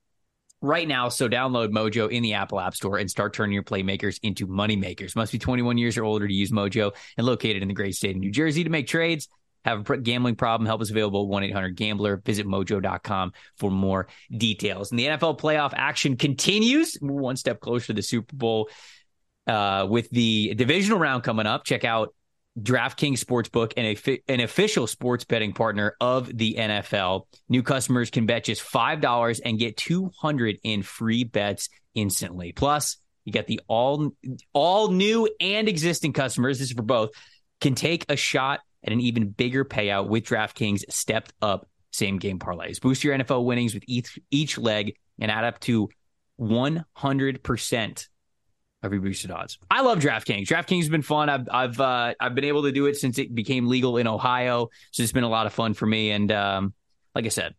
right 0.62 0.86
now. 0.86 1.08
So 1.08 1.28
download 1.28 1.70
Mojo 1.70 2.10
in 2.10 2.22
the 2.22 2.34
Apple 2.34 2.60
App 2.60 2.74
Store 2.74 2.98
and 2.98 3.10
start 3.10 3.32
turning 3.32 3.54
your 3.54 3.62
playmakers 3.62 4.18
into 4.22 4.46
money 4.46 4.76
makers. 4.76 5.16
Must 5.16 5.32
be 5.32 5.38
21 5.38 5.78
years 5.78 5.96
or 5.96 6.04
older 6.04 6.26
to 6.26 6.34
use 6.34 6.50
Mojo 6.50 6.94
and 7.16 7.26
located 7.26 7.62
in 7.62 7.68
the 7.68 7.74
great 7.74 7.94
state 7.94 8.16
of 8.16 8.20
New 8.20 8.30
Jersey 8.30 8.64
to 8.64 8.70
make 8.70 8.86
trades 8.86 9.28
have 9.64 9.88
a 9.90 9.98
gambling 9.98 10.36
problem, 10.36 10.66
help 10.66 10.82
is 10.82 10.90
available 10.90 11.28
1 11.28 11.44
800 11.44 11.76
Gambler. 11.76 12.16
Visit 12.18 12.46
mojo.com 12.46 13.32
for 13.56 13.70
more 13.70 14.08
details. 14.30 14.90
And 14.90 14.98
the 14.98 15.06
NFL 15.06 15.38
playoff 15.38 15.72
action 15.74 16.16
continues. 16.16 16.96
We're 17.00 17.20
one 17.20 17.36
step 17.36 17.60
closer 17.60 17.88
to 17.88 17.92
the 17.92 18.02
Super 18.02 18.36
Bowl 18.36 18.70
uh, 19.46 19.86
with 19.88 20.08
the 20.10 20.54
divisional 20.54 20.98
round 20.98 21.24
coming 21.24 21.46
up. 21.46 21.64
Check 21.64 21.84
out 21.84 22.14
DraftKings 22.58 23.22
Sportsbook, 23.22 23.72
and 23.76 23.86
a, 23.86 24.32
an 24.32 24.40
official 24.40 24.86
sports 24.86 25.24
betting 25.24 25.52
partner 25.52 25.94
of 26.00 26.36
the 26.36 26.54
NFL. 26.54 27.26
New 27.48 27.62
customers 27.62 28.10
can 28.10 28.26
bet 28.26 28.44
just 28.44 28.62
$5 28.62 29.40
and 29.44 29.58
get 29.58 29.76
200 29.76 30.58
in 30.62 30.82
free 30.82 31.24
bets 31.24 31.68
instantly. 31.94 32.52
Plus, 32.52 32.96
you 33.24 33.32
get 33.32 33.46
the 33.46 33.60
all 33.68 34.12
all 34.52 34.90
new 34.90 35.28
and 35.40 35.68
existing 35.68 36.12
customers. 36.12 36.58
This 36.58 36.70
is 36.70 36.76
for 36.76 36.82
both. 36.82 37.10
Can 37.60 37.74
take 37.74 38.06
a 38.08 38.16
shot 38.16 38.60
and 38.82 38.92
an 38.92 39.00
even 39.00 39.30
bigger 39.30 39.64
payout 39.64 40.08
with 40.08 40.24
DraftKings 40.24 40.84
stepped 40.88 41.32
up 41.42 41.68
same 41.92 42.18
game 42.18 42.38
parlays. 42.38 42.80
Boost 42.80 43.04
your 43.04 43.16
NFL 43.16 43.44
winnings 43.44 43.74
with 43.74 43.82
each, 43.86 44.18
each 44.30 44.58
leg 44.58 44.96
and 45.18 45.30
add 45.30 45.44
up 45.44 45.60
to 45.60 45.88
100% 46.40 48.08
of 48.82 48.92
your 48.92 49.02
boosted 49.02 49.30
odds. 49.30 49.58
I 49.70 49.82
love 49.82 49.98
DraftKings. 49.98 50.46
DraftKings 50.46 50.80
has 50.80 50.88
been 50.88 51.02
fun. 51.02 51.28
I've 51.28 51.48
I've 51.50 51.80
uh, 51.80 52.14
I've 52.18 52.34
been 52.34 52.44
able 52.44 52.62
to 52.62 52.72
do 52.72 52.86
it 52.86 52.96
since 52.96 53.18
it 53.18 53.34
became 53.34 53.68
legal 53.68 53.98
in 53.98 54.06
Ohio, 54.06 54.70
so 54.90 55.02
it's 55.02 55.12
been 55.12 55.24
a 55.24 55.28
lot 55.28 55.46
of 55.46 55.52
fun 55.52 55.74
for 55.74 55.86
me. 55.86 56.10
And 56.10 56.32
um, 56.32 56.72
like 57.14 57.26
I 57.26 57.28
said, 57.28 57.54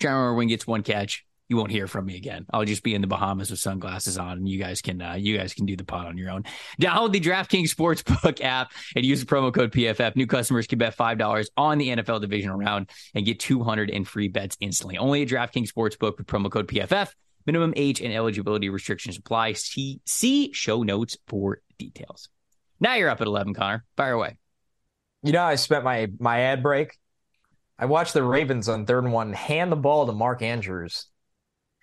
John 0.00 0.36
Wing 0.36 0.48
gets 0.48 0.66
one 0.66 0.82
catch, 0.82 1.24
you 1.48 1.56
won't 1.56 1.70
hear 1.70 1.86
from 1.86 2.06
me 2.06 2.16
again. 2.16 2.44
I'll 2.52 2.64
just 2.64 2.82
be 2.82 2.94
in 2.94 3.00
the 3.00 3.06
Bahamas 3.06 3.50
with 3.50 3.60
sunglasses 3.60 4.18
on, 4.18 4.38
and 4.38 4.48
you 4.48 4.58
guys 4.58 4.82
can 4.82 5.00
uh, 5.00 5.14
you 5.14 5.38
guys 5.38 5.54
can 5.54 5.66
do 5.66 5.76
the 5.76 5.84
pod 5.84 6.06
on 6.06 6.18
your 6.18 6.30
own. 6.30 6.44
Download 6.80 7.12
the 7.12 7.20
DraftKings 7.20 7.72
Sportsbook 7.72 8.42
app 8.42 8.72
and 8.94 9.04
use 9.04 9.20
the 9.20 9.26
promo 9.26 9.54
code 9.54 9.72
PFF. 9.72 10.16
New 10.16 10.26
customers 10.26 10.66
can 10.66 10.78
bet 10.78 10.94
five 10.94 11.18
dollars 11.18 11.48
on 11.56 11.78
the 11.78 11.88
NFL 11.88 12.20
divisional 12.20 12.56
round 12.56 12.90
and 13.14 13.24
get 13.24 13.38
two 13.38 13.62
hundred 13.62 13.90
in 13.90 14.04
free 14.04 14.28
bets 14.28 14.56
instantly. 14.60 14.98
Only 14.98 15.22
at 15.22 15.28
DraftKings 15.28 15.70
Sportsbook 15.72 16.18
with 16.18 16.26
promo 16.26 16.50
code 16.50 16.66
PFF. 16.66 17.10
Minimum 17.46 17.74
age 17.76 18.00
and 18.00 18.12
eligibility 18.12 18.68
restrictions 18.68 19.16
apply. 19.16 19.52
See 19.52 20.00
see 20.04 20.52
show 20.52 20.82
notes 20.82 21.16
for 21.28 21.60
details. 21.78 22.28
Now 22.80 22.94
you're 22.94 23.08
up 23.08 23.20
at 23.20 23.26
eleven, 23.28 23.54
Connor. 23.54 23.84
Fire 23.96 24.14
away. 24.14 24.36
You 25.22 25.32
know, 25.32 25.44
I 25.44 25.54
spent 25.54 25.84
my 25.84 26.08
my 26.18 26.40
ad 26.40 26.62
break. 26.62 26.96
I 27.78 27.84
watched 27.84 28.14
the 28.14 28.22
Ravens 28.24 28.68
on 28.68 28.84
third 28.84 29.04
and 29.04 29.12
one 29.12 29.32
hand 29.32 29.70
the 29.70 29.76
ball 29.76 30.06
to 30.06 30.12
Mark 30.12 30.42
Andrews 30.42 31.06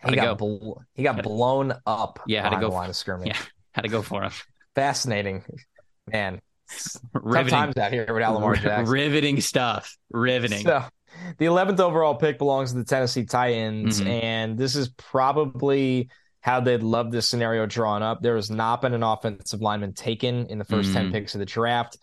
he 0.09 0.15
got 0.15 0.37
go? 0.37 0.59
bl- 0.59 0.81
he 0.93 1.03
got 1.03 1.21
blown 1.23 1.73
up. 1.85 2.19
Yeah, 2.27 2.43
had 2.43 2.49
to 2.51 2.59
go 2.59 2.69
line 2.69 2.89
of 2.89 2.95
scrimmage. 2.95 3.27
Yeah, 3.27 3.37
had 3.71 3.83
to 3.83 3.89
go 3.89 4.01
for 4.01 4.23
him. 4.23 4.31
Fascinating, 4.75 5.43
man. 6.11 6.41
Riveting. 7.13 7.49
Tough 7.49 7.59
times 7.59 7.77
out 7.77 7.91
here 7.91 8.05
Lamar 8.07 8.55
Jackson. 8.55 8.91
Riveting 8.91 9.41
stuff. 9.41 9.95
Riveting. 10.11 10.63
So, 10.63 10.83
the 11.37 11.45
11th 11.45 11.79
overall 11.79 12.15
pick 12.15 12.37
belongs 12.37 12.71
to 12.71 12.77
the 12.77 12.83
Tennessee 12.83 13.25
Titans, 13.25 13.99
mm-hmm. 13.99 14.09
and 14.09 14.57
this 14.57 14.75
is 14.75 14.89
probably 14.89 16.09
how 16.41 16.59
they'd 16.59 16.83
love 16.83 17.11
this 17.11 17.29
scenario 17.29 17.65
drawn 17.65 18.03
up. 18.03 18.21
There 18.21 18.35
has 18.35 18.51
not 18.51 18.81
been 18.81 18.93
an 18.93 19.03
offensive 19.03 19.61
lineman 19.61 19.93
taken 19.93 20.47
in 20.47 20.57
the 20.57 20.65
1st 20.65 20.83
mm-hmm. 20.83 20.93
10 20.93 21.11
picks 21.11 21.35
of 21.35 21.39
the 21.39 21.45
draft. 21.45 21.97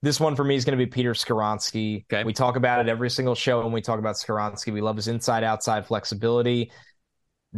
This 0.00 0.18
one 0.18 0.36
for 0.36 0.44
me 0.44 0.54
is 0.54 0.64
going 0.64 0.78
to 0.78 0.82
be 0.82 0.88
Peter 0.88 1.12
Skoronski. 1.12 2.04
Okay. 2.04 2.24
We 2.24 2.32
talk 2.32 2.56
about 2.56 2.80
it 2.80 2.88
every 2.88 3.10
single 3.10 3.34
show 3.34 3.62
when 3.62 3.72
we 3.72 3.82
talk 3.82 3.98
about 3.98 4.14
Skoronski. 4.14 4.72
We 4.72 4.80
love 4.80 4.96
his 4.96 5.08
inside 5.08 5.44
outside 5.44 5.86
flexibility 5.86 6.70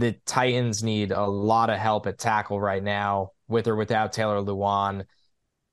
the 0.00 0.12
Titans 0.26 0.82
need 0.82 1.12
a 1.12 1.26
lot 1.26 1.70
of 1.70 1.78
help 1.78 2.06
at 2.06 2.18
tackle 2.18 2.60
right 2.60 2.82
now, 2.82 3.32
with 3.48 3.68
or 3.68 3.76
without 3.76 4.12
Taylor 4.12 4.42
Lewan. 4.42 5.04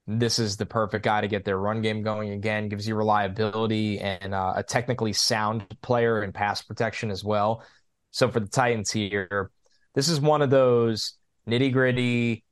This 0.06 0.40
is 0.40 0.58
the 0.58 0.66
perfect 0.66 1.04
guy 1.04 1.22
to 1.22 1.28
get 1.28 1.46
their 1.46 1.58
run 1.58 1.82
game 1.82 2.02
going 2.02 2.32
again. 2.32 2.70
Gives 2.70 2.88
you 2.88 2.96
reliability 2.96 4.00
and 4.00 4.34
uh, 4.34 4.54
a 4.58 4.64
technically 4.64 5.14
sound 5.14 5.66
player 5.82 6.24
in 6.24 6.32
pass 6.32 6.62
protection 6.62 7.12
as 7.12 7.24
well. 7.24 7.64
So 8.12 8.30
for 8.30 8.40
the 8.40 8.48
Titans 8.48 8.92
here, 8.92 9.52
this 9.96 10.10
is 10.10 10.20
one 10.20 10.42
of 10.42 10.50
those 10.50 11.14
nitty 11.48 11.72
gritty, 11.74 12.44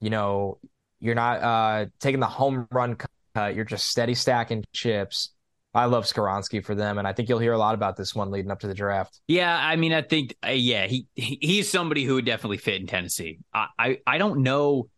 you 0.00 0.10
know, 0.10 0.58
you're 1.00 1.14
not 1.14 1.42
uh, 1.42 1.86
taking 2.00 2.20
the 2.20 2.26
home 2.26 2.66
run 2.70 2.96
cut, 2.96 3.54
you're 3.54 3.64
just 3.64 3.88
steady 3.88 4.14
stacking 4.14 4.64
chips. 4.72 5.30
I 5.78 5.84
love 5.86 6.04
Skoronski 6.04 6.64
for 6.64 6.74
them, 6.74 6.98
and 6.98 7.06
I 7.06 7.12
think 7.12 7.28
you'll 7.28 7.38
hear 7.38 7.52
a 7.52 7.58
lot 7.58 7.74
about 7.74 7.96
this 7.96 8.14
one 8.14 8.30
leading 8.30 8.50
up 8.50 8.60
to 8.60 8.66
the 8.66 8.74
draft. 8.74 9.20
Yeah, 9.28 9.56
I 9.56 9.76
mean, 9.76 9.92
I 9.92 10.02
think, 10.02 10.34
uh, 10.46 10.50
yeah, 10.50 10.86
he, 10.86 11.06
he 11.14 11.38
he's 11.40 11.70
somebody 11.70 12.04
who 12.04 12.14
would 12.14 12.26
definitely 12.26 12.58
fit 12.58 12.80
in 12.80 12.86
Tennessee. 12.86 13.38
I 13.54 13.66
I, 13.78 13.98
I 14.06 14.18
don't 14.18 14.42
know, 14.42 14.88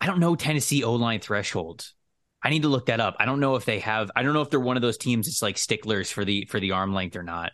I 0.00 0.06
don't 0.06 0.20
know 0.20 0.36
Tennessee 0.36 0.84
O 0.84 0.94
line 0.94 1.20
thresholds. 1.20 1.94
I 2.42 2.50
need 2.50 2.62
to 2.62 2.68
look 2.68 2.86
that 2.86 3.00
up. 3.00 3.16
I 3.18 3.24
don't 3.24 3.40
know 3.40 3.56
if 3.56 3.64
they 3.64 3.78
have. 3.78 4.10
I 4.14 4.22
don't 4.22 4.34
know 4.34 4.42
if 4.42 4.50
they're 4.50 4.60
one 4.60 4.76
of 4.76 4.82
those 4.82 4.98
teams 4.98 5.26
that's 5.26 5.40
like 5.40 5.56
sticklers 5.56 6.10
for 6.10 6.26
the 6.26 6.46
for 6.50 6.60
the 6.60 6.72
arm 6.72 6.92
length 6.92 7.16
or 7.16 7.22
not. 7.22 7.52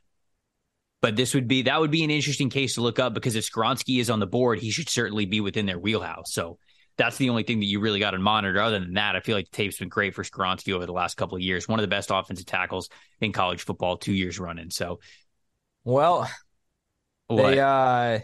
But 1.00 1.14
this 1.14 1.32
would 1.32 1.46
be 1.46 1.62
that 1.62 1.80
would 1.80 1.92
be 1.92 2.02
an 2.02 2.10
interesting 2.10 2.50
case 2.50 2.74
to 2.74 2.82
look 2.82 2.98
up 2.98 3.14
because 3.14 3.36
if 3.36 3.48
Skoronski 3.48 4.00
is 4.00 4.10
on 4.10 4.18
the 4.18 4.26
board, 4.26 4.58
he 4.58 4.72
should 4.72 4.88
certainly 4.88 5.26
be 5.26 5.40
within 5.40 5.66
their 5.66 5.78
wheelhouse. 5.78 6.34
So 6.34 6.58
that's 7.00 7.16
the 7.16 7.30
only 7.30 7.44
thing 7.44 7.60
that 7.60 7.66
you 7.66 7.80
really 7.80 7.98
got 7.98 8.10
to 8.10 8.18
monitor. 8.18 8.60
Other 8.60 8.78
than 8.78 8.94
that, 8.94 9.16
I 9.16 9.20
feel 9.20 9.34
like 9.34 9.50
the 9.50 9.56
tape's 9.56 9.78
been 9.78 9.88
great 9.88 10.14
for 10.14 10.22
Skoronski 10.22 10.74
over 10.74 10.84
the 10.84 10.92
last 10.92 11.16
couple 11.16 11.36
of 11.36 11.40
years. 11.40 11.66
One 11.66 11.78
of 11.78 11.82
the 11.82 11.88
best 11.88 12.10
offensive 12.12 12.44
tackles 12.44 12.90
in 13.22 13.32
college 13.32 13.64
football, 13.64 13.96
two 13.96 14.12
years 14.12 14.38
running. 14.38 14.68
So, 14.68 15.00
well, 15.82 16.30
what? 17.28 17.42
they 17.42 17.58
uh, 17.58 18.18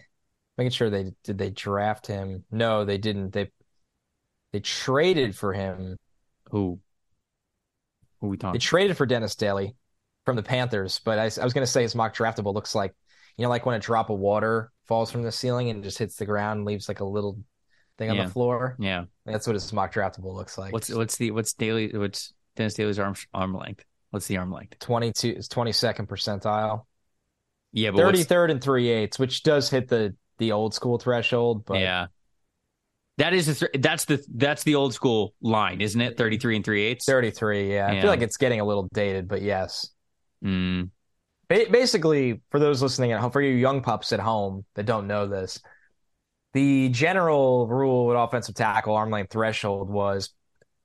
making 0.59 0.73
sure 0.73 0.91
they 0.91 1.13
did 1.25 1.39
they 1.39 1.49
draft 1.49 2.07
him? 2.07 2.45
No, 2.51 2.85
they 2.85 2.99
didn't. 2.99 3.33
They 3.33 3.51
they 4.53 4.61
traded 4.61 5.35
for 5.35 5.55
him. 5.55 5.97
Who? 6.51 6.79
Who 8.21 8.29
we 8.29 8.37
talking? 8.37 8.53
They 8.53 8.63
traded 8.63 8.99
for 8.99 9.07
Dennis 9.07 9.37
Daley 9.37 9.75
from 10.27 10.37
the 10.37 10.43
Panthers, 10.43 11.01
but 11.03 11.19
I, 11.19 11.23
I 11.23 11.45
was 11.45 11.55
going 11.55 11.65
to 11.65 11.67
say 11.67 11.81
his 11.81 11.95
mock 11.95 12.15
draftable 12.15 12.53
looks 12.53 12.75
like, 12.75 12.95
you 13.39 13.43
know, 13.43 13.49
like 13.49 13.65
when 13.65 13.75
a 13.75 13.81
drop 13.81 14.11
of 14.11 14.19
water 14.19 14.71
falls 14.85 15.11
from 15.11 15.23
the 15.23 15.33
ceiling 15.33 15.71
and 15.71 15.83
just 15.83 15.99
hits 15.99 16.17
the 16.17 16.27
ground 16.27 16.59
and 16.59 16.67
leaves 16.67 16.89
like 16.89 17.01
a 17.01 17.05
little 17.05 17.39
thing 17.99 18.11
on 18.11 18.17
yeah. 18.17 18.25
the 18.25 18.31
floor. 18.31 18.77
Yeah, 18.79 19.05
that's 19.25 19.47
what 19.47 19.55
his 19.55 19.73
mock 19.73 19.93
draftable 19.93 20.35
looks 20.35 20.59
like. 20.59 20.73
What's 20.73 20.91
what's 20.91 21.17
the 21.17 21.31
what's 21.31 21.53
Daley 21.53 21.91
What's 21.97 22.33
Dennis 22.57 22.75
Daley's 22.75 22.99
arm 22.99 23.15
arm 23.33 23.55
length? 23.55 23.85
What's 24.11 24.27
the 24.27 24.37
arm 24.37 24.53
length? 24.53 24.79
Twenty 24.79 25.13
two 25.13 25.31
is 25.31 25.49
twenty 25.49 25.73
second 25.73 26.09
percentile. 26.09 26.85
Yeah, 27.73 27.91
thirty 27.93 28.23
third 28.23 28.51
and 28.51 28.63
three 28.63 28.89
eighths, 28.89 29.19
which 29.19 29.43
does 29.43 29.69
hit 29.71 29.89
the 29.89 30.15
the 30.39 30.53
old 30.53 30.75
school 30.75 30.99
threshold. 30.99 31.65
But 31.67 31.81
yeah, 31.81 32.07
that 33.19 33.33
is 33.33 33.47
the 33.47 33.55
th- 33.55 33.83
that's 33.83 34.05
the 34.05 34.25
that's 34.35 34.63
the 34.63 34.75
old 34.75 34.95
school 34.95 35.35
line, 35.41 35.81
isn't 35.81 36.01
it? 36.01 36.17
Thirty 36.17 36.39
three 36.39 36.57
and 36.57 36.65
three 36.65 36.85
eighths. 36.85 37.07
Thirty 37.07 37.31
three. 37.31 37.73
Yeah. 37.73 37.91
yeah, 37.91 37.99
I 37.99 38.01
feel 38.01 38.11
like 38.11 38.23
it's 38.23 38.37
getting 38.37 38.61
a 38.61 38.65
little 38.65 38.89
dated, 38.93 39.29
but 39.29 39.43
yes. 39.43 39.91
Mm. 40.45 40.91
Ba- 41.49 41.67
basically, 41.71 42.41
for 42.51 42.59
those 42.59 42.83
listening 42.83 43.13
at 43.13 43.21
home, 43.21 43.31
for 43.31 43.41
you 43.41 43.55
young 43.55 43.83
pups 43.83 44.13
at 44.13 44.21
home 44.21 44.65
that 44.75 44.85
don't 44.85 45.07
know 45.07 45.27
this, 45.27 45.61
the 46.57 46.89
general 46.89 47.67
rule 47.67 48.07
with 48.07 48.17
offensive 48.17 48.55
tackle 48.55 48.95
arm 48.95 49.11
length 49.11 49.31
threshold 49.31 49.91
was 49.91 50.33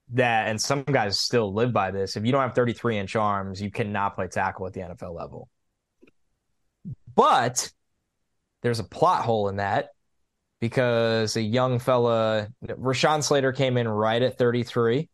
that, 0.09 0.49
and 0.49 0.61
some 0.61 0.84
guys 0.84 1.17
still 1.17 1.53
live 1.53 1.72
by 1.72 1.91
this. 1.91 2.17
If 2.17 2.26
you 2.26 2.34
don't 2.34 2.41
have 2.41 2.53
33 2.53 2.97
inch 2.97 3.15
arms, 3.15 3.61
you 3.61 3.72
cannot 3.72 4.15
play 4.15 4.28
tackle 4.28 4.67
at 4.67 4.74
the 4.74 4.82
NFL 4.82 5.15
level. 5.15 5.47
But 7.15 7.72
there's 8.61 8.80
a 8.80 8.84
plot 8.84 9.24
hole 9.24 9.47
in 9.47 9.55
that 9.57 9.91
because 10.59 11.38
a 11.38 11.41
young 11.41 11.80
fella, 11.80 12.49
Rashawn 12.61 13.24
Slater, 13.24 13.53
came 13.53 13.78
in 13.78 13.88
right 13.88 14.22
at 14.22 14.38
33. 14.38 15.07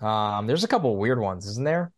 Um, 0.00 0.48
there's 0.48 0.64
a 0.64 0.68
couple 0.68 0.96
weird 0.96 1.20
ones, 1.20 1.46
isn't 1.46 1.64
there? 1.64 1.92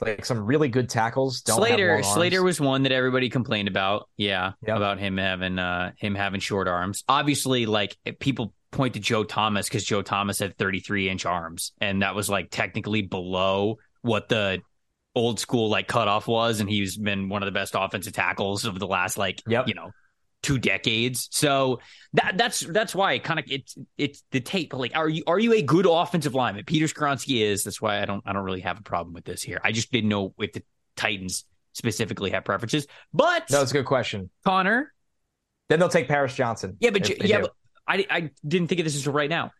Like 0.00 0.24
some 0.24 0.44
really 0.44 0.68
good 0.68 0.88
tackles. 0.88 1.42
Slater 1.46 2.02
Slater 2.02 2.42
was 2.42 2.60
one 2.60 2.82
that 2.82 2.92
everybody 2.92 3.28
complained 3.28 3.68
about. 3.68 4.08
Yeah, 4.16 4.52
yep. 4.66 4.76
about 4.76 4.98
him 4.98 5.16
having 5.16 5.58
uh 5.58 5.92
him 5.98 6.14
having 6.14 6.40
short 6.40 6.68
arms. 6.68 7.04
Obviously, 7.08 7.66
like 7.66 7.96
people 8.18 8.52
point 8.70 8.94
to 8.94 9.00
Joe 9.00 9.24
Thomas 9.24 9.68
because 9.68 9.84
Joe 9.84 10.02
Thomas 10.02 10.38
had 10.38 10.56
33 10.58 11.08
inch 11.08 11.26
arms, 11.26 11.72
and 11.80 12.02
that 12.02 12.14
was 12.14 12.28
like 12.28 12.50
technically 12.50 13.02
below 13.02 13.78
what 14.02 14.28
the 14.28 14.60
old 15.14 15.40
school 15.40 15.70
like 15.70 15.88
cutoff 15.88 16.28
was, 16.28 16.60
and 16.60 16.68
he's 16.68 16.96
been 16.96 17.28
one 17.28 17.42
of 17.42 17.46
the 17.46 17.52
best 17.52 17.74
offensive 17.76 18.12
tackles 18.12 18.64
of 18.64 18.78
the 18.78 18.86
last 18.86 19.16
like 19.16 19.42
yep. 19.46 19.66
you 19.66 19.74
know 19.74 19.90
two 20.42 20.58
decades. 20.58 21.28
So 21.32 21.80
that 22.12 22.34
that's 22.36 22.60
that's 22.60 22.94
why 22.94 23.18
kind 23.18 23.38
of 23.38 23.46
it's 23.48 23.76
it's 23.98 24.22
the 24.30 24.40
tape. 24.40 24.72
Like, 24.74 24.96
are 24.96 25.08
you 25.08 25.22
are 25.26 25.38
you 25.38 25.52
a 25.54 25.62
good 25.62 25.86
offensive 25.86 26.34
lineman? 26.34 26.64
Peter 26.64 26.86
Skoronski 26.86 27.42
is. 27.42 27.64
That's 27.64 27.80
why 27.80 28.00
I 28.00 28.04
don't 28.04 28.22
I 28.26 28.32
don't 28.32 28.44
really 28.44 28.60
have 28.60 28.78
a 28.78 28.82
problem 28.82 29.14
with 29.14 29.24
this 29.24 29.42
here. 29.42 29.60
I 29.62 29.72
just 29.72 29.90
didn't 29.92 30.08
know 30.08 30.34
if 30.38 30.52
the 30.52 30.62
Titans 30.96 31.44
specifically 31.72 32.30
have 32.30 32.44
preferences. 32.44 32.86
But 33.12 33.50
no, 33.50 33.62
it's 33.62 33.70
a 33.70 33.74
good 33.74 33.86
question, 33.86 34.30
Connor. 34.44 34.92
Then 35.68 35.80
they'll 35.80 35.88
take 35.88 36.08
Paris 36.08 36.34
Johnson. 36.34 36.76
Yeah, 36.80 36.90
but 36.90 37.24
yeah, 37.24 37.40
but 37.40 37.52
I 37.86 38.06
I 38.08 38.30
didn't 38.46 38.68
think 38.68 38.80
of 38.80 38.84
this 38.84 38.96
until 38.96 39.12
right 39.12 39.30
now. 39.30 39.52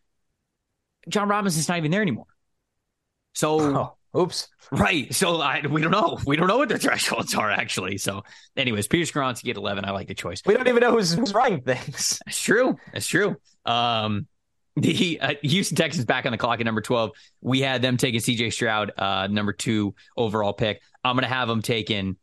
Jon 1.09 1.29
Robinson's 1.29 1.69
not 1.69 1.77
even 1.77 1.91
there 1.91 2.01
anymore. 2.01 2.27
So. 3.33 3.59
Oh. 3.77 3.96
Oops. 4.15 4.47
Right. 4.71 5.13
So 5.13 5.41
I, 5.41 5.65
we 5.67 5.81
don't 5.81 5.91
know. 5.91 6.17
We 6.25 6.35
don't 6.35 6.47
know 6.47 6.57
what 6.57 6.69
their 6.69 6.77
thresholds 6.79 7.33
are 7.35 7.49
actually. 7.49 7.97
So, 7.97 8.23
anyways, 8.55 8.87
Peter 8.87 9.11
Skoronski 9.11 9.49
at 9.49 9.57
eleven. 9.57 9.85
I 9.85 9.91
like 9.91 10.07
the 10.07 10.15
choice. 10.15 10.41
We 10.45 10.53
don't 10.53 10.67
even 10.67 10.81
know 10.81 10.91
who's, 10.91 11.13
who's 11.13 11.33
writing 11.33 11.61
things. 11.61 12.19
It's 12.27 12.41
true. 12.41 12.77
It's 12.93 13.07
true. 13.07 13.35
Um, 13.65 14.27
the 14.75 15.19
uh, 15.19 15.33
Houston 15.41 15.75
Texans 15.75 16.05
back 16.05 16.25
on 16.25 16.31
the 16.31 16.37
clock 16.37 16.59
at 16.59 16.65
number 16.65 16.81
twelve. 16.81 17.11
We 17.41 17.61
had 17.61 17.81
them 17.81 17.97
taking 17.97 18.19
C.J. 18.19 18.51
Stroud, 18.51 18.91
uh, 18.97 19.27
number 19.27 19.53
two 19.53 19.95
overall 20.15 20.53
pick. 20.53 20.81
I'm 21.03 21.15
gonna 21.15 21.27
have 21.27 21.47
them 21.47 21.61
taking 21.61 22.17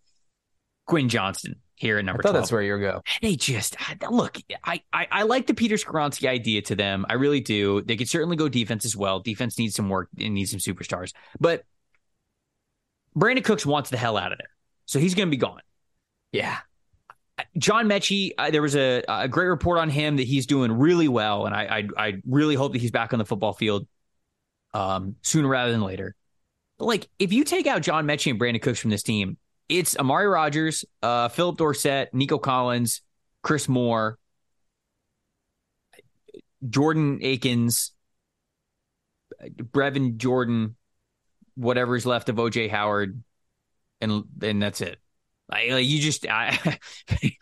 Quinn 0.86 1.08
Johnston 1.08 1.56
here 1.76 1.98
at 1.98 2.04
number. 2.04 2.20
I 2.20 2.22
thought 2.22 2.30
12. 2.30 2.42
that's 2.42 2.52
where 2.52 2.62
you 2.62 2.78
go. 2.78 3.02
They 3.20 3.36
just 3.36 3.76
look. 4.10 4.38
I, 4.62 4.82
I 4.92 5.06
I 5.10 5.22
like 5.22 5.46
the 5.46 5.54
Peter 5.54 5.76
Skoronski 5.76 6.28
idea 6.28 6.62
to 6.62 6.76
them. 6.76 7.04
I 7.08 7.14
really 7.14 7.40
do. 7.40 7.82
They 7.82 7.96
could 7.96 8.08
certainly 8.08 8.36
go 8.36 8.48
defense 8.48 8.84
as 8.84 8.96
well. 8.96 9.20
Defense 9.20 9.58
needs 9.58 9.74
some 9.74 9.88
work. 9.88 10.08
It 10.16 10.30
needs 10.30 10.50
some 10.50 10.60
superstars, 10.60 11.12
but 11.40 11.64
Brandin 13.16 13.44
Cooks 13.44 13.64
wants 13.64 13.90
the 13.90 13.96
hell 13.96 14.16
out 14.16 14.32
of 14.32 14.38
there. 14.38 14.48
So 14.86 14.98
he's 14.98 15.14
going 15.14 15.28
to 15.28 15.30
be 15.30 15.36
gone. 15.36 15.60
Yeah. 16.32 16.58
John 17.58 17.86
Metchie, 17.86 18.32
uh, 18.38 18.50
there 18.50 18.62
was 18.62 18.76
a, 18.76 19.02
a, 19.08 19.28
great 19.28 19.46
report 19.46 19.78
on 19.78 19.88
him 19.90 20.16
that 20.16 20.24
he's 20.24 20.46
doing 20.46 20.72
really 20.72 21.08
well, 21.08 21.46
and 21.46 21.54
I, 21.54 21.64
I, 21.96 22.06
I 22.06 22.12
really 22.26 22.54
hope 22.54 22.72
that 22.72 22.80
he's 22.80 22.92
back 22.92 23.12
on 23.12 23.18
the 23.18 23.24
football 23.24 23.52
field 23.52 23.88
um, 24.72 25.16
sooner 25.22 25.48
rather 25.48 25.72
than 25.72 25.80
later. 25.80 26.14
But 26.78 26.86
like, 26.86 27.08
if 27.18 27.32
you 27.32 27.44
take 27.44 27.66
out 27.66 27.82
John 27.82 28.06
Metchie 28.06 28.30
and 28.30 28.40
Brandin 28.40 28.62
Cooks 28.62 28.78
from 28.78 28.90
this 28.90 29.02
team, 29.02 29.36
it's 29.68 29.96
Amari 29.96 30.28
Rodgers, 30.28 30.84
uh, 31.02 31.28
Phillip 31.28 31.56
Dorsett, 31.56 32.12
Nico 32.12 32.38
Collins, 32.38 33.00
Chris 33.42 33.68
Moore, 33.68 34.18
Jordan 36.68 37.20
Akins, 37.22 37.92
Brevin 39.42 40.16
Jordan, 40.16 40.76
whatever's 41.54 42.06
left 42.06 42.28
of 42.28 42.36
OJ 42.36 42.70
Howard, 42.70 43.22
and 44.00 44.24
and 44.42 44.62
that's 44.62 44.80
it. 44.80 44.98
Like, 45.48 45.70
like 45.70 45.86
you 45.86 46.00
just 46.00 46.26
I, 46.28 46.78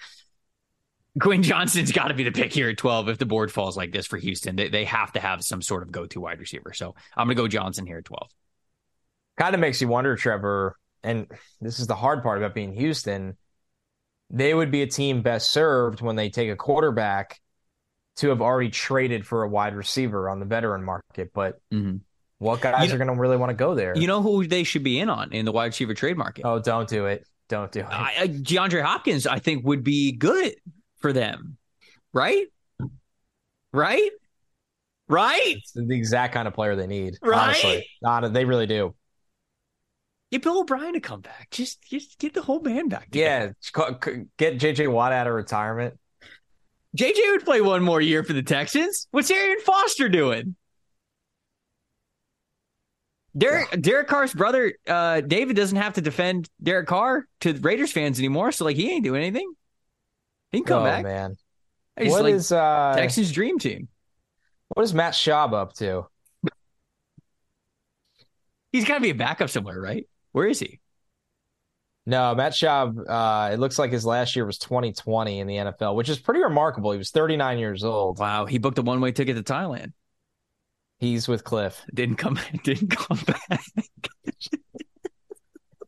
Quinn 1.20 1.42
Johnson's 1.42 1.92
got 1.92 2.08
to 2.08 2.14
be 2.14 2.24
the 2.24 2.32
pick 2.32 2.52
here 2.52 2.70
at 2.70 2.78
12 2.78 3.10
if 3.10 3.18
the 3.18 3.26
board 3.26 3.52
falls 3.52 3.76
like 3.76 3.92
this 3.92 4.06
for 4.06 4.16
Houston. 4.16 4.56
They, 4.56 4.68
they 4.68 4.84
have 4.84 5.12
to 5.12 5.20
have 5.20 5.44
some 5.44 5.60
sort 5.60 5.82
of 5.82 5.92
go 5.92 6.06
to 6.06 6.20
wide 6.20 6.40
receiver. 6.40 6.72
So 6.72 6.94
I'm 7.16 7.26
going 7.26 7.36
to 7.36 7.42
go 7.42 7.48
Johnson 7.48 7.86
here 7.86 7.98
at 7.98 8.04
12. 8.04 8.30
Kind 9.36 9.54
of 9.54 9.60
makes 9.60 9.80
you 9.80 9.88
wonder, 9.88 10.16
Trevor, 10.16 10.76
and 11.02 11.26
this 11.60 11.80
is 11.80 11.86
the 11.86 11.94
hard 11.94 12.22
part 12.22 12.38
about 12.38 12.54
being 12.54 12.72
Houston. 12.72 13.36
They 14.30 14.54
would 14.54 14.70
be 14.70 14.82
a 14.82 14.86
team 14.86 15.20
best 15.20 15.50
served 15.50 16.00
when 16.00 16.16
they 16.16 16.30
take 16.30 16.50
a 16.50 16.56
quarterback 16.56 17.40
to 18.16 18.28
have 18.28 18.40
already 18.40 18.70
traded 18.70 19.26
for 19.26 19.42
a 19.42 19.48
wide 19.48 19.74
receiver 19.74 20.30
on 20.30 20.38
the 20.40 20.46
veteran 20.46 20.82
market. 20.82 21.32
But 21.34 21.60
mm-hmm. 21.72 21.98
What 22.43 22.61
guys 22.61 22.88
you 22.88 22.95
are 22.97 22.99
going 22.99 23.07
to 23.07 23.14
really 23.14 23.36
want 23.36 23.51
to 23.51 23.55
go 23.55 23.76
there? 23.76 23.97
You 23.97 24.09
know 24.09 24.20
who 24.20 24.45
they 24.45 24.64
should 24.64 24.82
be 24.82 24.99
in 24.99 25.09
on 25.09 25.32
in 25.32 25.45
the 25.45 25.53
wide 25.53 25.66
receiver 25.66 25.95
trade 25.95 26.16
market? 26.16 26.45
Oh, 26.45 26.59
don't 26.59 26.88
do 26.88 27.07
it. 27.07 27.24
Don't 27.49 27.70
do 27.70 27.80
it. 27.80 27.86
I, 27.86 28.14
I, 28.22 28.26
DeAndre 28.26 28.82
Hopkins, 28.82 29.28
I 29.28 29.38
think, 29.38 29.64
would 29.64 29.84
be 29.84 30.11
good 30.11 30.57
for 30.97 31.12
them. 31.12 31.57
Right? 32.12 32.49
Right? 33.72 34.11
Right? 35.09 35.57
It's 35.57 35.70
the 35.70 35.86
exact 35.95 36.34
kind 36.34 36.49
of 36.49 36.55
player 36.55 36.74
they 36.74 36.88
need. 36.88 37.16
Right? 37.22 37.86
Honestly. 38.03 38.30
they 38.32 38.45
really 38.45 38.66
do. 38.66 38.97
Get 40.32 40.43
Bill 40.43 40.62
O'Brien 40.62 40.95
to 40.95 41.01
come 41.01 41.20
back. 41.20 41.49
Just, 41.53 41.80
just 41.82 42.18
get 42.18 42.34
the 42.34 42.43
whole 42.43 42.59
band 42.59 42.90
back. 42.90 43.11
Together. 43.12 43.55
Yeah. 43.76 44.14
Get 44.36 44.59
JJ 44.59 44.90
Watt 44.90 45.12
out 45.12 45.28
of 45.28 45.34
retirement. 45.34 45.97
JJ 46.97 47.20
would 47.30 47.45
play 47.45 47.61
one 47.61 47.84
more 47.84 48.01
year 48.01 48.24
for 48.24 48.32
the 48.32 48.43
Texans. 48.43 49.07
What's 49.12 49.30
Arian 49.30 49.61
Foster 49.61 50.09
doing? 50.09 50.57
Derek 53.37 53.80
Derek 53.80 54.09
Carr's 54.09 54.35
brother, 54.35 54.74
uh, 54.87 55.22
David 55.22 55.57
doesn't 55.57 55.76
have 55.76 55.95
to 55.95 56.01
defend 56.01 56.51
Derek 56.62 56.87
Carr 56.87 57.26
to 57.41 57.55
Raiders 57.55 57.91
fans 57.91 58.18
anymore, 58.18 58.53
so 58.53 58.64
like 58.64 58.76
he 58.76 58.91
ain't 58.91 59.05
doing 59.05 59.22
anything. 59.22 59.53
He 60.51 60.59
can 60.59 60.66
come 60.66 60.85
back. 60.85 61.01
oh, 61.01 61.03
back. 61.03 61.05
man. 61.05 61.37
He's 61.99 62.12
what 62.12 62.24
like 62.24 62.35
is 62.35 62.53
uh, 62.53 62.95
Texans 62.97 63.33
dream 63.33 63.59
team? 63.59 63.89
What 64.68 64.83
is 64.83 64.95
Matt 64.95 65.14
Schaub 65.14 65.53
up 65.53 65.74
to? 65.74 66.07
He's 68.70 68.87
got 68.87 68.95
to 68.95 69.01
be 69.01 69.11
a 69.11 69.14
backup 69.14 69.51
somewhere, 69.51 69.80
right? 69.80 70.07
Where 70.33 70.47
is 70.47 70.59
he? 70.59 70.80
No, 72.05 72.35
Matt 72.35 72.53
Schaub, 72.53 72.99
uh, 73.07 73.53
it 73.53 73.59
looks 73.59 73.78
like 73.78 73.93
his 73.93 74.05
last 74.05 74.35
year 74.35 74.45
was 74.45 74.59
2020 74.59 75.41
in 75.41 75.47
the 75.47 75.57
NFL, 75.57 75.95
which 75.95 76.09
is 76.09 76.18
pretty 76.18 76.41
remarkable. 76.41 76.91
He 76.91 76.99
was 76.99 77.11
39 77.11 77.59
years 77.59 77.85
old. 77.85 78.18
Wow. 78.18 78.47
He 78.47 78.59
booked 78.59 78.78
a 78.78 78.83
one 78.83 79.01
way 79.01 79.12
ticket 79.12 79.37
to 79.37 79.43
Thailand. 79.43 79.93
He's 81.03 81.26
with 81.26 81.42
Cliff. 81.42 81.84
Didn't 81.92 82.14
come 82.14 82.38
didn't 82.62 82.90
come 82.90 83.18
back. 83.26 83.64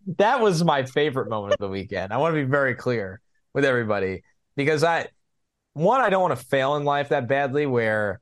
that 0.18 0.40
was 0.40 0.64
my 0.64 0.82
favorite 0.82 1.30
moment 1.30 1.52
of 1.54 1.60
the 1.60 1.68
weekend. 1.68 2.12
I 2.12 2.16
want 2.16 2.34
to 2.34 2.44
be 2.44 2.50
very 2.50 2.74
clear 2.74 3.20
with 3.52 3.64
everybody 3.64 4.24
because 4.56 4.82
I 4.82 5.06
one, 5.74 6.00
I 6.00 6.10
don't 6.10 6.20
want 6.20 6.36
to 6.36 6.44
fail 6.44 6.74
in 6.74 6.82
life 6.82 7.10
that 7.10 7.28
badly 7.28 7.64
where 7.64 8.20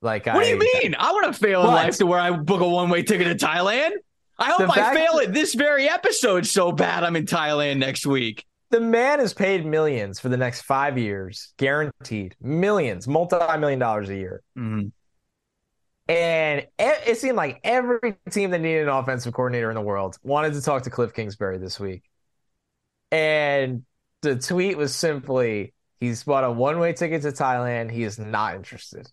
like 0.00 0.24
What 0.24 0.36
I, 0.36 0.44
do 0.44 0.48
you 0.48 0.58
mean? 0.58 0.96
I 0.98 1.12
want 1.12 1.26
to 1.30 1.38
fail 1.38 1.60
in 1.60 1.66
life 1.66 1.98
to 1.98 2.06
where 2.06 2.18
I 2.18 2.30
book 2.30 2.62
a 2.62 2.68
one 2.68 2.88
way 2.88 3.02
ticket 3.02 3.38
to 3.38 3.46
Thailand. 3.46 3.90
I 4.38 4.52
hope 4.52 4.74
I 4.74 4.94
fail 4.94 5.20
at 5.20 5.34
this 5.34 5.52
very 5.52 5.90
episode 5.90 6.46
so 6.46 6.72
bad 6.72 7.04
I'm 7.04 7.16
in 7.16 7.26
Thailand 7.26 7.76
next 7.76 8.06
week. 8.06 8.46
The 8.70 8.80
man 8.80 9.20
is 9.20 9.34
paid 9.34 9.66
millions 9.66 10.18
for 10.18 10.30
the 10.30 10.38
next 10.38 10.62
five 10.62 10.96
years, 10.96 11.52
guaranteed 11.58 12.34
millions, 12.40 13.06
multi-million 13.06 13.78
dollars 13.78 14.08
a 14.08 14.16
year. 14.16 14.42
Mhm. 14.56 14.92
And 16.10 16.66
it, 16.76 17.18
seemed 17.18 17.36
like 17.36 17.60
every 17.62 18.16
team 18.30 18.50
that 18.50 18.60
needed 18.60 18.82
an 18.82 18.88
offensive 18.88 19.32
coordinator 19.32 19.70
in 19.70 19.76
the 19.76 19.80
world 19.80 20.18
wanted 20.24 20.54
to 20.54 20.60
talk 20.60 20.82
to 20.82 20.90
Cliff 20.90 21.14
Kingsbury 21.14 21.58
this 21.58 21.78
week. 21.78 22.02
And 23.12 23.84
the 24.22 24.34
tweet 24.34 24.76
was 24.76 24.92
simply, 24.92 25.72
he's 26.00 26.24
bought 26.24 26.42
a 26.42 26.50
one-way 26.50 26.94
ticket 26.94 27.22
to 27.22 27.28
Thailand. 27.28 27.92
He 27.92 28.02
is 28.02 28.18
not 28.18 28.56
interested. 28.56 29.08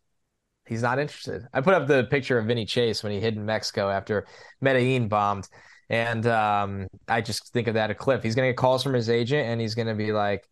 He's 0.66 0.82
not 0.82 0.98
interested. 0.98 1.44
I 1.54 1.62
put 1.62 1.76
up 1.76 1.86
the 1.86 2.06
picture 2.06 2.40
of 2.40 2.48
Vinny 2.48 2.66
Chase 2.66 3.04
when 3.04 3.12
he 3.12 3.20
hid 3.20 3.36
in 3.36 3.46
Mexico 3.46 3.92
after 3.92 4.26
Medellin 4.60 5.08
bombed. 5.08 5.48
And 5.92 6.26
um, 6.26 6.88
I 7.08 7.22
just 7.22 7.54
think 7.54 7.68
of 7.68 7.76
that 7.76 7.92
a 7.92 7.96
Cliff. 7.96 8.24
He's 8.24 8.34
going 8.34 8.48
to 8.48 8.54
get 8.54 8.58
calls 8.58 8.82
from 8.82 8.96
his 8.96 9.08
agent 9.08 9.48
and 9.48 9.62
he's 9.62 9.76
going 9.76 9.88
to 9.88 9.94
be 9.94 10.12
like, 10.12 10.50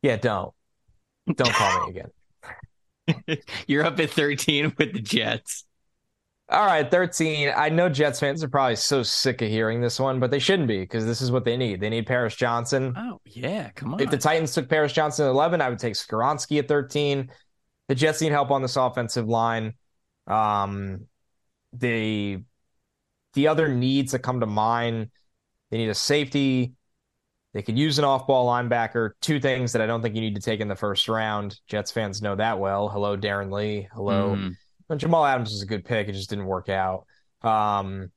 yeah, 0.00 0.16
don't. 0.16 0.54
Don't 1.34 1.52
call 1.52 1.84
me 1.84 1.90
again. 1.98 2.10
You're 3.66 3.84
up 3.84 3.98
at 4.00 4.10
13 4.10 4.74
with 4.78 4.92
the 4.92 5.00
Jets. 5.00 5.64
All 6.50 6.66
right, 6.66 6.88
13. 6.90 7.52
I 7.56 7.70
know 7.70 7.88
Jets 7.88 8.20
fans 8.20 8.44
are 8.44 8.48
probably 8.48 8.76
so 8.76 9.02
sick 9.02 9.40
of 9.40 9.48
hearing 9.48 9.80
this 9.80 9.98
one, 9.98 10.20
but 10.20 10.30
they 10.30 10.38
shouldn't 10.38 10.68
be 10.68 10.80
because 10.80 11.06
this 11.06 11.22
is 11.22 11.32
what 11.32 11.44
they 11.44 11.56
need. 11.56 11.80
They 11.80 11.88
need 11.88 12.06
Paris 12.06 12.36
Johnson. 12.36 12.94
Oh, 12.96 13.20
yeah. 13.24 13.70
Come 13.70 13.94
on. 13.94 14.00
If 14.00 14.10
the 14.10 14.18
Titans 14.18 14.52
took 14.52 14.68
Paris 14.68 14.92
Johnson 14.92 15.26
at 15.26 15.30
11, 15.30 15.62
I 15.62 15.70
would 15.70 15.78
take 15.78 15.94
Skoronski 15.94 16.58
at 16.58 16.68
13. 16.68 17.30
The 17.88 17.94
Jets 17.94 18.20
need 18.20 18.32
help 18.32 18.50
on 18.50 18.60
this 18.60 18.76
offensive 18.76 19.26
line. 19.26 19.74
Um, 20.26 21.06
the 21.72 22.42
the 23.34 23.48
other 23.48 23.68
needs 23.68 24.12
that 24.12 24.20
come 24.20 24.40
to 24.40 24.46
mind, 24.46 25.10
they 25.70 25.78
need 25.78 25.88
a 25.88 25.94
safety. 25.94 26.74
They 27.54 27.62
could 27.62 27.78
use 27.78 27.98
an 27.98 28.04
off-ball 28.04 28.46
linebacker. 28.46 29.12
Two 29.20 29.38
things 29.40 29.72
that 29.72 29.80
I 29.80 29.86
don't 29.86 30.02
think 30.02 30.16
you 30.16 30.20
need 30.20 30.34
to 30.34 30.42
take 30.42 30.60
in 30.60 30.68
the 30.68 30.74
first 30.74 31.08
round. 31.08 31.58
Jets 31.68 31.92
fans 31.92 32.20
know 32.20 32.34
that 32.34 32.58
well. 32.58 32.88
Hello, 32.88 33.16
Darron 33.16 33.52
Lee. 33.52 33.88
Hello. 33.94 34.34
Mhm. 34.34 34.56
Well, 34.88 34.98
Jamal 34.98 35.24
Adams 35.24 35.52
was 35.52 35.62
a 35.62 35.66
good 35.66 35.84
pick. 35.84 36.08
It 36.08 36.12
just 36.12 36.28
didn't 36.28 36.46
work 36.46 36.68
out. 36.68 37.06
Um, 37.42 38.10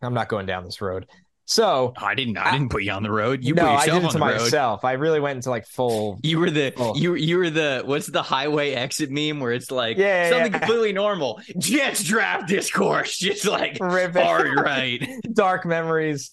I'm 0.00 0.14
not 0.14 0.28
going 0.28 0.46
down 0.46 0.64
this 0.64 0.80
road. 0.80 1.08
So 1.52 1.92
oh, 1.96 2.04
I 2.04 2.14
didn't. 2.14 2.38
I 2.38 2.50
didn't 2.52 2.70
put 2.70 2.82
you 2.82 2.92
on 2.92 3.02
the 3.02 3.10
road. 3.10 3.44
You 3.44 3.54
no, 3.54 3.62
put 3.62 3.68
I 3.68 3.74
yourself 3.84 3.86
did 3.86 4.02
it 4.02 4.04
on 4.06 4.12
to 4.12 4.18
the 4.18 4.24
road. 4.24 4.40
myself. 4.40 4.84
I 4.84 4.92
really 4.92 5.20
went 5.20 5.36
into 5.36 5.50
like 5.50 5.66
full. 5.66 6.18
You 6.24 6.38
were 6.38 6.50
the 6.50 6.72
Oh. 6.78 6.94
you 6.96 7.14
you 7.14 7.36
were 7.36 7.50
the 7.50 7.82
what's 7.84 8.06
the 8.06 8.22
highway 8.22 8.72
exit 8.72 9.10
meme 9.10 9.38
where 9.40 9.52
it's 9.52 9.70
like 9.70 9.98
Yeah, 9.98 10.24
yeah, 10.24 10.30
something 10.30 10.52
yeah. 10.52 10.58
completely 10.66 10.92
normal. 10.94 11.40
Jets 11.58 12.04
draft 12.04 12.48
discourse, 12.48 13.18
just 13.28 13.46
like 13.46 13.76
Rip 13.80 14.14
hard 14.16 14.58
right. 14.58 15.06
dark 15.32 15.66
memories. 15.66 16.30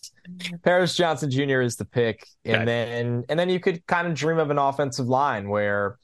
Paris 0.63 0.95
Johnson 0.95 1.29
Jr. 1.31 1.61
is 1.61 1.75
the 1.75 1.85
pick, 1.85 2.25
and 2.45 2.55
Okay. 2.57 2.65
then 2.65 3.25
and 3.29 3.39
then 3.39 3.49
you 3.49 3.59
could 3.59 3.85
kind 3.87 4.07
of 4.07 4.13
dream 4.13 4.37
of 4.37 4.49
an 4.51 4.57
offensive 4.59 5.07
line 5.07 5.49
where, 5.49 5.97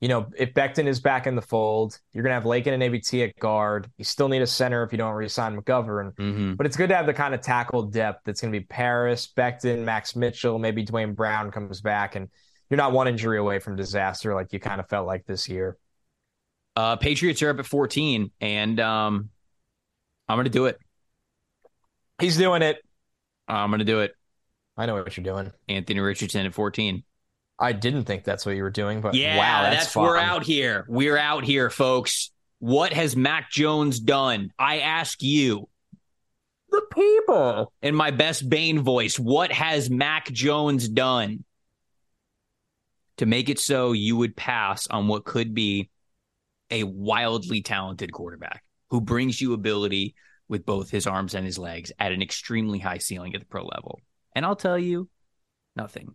you 0.00 0.08
know, 0.08 0.26
if 0.36 0.52
Becton 0.52 0.86
is 0.86 1.00
back 1.00 1.26
in 1.26 1.34
the 1.34 1.42
fold, 1.42 1.98
you're 2.12 2.22
gonna 2.22 2.34
have 2.34 2.44
Laken 2.44 2.68
and 2.68 2.82
ABT 2.82 3.22
at 3.22 3.38
guard. 3.38 3.90
You 3.96 4.04
still 4.04 4.28
need 4.28 4.42
a 4.42 4.46
center 4.46 4.82
if 4.82 4.92
you 4.92 4.98
don't 4.98 5.14
re-sign 5.14 5.60
McGovern. 5.60 6.14
Mm-hmm. 6.14 6.54
But 6.54 6.66
it's 6.66 6.76
good 6.76 6.90
to 6.90 6.96
have 6.96 7.06
the 7.06 7.14
kind 7.14 7.34
of 7.34 7.40
tackle 7.40 7.84
depth 7.84 8.22
that's 8.24 8.40
going 8.40 8.52
to 8.52 8.58
be 8.58 8.64
Paris, 8.64 9.32
Becton, 9.34 9.84
Max 9.84 10.14
Mitchell, 10.14 10.58
maybe 10.58 10.82
Duane 10.82 11.14
Brown 11.14 11.50
comes 11.50 11.80
back, 11.80 12.16
and 12.16 12.28
you're 12.68 12.76
not 12.76 12.92
one 12.92 13.08
injury 13.08 13.38
away 13.38 13.60
from 13.60 13.76
disaster 13.76 14.34
like 14.34 14.52
you 14.52 14.60
kind 14.60 14.80
of 14.80 14.88
felt 14.88 15.06
like 15.06 15.24
this 15.26 15.48
year. 15.48 15.78
Uh, 16.76 16.96
Patriots 16.96 17.40
are 17.42 17.50
up 17.50 17.58
at 17.60 17.66
14, 17.66 18.30
and 18.40 18.80
um, 18.80 19.30
I'm 20.28 20.38
gonna 20.38 20.48
do 20.48 20.66
it. 20.66 20.78
He's 22.18 22.36
doing 22.36 22.62
it. 22.62 22.78
I'm 23.46 23.70
gonna 23.70 23.84
do 23.84 24.00
it. 24.00 24.14
I 24.76 24.86
know 24.86 24.94
what 24.94 25.16
you're 25.16 25.24
doing. 25.24 25.52
Anthony 25.68 26.00
Richardson 26.00 26.46
at 26.46 26.52
14. 26.52 27.04
I 27.58 27.72
didn't 27.72 28.04
think 28.04 28.24
that's 28.24 28.44
what 28.44 28.56
you 28.56 28.62
were 28.62 28.70
doing, 28.70 29.00
but 29.00 29.14
Yeah, 29.14 29.36
wow, 29.36 29.70
that's, 29.70 29.84
that's, 29.84 29.96
we're 29.96 30.16
out 30.16 30.44
here. 30.44 30.84
We're 30.88 31.16
out 31.16 31.44
here, 31.44 31.70
folks. 31.70 32.30
What 32.58 32.92
has 32.92 33.14
Mac 33.14 33.50
Jones 33.50 34.00
done? 34.00 34.50
I 34.58 34.80
ask 34.80 35.22
you, 35.22 35.68
the 36.70 36.82
people, 36.92 37.72
in 37.82 37.94
my 37.94 38.10
best 38.10 38.48
Bane 38.48 38.80
voice. 38.80 39.18
What 39.18 39.52
has 39.52 39.88
Mac 39.88 40.30
Jones 40.32 40.88
done 40.88 41.44
to 43.18 43.26
make 43.26 43.48
it 43.48 43.60
so 43.60 43.92
you 43.92 44.16
would 44.16 44.34
pass 44.34 44.88
on 44.88 45.06
what 45.06 45.24
could 45.24 45.54
be 45.54 45.90
a 46.70 46.82
wildly 46.82 47.62
talented 47.62 48.12
quarterback 48.12 48.64
who 48.90 49.00
brings 49.00 49.40
you 49.40 49.52
ability 49.52 50.16
with 50.48 50.66
both 50.66 50.90
his 50.90 51.06
arms 51.06 51.34
and 51.34 51.46
his 51.46 51.58
legs 51.58 51.92
at 52.00 52.10
an 52.10 52.22
extremely 52.22 52.80
high 52.80 52.98
ceiling 52.98 53.34
at 53.34 53.40
the 53.40 53.46
pro 53.46 53.64
level? 53.64 54.00
And 54.34 54.44
I'll 54.44 54.56
tell 54.56 54.78
you, 54.78 55.08
nothing. 55.76 56.12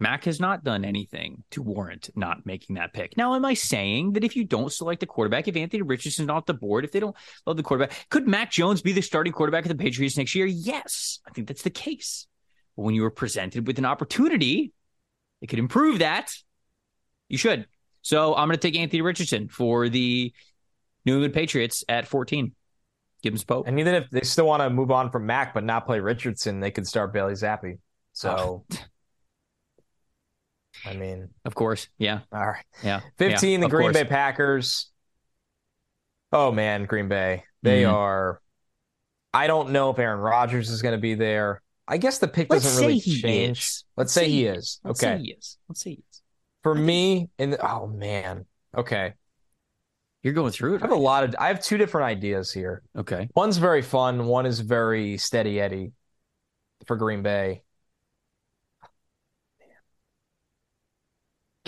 Mac 0.00 0.24
has 0.24 0.40
not 0.40 0.64
done 0.64 0.84
anything 0.84 1.44
to 1.50 1.62
warrant 1.62 2.08
not 2.16 2.46
making 2.46 2.76
that 2.76 2.94
pick. 2.94 3.16
Now, 3.16 3.34
am 3.34 3.44
I 3.44 3.54
saying 3.54 4.14
that 4.14 4.24
if 4.24 4.34
you 4.34 4.44
don't 4.44 4.72
select 4.72 5.02
a 5.02 5.06
quarterback, 5.06 5.46
if 5.46 5.56
Anthony 5.56 5.82
Richardson's 5.82 6.28
not 6.28 6.38
off 6.38 6.46
the 6.46 6.54
board, 6.54 6.84
if 6.84 6.92
they 6.92 7.00
don't 7.00 7.14
love 7.46 7.58
the 7.58 7.62
quarterback, 7.62 8.06
could 8.08 8.26
Mac 8.26 8.50
Jones 8.50 8.80
be 8.80 8.92
the 8.92 9.02
starting 9.02 9.32
quarterback 9.32 9.64
of 9.64 9.68
the 9.68 9.74
Patriots 9.74 10.16
next 10.16 10.34
year? 10.34 10.46
Yes, 10.46 11.20
I 11.28 11.30
think 11.32 11.48
that's 11.48 11.62
the 11.62 11.70
case. 11.70 12.26
But 12.76 12.84
when 12.84 12.94
you 12.94 13.02
were 13.02 13.10
presented 13.10 13.66
with 13.66 13.78
an 13.78 13.84
opportunity 13.84 14.72
that 15.40 15.48
could 15.48 15.58
improve 15.58 15.98
that, 15.98 16.32
you 17.28 17.36
should. 17.36 17.66
So 18.02 18.34
I'm 18.34 18.48
going 18.48 18.58
to 18.58 18.68
take 18.68 18.76
Anthony 18.78 19.02
Richardson 19.02 19.48
for 19.48 19.90
the 19.90 20.32
New 21.04 21.14
England 21.14 21.34
Patriots 21.34 21.84
at 21.88 22.08
14. 22.08 22.54
Give 23.22 23.34
him 23.34 23.36
some 23.36 23.46
Pope. 23.46 23.66
And 23.66 23.78
even 23.78 23.94
if 23.94 24.08
they 24.08 24.22
still 24.22 24.46
want 24.46 24.62
to 24.62 24.70
move 24.70 24.90
on 24.90 25.10
from 25.10 25.26
Mac 25.26 25.52
but 25.52 25.62
not 25.62 25.84
play 25.84 26.00
Richardson, 26.00 26.60
they 26.60 26.70
could 26.70 26.86
start 26.86 27.12
Bailey 27.12 27.34
Zappe. 27.34 27.78
So, 28.14 28.64
I 30.86 30.94
mean, 30.94 31.28
Of 31.44 31.54
course. 31.54 31.88
Yeah. 31.98 32.20
all 32.32 32.46
right. 32.46 32.64
Yeah. 32.82 33.00
15, 33.18 33.50
Yeah, 33.60 33.66
the 33.66 33.70
Green 33.70 33.86
course. 33.86 33.94
Bay 33.96 34.04
Packers. 34.04 34.90
Oh, 36.32 36.52
man, 36.52 36.84
Green 36.84 37.08
Bay. 37.08 37.44
They 37.62 37.82
Mhm. 37.82 37.92
are. 37.92 38.40
I 39.34 39.46
don't 39.46 39.70
know 39.70 39.90
if 39.90 39.98
Aaron 39.98 40.20
Rodgers 40.20 40.70
is 40.70 40.82
going 40.82 40.94
to 40.94 41.00
be 41.00 41.14
there. 41.14 41.62
I 41.86 41.98
guess 41.98 42.18
the 42.18 42.28
pick 42.28 42.50
Let's 42.50 42.64
doesn't 42.64 42.84
really 42.84 43.00
change. 43.00 43.58
is. 43.58 43.84
Let's 43.96 44.12
say 44.12 44.28
he 44.28 44.46
is. 44.46 44.80
Okay. 44.84 44.88
Let's 44.88 45.02
Okay. 45.04 45.16
say 45.16 45.22
he 45.22 45.30
is. 45.32 45.58
Let's 45.68 45.80
say 45.80 45.90
he 45.90 46.04
is. 46.10 46.22
For 46.62 46.74
me, 46.74 47.30
and 47.38 47.56
oh 47.60 47.86
man. 47.88 48.46
Okay. 48.76 49.14
You're 50.22 50.34
going 50.34 50.52
through 50.52 50.76
it. 50.76 50.82
I 50.82 50.86
have 50.86 50.92
a 50.96 51.00
lot 51.00 51.24
of 51.24 51.34
I 51.38 51.48
have 51.48 51.62
two 51.62 51.78
different 51.78 52.06
ideas 52.06 52.52
here. 52.52 52.82
Okay. 52.96 53.28
One's 53.34 53.56
very 53.56 53.82
fun, 53.82 54.26
one 54.26 54.46
is 54.46 54.60
very 54.60 55.16
steady 55.16 55.60
Eddie 55.60 55.92
for 56.86 56.96
Green 56.96 57.22
Bay. 57.22 57.62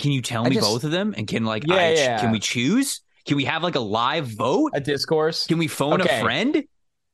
Can 0.03 0.11
you 0.11 0.21
tell 0.21 0.45
I 0.45 0.49
me 0.49 0.55
just- 0.55 0.67
both 0.67 0.83
of 0.83 0.91
them? 0.91 1.15
And 1.17 1.27
can 1.27 1.45
like 1.45 1.63
Yeah, 1.65 1.75
I, 1.75 1.89
yeah. 1.93 2.19
can 2.19 2.31
we 2.31 2.39
choose? 2.39 3.01
Can 3.25 3.37
we 3.37 3.45
have 3.45 3.63
like 3.63 3.75
a 3.75 3.79
live 3.79 4.27
vote? 4.27 4.71
A 4.75 4.81
discourse. 4.81 5.47
Can 5.47 5.57
we 5.57 5.67
phone 5.67 6.01
Okay. 6.01 6.19
a 6.19 6.21
friend? 6.21 6.63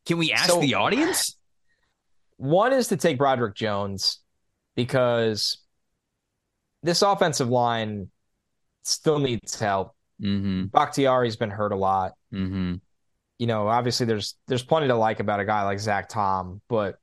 Can 0.07 0.17
we 0.17 0.31
ask 0.33 0.49
So- 0.49 0.59
the 0.59 0.73
audience? 0.73 1.37
One 2.37 2.73
is 2.73 2.87
to 2.87 2.97
take 2.97 3.17
Broderick 3.19 3.53
Jones 3.55 4.19
because 4.75 5.59
this 6.83 7.01
offensive 7.03 7.49
line 7.49 8.09
still 8.83 9.19
needs 9.19 9.59
help. 9.59 9.93
Mm-hmm. 10.21 10.65
Bakhtiari's 10.65 11.35
been 11.35 11.49
hurt 11.51 11.71
a 11.73 11.75
lot. 11.75 12.13
Mm-hmm. 12.33 12.75
You 13.37 13.47
know, 13.47 13.67
obviously 13.67 14.05
there's 14.05 14.35
there's 14.47 14.63
plenty 14.63 14.87
to 14.87 14.95
like 14.95 15.19
about 15.19 15.39
a 15.39 15.45
guy 15.45 15.63
like 15.63 15.79
Zach 15.79 16.09
Tom, 16.09 16.61
but 16.69 16.97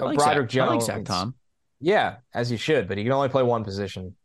I 0.00 0.04
like 0.04 0.16
Broderick 0.16 0.50
Zach, 0.50 0.62
I 0.62 0.66
like 0.66 0.72
Jones. 0.78 0.86
Zach 0.86 1.04
Tom. 1.04 1.34
Yeah, 1.80 2.16
as 2.32 2.50
you 2.50 2.56
should, 2.56 2.88
but 2.88 2.96
he 2.96 3.04
can 3.04 3.12
only 3.12 3.28
play 3.28 3.42
one 3.42 3.64
position. 3.64 4.16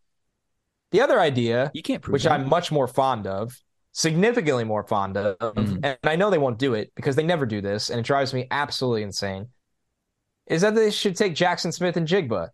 The 0.92 1.02
other 1.02 1.20
idea 1.20 1.72
You 1.74 1.84
can't 1.84 2.08
which 2.08 2.24
that. 2.24 2.32
I'm 2.32 2.50
much 2.50 2.72
more 2.72 2.88
fond 2.88 3.28
of, 3.28 3.56
significantly 3.92 4.64
more 4.64 4.84
fond 4.84 5.18
of. 5.18 5.38
Mhm. 5.38 5.80
And 5.84 5.98
I 6.04 6.16
know 6.16 6.30
they 6.30 6.38
won't 6.38 6.58
do 6.58 6.74
it 6.74 6.92
because 6.96 7.16
they 7.16 7.24
never 7.24 7.46
do 7.46 7.62
this, 7.62 7.90
and 7.90 8.00
it 8.00 8.06
drives 8.06 8.34
me 8.34 8.48
absolutely 8.50 9.04
insane. 9.04 9.50
Is 10.48 10.62
that 10.62 10.74
they 10.74 10.90
should 10.90 11.16
take 11.16 11.36
Jaxon 11.36 11.72
Smith-Njigba 11.72 12.50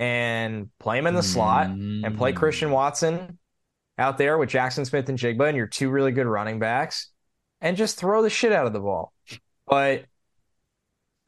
and 0.00 0.68
play 0.80 0.98
him 0.98 1.06
in 1.06 1.14
the 1.14 1.22
slot 1.22 1.68
and 1.68 2.16
play 2.18 2.32
Mm. 2.32 2.36
Christian 2.36 2.70
Watson 2.70 3.38
out 3.98 4.18
there 4.18 4.36
with 4.36 4.50
Jaxon 4.50 4.84
Smith-Njigba 4.84 5.46
and 5.48 5.56
your 5.56 5.68
two 5.68 5.88
really 5.88 6.12
good 6.12 6.26
running 6.26 6.58
backs 6.58 7.10
and 7.60 7.76
just 7.76 7.98
throw 7.98 8.20
the 8.20 8.28
shit 8.28 8.52
out 8.52 8.66
of 8.66 8.72
the 8.72 8.80
ball. 8.80 9.12
But 9.66 10.06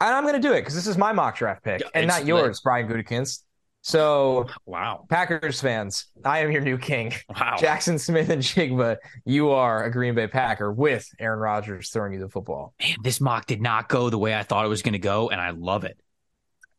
And 0.01 0.15
I'm 0.15 0.23
going 0.23 0.41
to 0.41 0.47
do 0.47 0.53
it 0.53 0.61
because 0.61 0.75
this 0.75 0.87
is 0.87 0.97
my 0.97 1.11
mock 1.11 1.35
draft 1.37 1.63
pick 1.63 1.81
and 1.93 2.07
not 2.07 2.25
yours, 2.25 2.61
Brian 2.61 2.87
Gutekunst. 2.87 3.43
So, 3.81 4.47
wow, 4.65 5.05
Packers 5.09 5.61
fans, 5.61 6.07
I 6.25 6.39
am 6.39 6.51
your 6.51 6.61
new 6.61 6.77
king. 6.77 7.13
Wow, 7.29 7.55
Jaxon 7.57 7.99
Smith-Njigba. 7.99 8.97
You 9.25 9.51
are 9.51 9.85
a 9.85 9.91
Green 9.91 10.15
Bay 10.15 10.27
Packer 10.27 10.71
with 10.71 11.07
Aaron 11.17 11.39
Rodgers 11.39 11.89
throwing 11.89 12.13
you 12.13 12.19
the 12.19 12.29
football. 12.29 12.73
Man, 12.81 12.97
this 13.03 13.21
mock 13.21 13.45
did 13.45 13.61
not 13.61 13.87
go 13.87 14.09
the 14.09 14.17
way 14.17 14.35
I 14.35 14.43
thought 14.43 14.65
it 14.65 14.69
was 14.69 14.81
going 14.81 14.93
to 14.93 14.99
go, 14.99 15.29
and 15.29 15.39
I 15.39 15.51
love 15.51 15.85
it. 15.85 15.97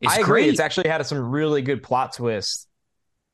It's 0.00 0.12
I 0.12 0.16
agree. 0.16 0.42
Great. 0.42 0.48
It's 0.50 0.60
actually 0.60 0.88
had 0.88 1.04
some 1.06 1.18
really 1.18 1.62
good 1.62 1.82
plot 1.82 2.14
twists. 2.14 2.66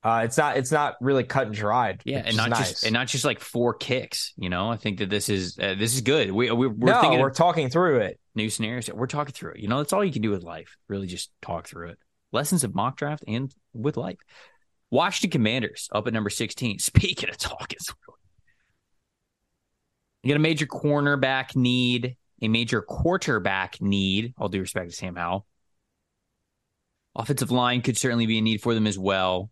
Uh, 0.02 0.22
it's 0.24 0.38
not. 0.38 0.56
It's 0.56 0.70
not 0.70 0.94
really 1.00 1.24
cut 1.24 1.46
and 1.46 1.54
dried. 1.54 2.02
Yeah, 2.04 2.22
and 2.24 2.36
not 2.36 2.50
nice. 2.50 2.70
just 2.70 2.84
and 2.84 2.92
not 2.92 3.08
just 3.08 3.24
like 3.24 3.40
four 3.40 3.74
kicks. 3.74 4.32
You 4.36 4.48
know, 4.48 4.70
I 4.70 4.76
think 4.76 4.98
that 4.98 5.10
this 5.10 5.28
is 5.28 5.58
uh, 5.58 5.74
this 5.76 5.94
is 5.94 6.02
good. 6.02 6.30
We, 6.30 6.48
we 6.52 6.66
are 6.68 6.70
no, 6.70 7.00
thinking 7.00 7.18
we're 7.18 7.30
talking 7.30 7.68
through 7.68 7.98
it. 7.98 8.20
New 8.36 8.48
scenarios. 8.48 8.88
We're 8.92 9.08
talking 9.08 9.32
through 9.32 9.54
it. 9.54 9.58
You 9.58 9.66
know, 9.66 9.78
that's 9.78 9.92
all 9.92 10.04
you 10.04 10.12
can 10.12 10.22
do 10.22 10.30
with 10.30 10.44
life. 10.44 10.76
Really, 10.86 11.08
just 11.08 11.32
talk 11.42 11.66
through 11.66 11.88
it. 11.88 11.98
Lessons 12.32 12.64
of 12.64 12.74
mock 12.74 12.96
draft 12.96 13.24
and 13.26 13.54
with 13.72 13.96
life. 13.96 14.18
Washington 14.90 15.30
Commanders 15.30 15.88
up 15.92 16.06
at 16.06 16.12
number 16.12 16.30
sixteen. 16.30 16.78
Speaking 16.80 17.30
of 17.30 17.38
talking 17.38 17.78
you 20.26 20.32
got 20.32 20.38
a 20.38 20.40
major 20.40 20.66
cornerback 20.66 21.54
need, 21.54 22.16
a 22.42 22.48
major 22.48 22.82
quarterback 22.82 23.80
need. 23.80 24.34
All 24.36 24.48
due 24.48 24.58
respect 24.58 24.90
to 24.90 24.96
Sam 24.96 25.14
Howell. 25.14 25.46
Offensive 27.14 27.52
line 27.52 27.80
could 27.80 27.96
certainly 27.96 28.26
be 28.26 28.38
a 28.38 28.40
need 28.40 28.60
for 28.60 28.74
them 28.74 28.88
as 28.88 28.98
well. 28.98 29.50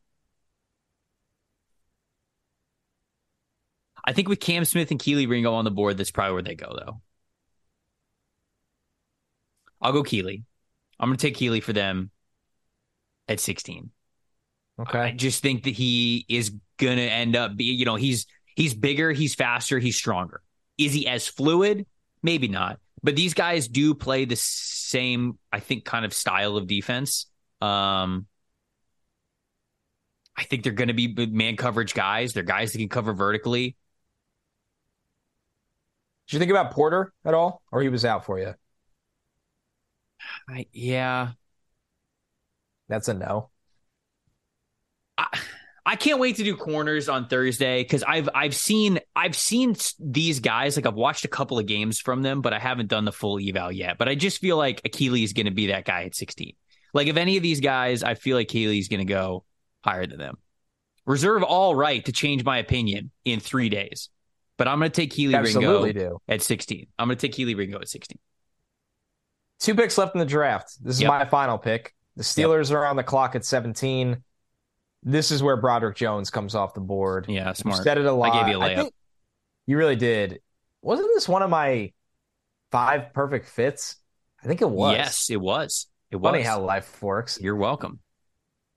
I 4.05 4.13
think 4.13 4.29
with 4.29 4.41
Cam 4.41 4.65
Smith 4.65 4.91
and 4.91 4.99
Kelee 4.99 5.29
Ringo 5.29 5.55
on 5.55 5.65
the 5.65 5.71
board, 5.71 5.97
that's 5.97 6.11
probably 6.11 6.33
where 6.33 6.43
they 6.43 6.57
go, 6.57 6.75
though. 6.77 7.01
I'll 9.81 9.93
go 9.93 10.03
Kelee. 10.03 10.43
I'm 10.99 11.09
going 11.09 11.17
to 11.17 11.23
take 11.25 11.37
Kelee 11.37 11.63
for 11.63 11.73
them 11.73 12.11
at 13.29 13.41
16. 13.41 13.91
Okay. 14.81 14.99
I 14.99 15.11
just 15.13 15.43
think 15.43 15.65
that 15.65 15.75
he 15.75 16.25
is 16.29 16.53
going 16.79 16.97
to 16.97 17.03
end 17.03 17.37
up 17.37 17.57
be, 17.57 17.65
you 17.65 17.85
know, 17.85 17.95
he's 17.95 18.27
he's 18.57 18.75
bigger, 18.75 19.13
he's 19.13 19.35
faster, 19.35 19.79
he's 19.79 19.97
stronger. 19.97 20.41
Is 20.79 20.93
he 20.93 21.07
as 21.07 21.29
fluid? 21.29 21.87
Maybe 22.23 22.49
not. 22.49 22.81
But 23.03 23.17
these 23.17 23.35
guys 23.35 23.69
do 23.69 23.95
play 23.95 24.25
the 24.25 24.37
same, 24.37 25.39
I 25.53 25.61
think, 25.61 25.85
kind 25.85 26.05
of 26.05 26.13
style 26.13 26.57
of 26.57 26.67
defense. 26.67 27.27
Um, 27.61 28.27
I 30.37 30.45
think 30.45 30.65
they're 30.65 30.73
going 30.73 30.89
to 30.89 30.95
be 30.95 31.15
man 31.27 31.57
coverage 31.57 31.95
guys. 31.95 32.33
They're 32.33 32.43
guys 32.43 32.73
that 32.73 32.79
can 32.79 32.89
cover 32.89 33.13
vertically. 33.13 33.77
Did 36.27 36.33
you 36.33 36.39
think 36.39 36.51
about 36.51 36.73
Porter 36.73 37.13
at 37.25 37.35
all, 37.35 37.63
or 37.71 37.83
he 37.83 37.89
was 37.89 38.05
out 38.05 38.25
for 38.25 38.39
you? 38.39 38.55
I, 40.49 40.67
yeah, 40.73 41.33
that's 42.89 43.09
a 43.09 43.15
no. 43.15 43.51
I, 45.17 45.27
I 45.87 45.97
can't 45.97 46.19
wait 46.19 46.37
to 46.37 46.45
do 46.45 46.57
corners 46.57 47.09
on 47.09 47.29
Thursday 47.29 47.83
because 47.83 48.03
I've 48.03 48.29
I've 48.35 48.55
seen 48.55 49.01
I've 49.15 49.37
seen 49.37 49.77
these 50.01 50.41
guys 50.41 50.77
like 50.77 50.87
I've 50.87 50.95
watched 50.95 51.25
a 51.25 51.29
couple 51.29 51.59
of 51.59 51.67
games 51.67 52.01
from 52.01 52.23
them, 52.23 52.41
but 52.41 52.53
I 52.53 52.59
haven't 52.59 52.89
done 52.89 53.05
the 53.05 53.13
full 53.13 53.39
eval 53.39 53.71
yet. 53.71 53.99
But 53.99 54.09
I 54.09 54.15
just 54.15 54.41
feel 54.41 54.57
like 54.57 54.81
Achilles 54.85 55.31
is 55.31 55.33
going 55.35 55.47
to 55.47 55.53
be 55.53 55.69
that 55.69 55.85
guy 55.85 56.05
at 56.05 56.15
16. 56.15 56.55
Like 56.95 57.09
if 57.09 57.17
any 57.17 57.37
of 57.37 57.43
these 57.43 57.61
guys, 57.61 58.03
I 58.03 58.15
feel 58.15 58.37
like 58.37 58.55
is 58.55 58.89
going 58.89 59.07
to 59.07 59.13
go 59.13 59.45
higher 59.85 60.07
than 60.07 60.19
them. 60.19 60.39
Reserve 61.07 61.43
all 61.43 61.75
right 61.75 62.03
to 62.07 62.13
change 62.13 62.45
my 62.45 62.59
opinion 62.59 63.11
in 63.25 63.41
three 63.41 63.69
days. 63.69 64.09
But 64.57 64.69
I'm 64.69 64.79
going 64.79 64.91
to 64.91 64.95
take 64.95 65.11
Absolutely 65.35 65.93
Ringo 65.93 66.11
do. 66.11 66.21
at 66.29 66.41
16. 66.41 66.87
I'm 66.99 67.09
going 67.09 67.19
to 67.19 67.29
take 67.29 67.37
Kelee 67.37 67.57
Ringo 67.57 67.81
at 67.81 67.89
16. 67.89 68.19
Two 69.61 69.75
picks 69.75 69.99
left 69.99 70.15
in 70.15 70.21
the 70.21 70.25
draft. 70.25 70.73
This 70.83 70.97
is 70.97 71.03
yep. 71.03 71.09
my 71.09 71.25
final 71.25 71.59
pick. 71.59 71.94
The 72.17 72.23
Steelers 72.23 72.71
yep. 72.71 72.79
are 72.79 72.87
on 72.87 72.97
the 72.97 73.03
clock 73.03 73.35
at 73.35 73.45
17. 73.45 74.23
This 75.03 75.31
is 75.31 75.43
where 75.43 75.57
Broderick 75.57 75.97
Jones 75.97 76.31
comes 76.31 76.55
off 76.55 76.75
the 76.75 76.81
board. 76.81 77.27
Yeah, 77.29 77.53
smart. 77.53 77.79
You 77.79 77.85
said 77.85 77.99
it 77.99 78.07
a 78.07 78.13
lot. 78.13 78.33
I 78.33 78.43
gave 78.43 78.53
you 78.53 78.59
a 78.59 78.61
layup. 78.61 78.91
You 79.67 79.77
really 79.77 79.97
did. 79.97 80.41
Wasn't 80.83 81.09
this 81.15 81.29
one 81.29 81.43
of 81.43 81.51
my 81.51 81.93
five 82.71 83.13
perfect 83.13 83.49
fits? 83.49 83.97
I 84.43 84.47
think 84.47 84.63
it 84.63 84.71
was. 84.71 84.97
Yes, 84.97 85.31
it 85.31 85.41
was. 85.41 85.87
It 86.11 86.17
was. 86.17 86.31
Funny 86.31 86.43
how 86.43 86.61
life 86.61 87.03
works. 87.03 87.39
You're 87.41 87.57
welcome. 87.57 88.01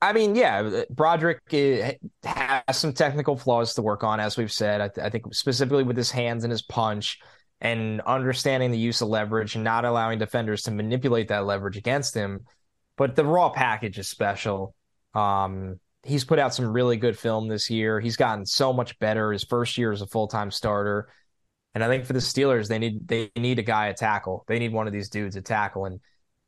I 0.01 0.13
mean, 0.13 0.35
yeah, 0.35 0.83
Broderick 0.89 1.41
eh, 1.51 1.93
has 2.23 2.77
some 2.77 2.93
technical 2.93 3.35
flaws 3.35 3.73
to 3.75 3.81
work 3.81 4.03
on, 4.03 4.19
as 4.19 4.37
we've 4.37 4.51
said. 4.51 4.79
I, 4.79 4.87
th- 4.89 5.05
I, 5.05 5.09
think 5.09 5.33
specifically 5.33 5.83
with 5.83 5.97
his 5.97 6.11
hands 6.11 6.43
and 6.43 6.51
his 6.51 6.61
punch 6.61 7.19
and 7.61 8.01
understanding 8.01 8.69
the 8.69 8.77
use 8.77 9.01
of 9.01 9.07
leverage 9.07 9.55
and 9.55 9.63
not 9.63 9.85
allowing 9.85 10.19
defenders 10.19 10.63
to 10.63 10.71
manipulate 10.71 11.29
that 11.29 11.45
leverage 11.45 11.77
against 11.77 12.13
him. 12.13 12.45
But 12.97 13.15
the 13.15 13.25
raw 13.25 13.49
package 13.49 13.99
is 13.99 14.07
special. 14.07 14.73
Um, 15.13 15.79
he's 16.03 16.25
put 16.25 16.39
out 16.39 16.53
some 16.53 16.71
really 16.71 16.97
good 16.97 17.17
film 17.17 17.47
this 17.47 17.69
year. 17.69 17.99
He's 17.99 18.17
gotten 18.17 18.45
so 18.45 18.73
much 18.73 18.97
better 18.99 19.31
his 19.31 19.43
first 19.43 19.77
year 19.77 19.91
as 19.91 20.01
a 20.01 20.07
full 20.07 20.27
time 20.27 20.51
starter. 20.51 21.09
And 21.75 21.83
I 21.83 21.87
think 21.87 22.05
for 22.05 22.13
the 22.13 22.19
Steelers, 22.19 22.67
they 22.67 22.79
need 22.79 23.07
they 23.07 23.31
need 23.35 23.59
a 23.59 23.63
guy 23.63 23.89
at 23.89 23.97
tackle. 23.97 24.43
They 24.47 24.57
need 24.57 24.73
one 24.73 24.87
of 24.87 24.93
these 24.93 25.09
dudes 25.09 25.35
at 25.35 25.45
tackle. 25.45 25.85
And 25.85 25.99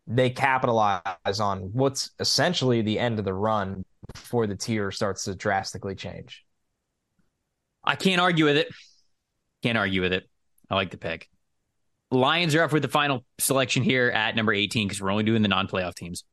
they 0.08 0.32
capitalize 0.32 1.40
on 1.40 1.70
what's 1.74 2.12
essentially 2.20 2.82
the 2.82 2.98
end 2.98 3.20
of 3.20 3.26
the 3.26 3.34
run 3.34 3.86
before 4.14 4.48
the 4.48 4.56
tier 4.56 4.90
starts 4.92 5.26
to 5.26 5.36
drastically 5.36 5.94
change. 5.94 6.44
I 7.84 7.96
can't 7.96 8.20
argue 8.20 8.46
with 8.46 8.58
it. 8.58 8.70
Can't 9.62 9.78
argue 9.78 10.02
with 10.02 10.14
it. 10.14 10.28
I 10.70 10.76
like 10.76 10.92
the 10.92 10.98
pick. 10.98 11.30
Lions 12.12 12.56
are 12.56 12.64
up 12.64 12.72
with 12.72 12.82
the 12.82 12.88
final 12.88 13.24
selection 13.38 13.84
here 13.84 14.10
at 14.10 14.36
number 14.36 14.52
18 14.52 14.88
because 14.88 15.00
we're 15.00 15.12
only 15.12 15.24
doing 15.24 15.44
the 15.44 15.48
non 15.48 15.68
playoff 15.68 15.94
teams. 15.94 16.24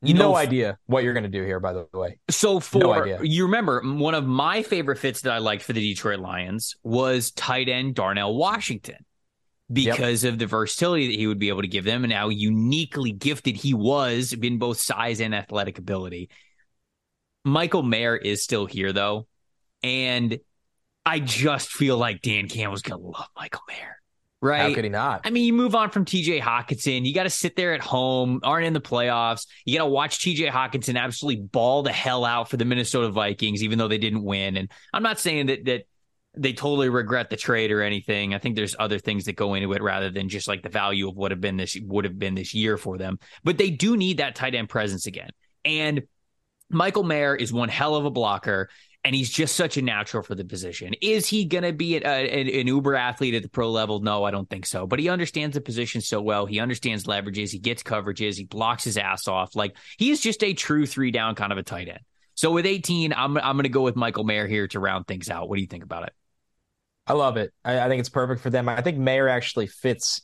You 0.00 0.14
no 0.14 0.30
know, 0.30 0.36
idea 0.36 0.78
what 0.86 1.02
you're 1.02 1.12
going 1.12 1.24
to 1.24 1.28
do 1.28 1.44
here, 1.44 1.58
by 1.58 1.72
the 1.72 1.86
way. 1.92 2.18
So 2.30 2.60
for 2.60 2.78
no 2.78 3.20
you 3.22 3.44
remember 3.44 3.82
one 3.82 4.14
of 4.14 4.24
my 4.24 4.62
favorite 4.62 4.98
fits 4.98 5.22
that 5.22 5.32
I 5.32 5.38
liked 5.38 5.62
for 5.62 5.72
the 5.72 5.80
Detroit 5.80 6.20
Lions 6.20 6.76
was 6.84 7.32
tight 7.32 7.68
end 7.68 7.96
Darnell 7.96 8.36
Washington 8.36 9.04
because 9.72 10.24
yep. 10.24 10.32
of 10.32 10.38
the 10.38 10.46
versatility 10.46 11.08
that 11.08 11.16
he 11.16 11.26
would 11.26 11.38
be 11.38 11.48
able 11.48 11.62
to 11.62 11.68
give 11.68 11.84
them 11.84 12.04
and 12.04 12.12
how 12.12 12.28
uniquely 12.28 13.12
gifted 13.12 13.56
he 13.56 13.74
was 13.74 14.32
in 14.32 14.58
both 14.58 14.78
size 14.80 15.20
and 15.20 15.34
athletic 15.34 15.78
ability. 15.78 16.30
Michael 17.44 17.82
Mayer 17.82 18.16
is 18.16 18.42
still 18.42 18.66
here 18.66 18.92
though, 18.92 19.26
and 19.82 20.38
I 21.04 21.20
just 21.20 21.70
feel 21.70 21.98
like 21.98 22.22
Dan 22.22 22.48
Campbell's 22.48 22.82
gonna 22.82 23.02
love 23.02 23.28
Michael 23.36 23.62
Mayer. 23.68 23.97
Right? 24.40 24.60
How 24.60 24.74
could 24.74 24.84
he 24.84 24.90
not? 24.90 25.22
I 25.24 25.30
mean, 25.30 25.44
you 25.44 25.52
move 25.52 25.74
on 25.74 25.90
from 25.90 26.04
TJ 26.04 26.40
Hockenson. 26.40 27.04
You 27.04 27.12
got 27.12 27.24
to 27.24 27.30
sit 27.30 27.56
there 27.56 27.74
at 27.74 27.80
home, 27.80 28.40
aren't 28.44 28.66
in 28.66 28.72
the 28.72 28.80
playoffs. 28.80 29.46
You 29.64 29.76
got 29.76 29.84
to 29.84 29.90
watch 29.90 30.20
TJ 30.20 30.48
Hockenson 30.50 30.96
absolutely 30.96 31.42
ball 31.42 31.82
the 31.82 31.92
hell 31.92 32.24
out 32.24 32.48
for 32.48 32.56
the 32.56 32.64
Minnesota 32.64 33.10
Vikings, 33.10 33.64
even 33.64 33.78
though 33.78 33.88
they 33.88 33.98
didn't 33.98 34.22
win. 34.22 34.56
And 34.56 34.70
I'm 34.92 35.02
not 35.02 35.18
saying 35.18 35.46
that 35.46 35.64
that 35.64 35.86
they 36.36 36.52
totally 36.52 36.88
regret 36.88 37.30
the 37.30 37.36
trade 37.36 37.72
or 37.72 37.82
anything. 37.82 38.32
I 38.32 38.38
think 38.38 38.54
there's 38.54 38.76
other 38.78 38.98
things 38.98 39.24
that 39.24 39.34
go 39.34 39.54
into 39.54 39.72
it 39.72 39.82
rather 39.82 40.10
than 40.10 40.28
just 40.28 40.46
like 40.46 40.62
the 40.62 40.68
value 40.68 41.08
of 41.08 41.16
what 41.16 41.32
have 41.32 41.40
been 41.40 41.56
this 41.56 41.76
would 41.82 42.04
have 42.04 42.18
been 42.18 42.34
this 42.34 42.54
year 42.54 42.76
for 42.76 42.96
them. 42.96 43.18
But 43.42 43.58
they 43.58 43.70
do 43.70 43.96
need 43.96 44.18
that 44.18 44.36
tight 44.36 44.54
end 44.54 44.68
presence 44.68 45.06
again. 45.06 45.30
And 45.64 46.02
Michael 46.70 47.02
Mayer 47.02 47.34
is 47.34 47.52
one 47.52 47.68
hell 47.68 47.96
of 47.96 48.04
a 48.04 48.10
blocker 48.10 48.68
and 49.04 49.14
he's 49.14 49.30
just 49.30 49.56
such 49.56 49.76
a 49.76 49.82
natural 49.82 50.22
for 50.22 50.34
the 50.34 50.44
position. 50.44 50.94
Is 51.00 51.26
he 51.26 51.44
going 51.44 51.64
to 51.64 51.72
be 51.72 51.96
a, 51.96 52.00
a, 52.00 52.60
an 52.60 52.66
uber 52.66 52.94
athlete 52.94 53.34
at 53.34 53.42
the 53.42 53.48
pro 53.48 53.70
level? 53.70 54.00
No, 54.00 54.24
I 54.24 54.30
don't 54.30 54.48
think 54.50 54.66
so. 54.66 54.86
But 54.86 54.98
he 54.98 55.08
understands 55.08 55.54
the 55.54 55.60
position 55.60 56.00
so 56.00 56.20
well. 56.20 56.46
He 56.46 56.60
understands 56.60 57.04
leverages. 57.04 57.50
He 57.50 57.58
gets 57.58 57.82
coverages. 57.82 58.36
He 58.36 58.44
blocks 58.44 58.84
his 58.84 58.98
ass 58.98 59.28
off. 59.28 59.54
Like 59.54 59.76
he's 59.96 60.20
just 60.20 60.42
a 60.42 60.52
true 60.52 60.84
three 60.84 61.10
down 61.10 61.36
kind 61.36 61.52
of 61.52 61.58
a 61.58 61.62
tight 61.62 61.88
end. 61.88 62.00
So 62.34 62.52
with 62.52 62.66
18, 62.66 63.12
I'm 63.12 63.36
I'm 63.38 63.56
going 63.56 63.64
to 63.64 63.68
go 63.68 63.82
with 63.82 63.96
Michael 63.96 64.24
Mayer 64.24 64.46
here 64.46 64.68
to 64.68 64.80
round 64.80 65.06
things 65.06 65.30
out. 65.30 65.48
What 65.48 65.56
do 65.56 65.62
you 65.62 65.68
think 65.68 65.84
about 65.84 66.04
it? 66.04 66.12
I 67.06 67.14
love 67.14 67.36
it. 67.36 67.52
I, 67.64 67.80
I 67.80 67.88
think 67.88 68.00
it's 68.00 68.10
perfect 68.10 68.42
for 68.42 68.50
them. 68.50 68.68
I 68.68 68.82
think 68.82 68.98
Mayer 68.98 69.28
actually 69.28 69.66
fits 69.66 70.20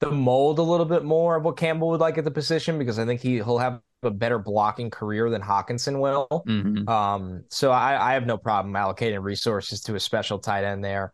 the 0.00 0.10
mold 0.10 0.58
a 0.58 0.62
little 0.62 0.86
bit 0.86 1.04
more 1.04 1.36
of 1.36 1.44
what 1.44 1.56
Campbell 1.56 1.90
would 1.90 2.00
like 2.00 2.18
at 2.18 2.24
the 2.24 2.30
position 2.30 2.78
because 2.78 2.98
I 2.98 3.06
think 3.06 3.20
he 3.20 3.34
he'll 3.34 3.58
have 3.58 3.80
a 4.04 4.10
better 4.10 4.38
blocking 4.38 4.90
career 4.90 5.30
than 5.30 5.42
Hockenson 5.42 6.00
will. 6.00 6.28
Mm-hmm. 6.46 6.88
Um, 6.88 7.44
so 7.50 7.70
I, 7.70 8.10
I, 8.10 8.14
have 8.14 8.26
no 8.26 8.36
problem 8.36 8.74
allocating 8.74 9.22
resources 9.22 9.80
to 9.82 9.94
a 9.94 10.00
special 10.00 10.38
tight 10.38 10.64
end 10.64 10.84
there. 10.84 11.12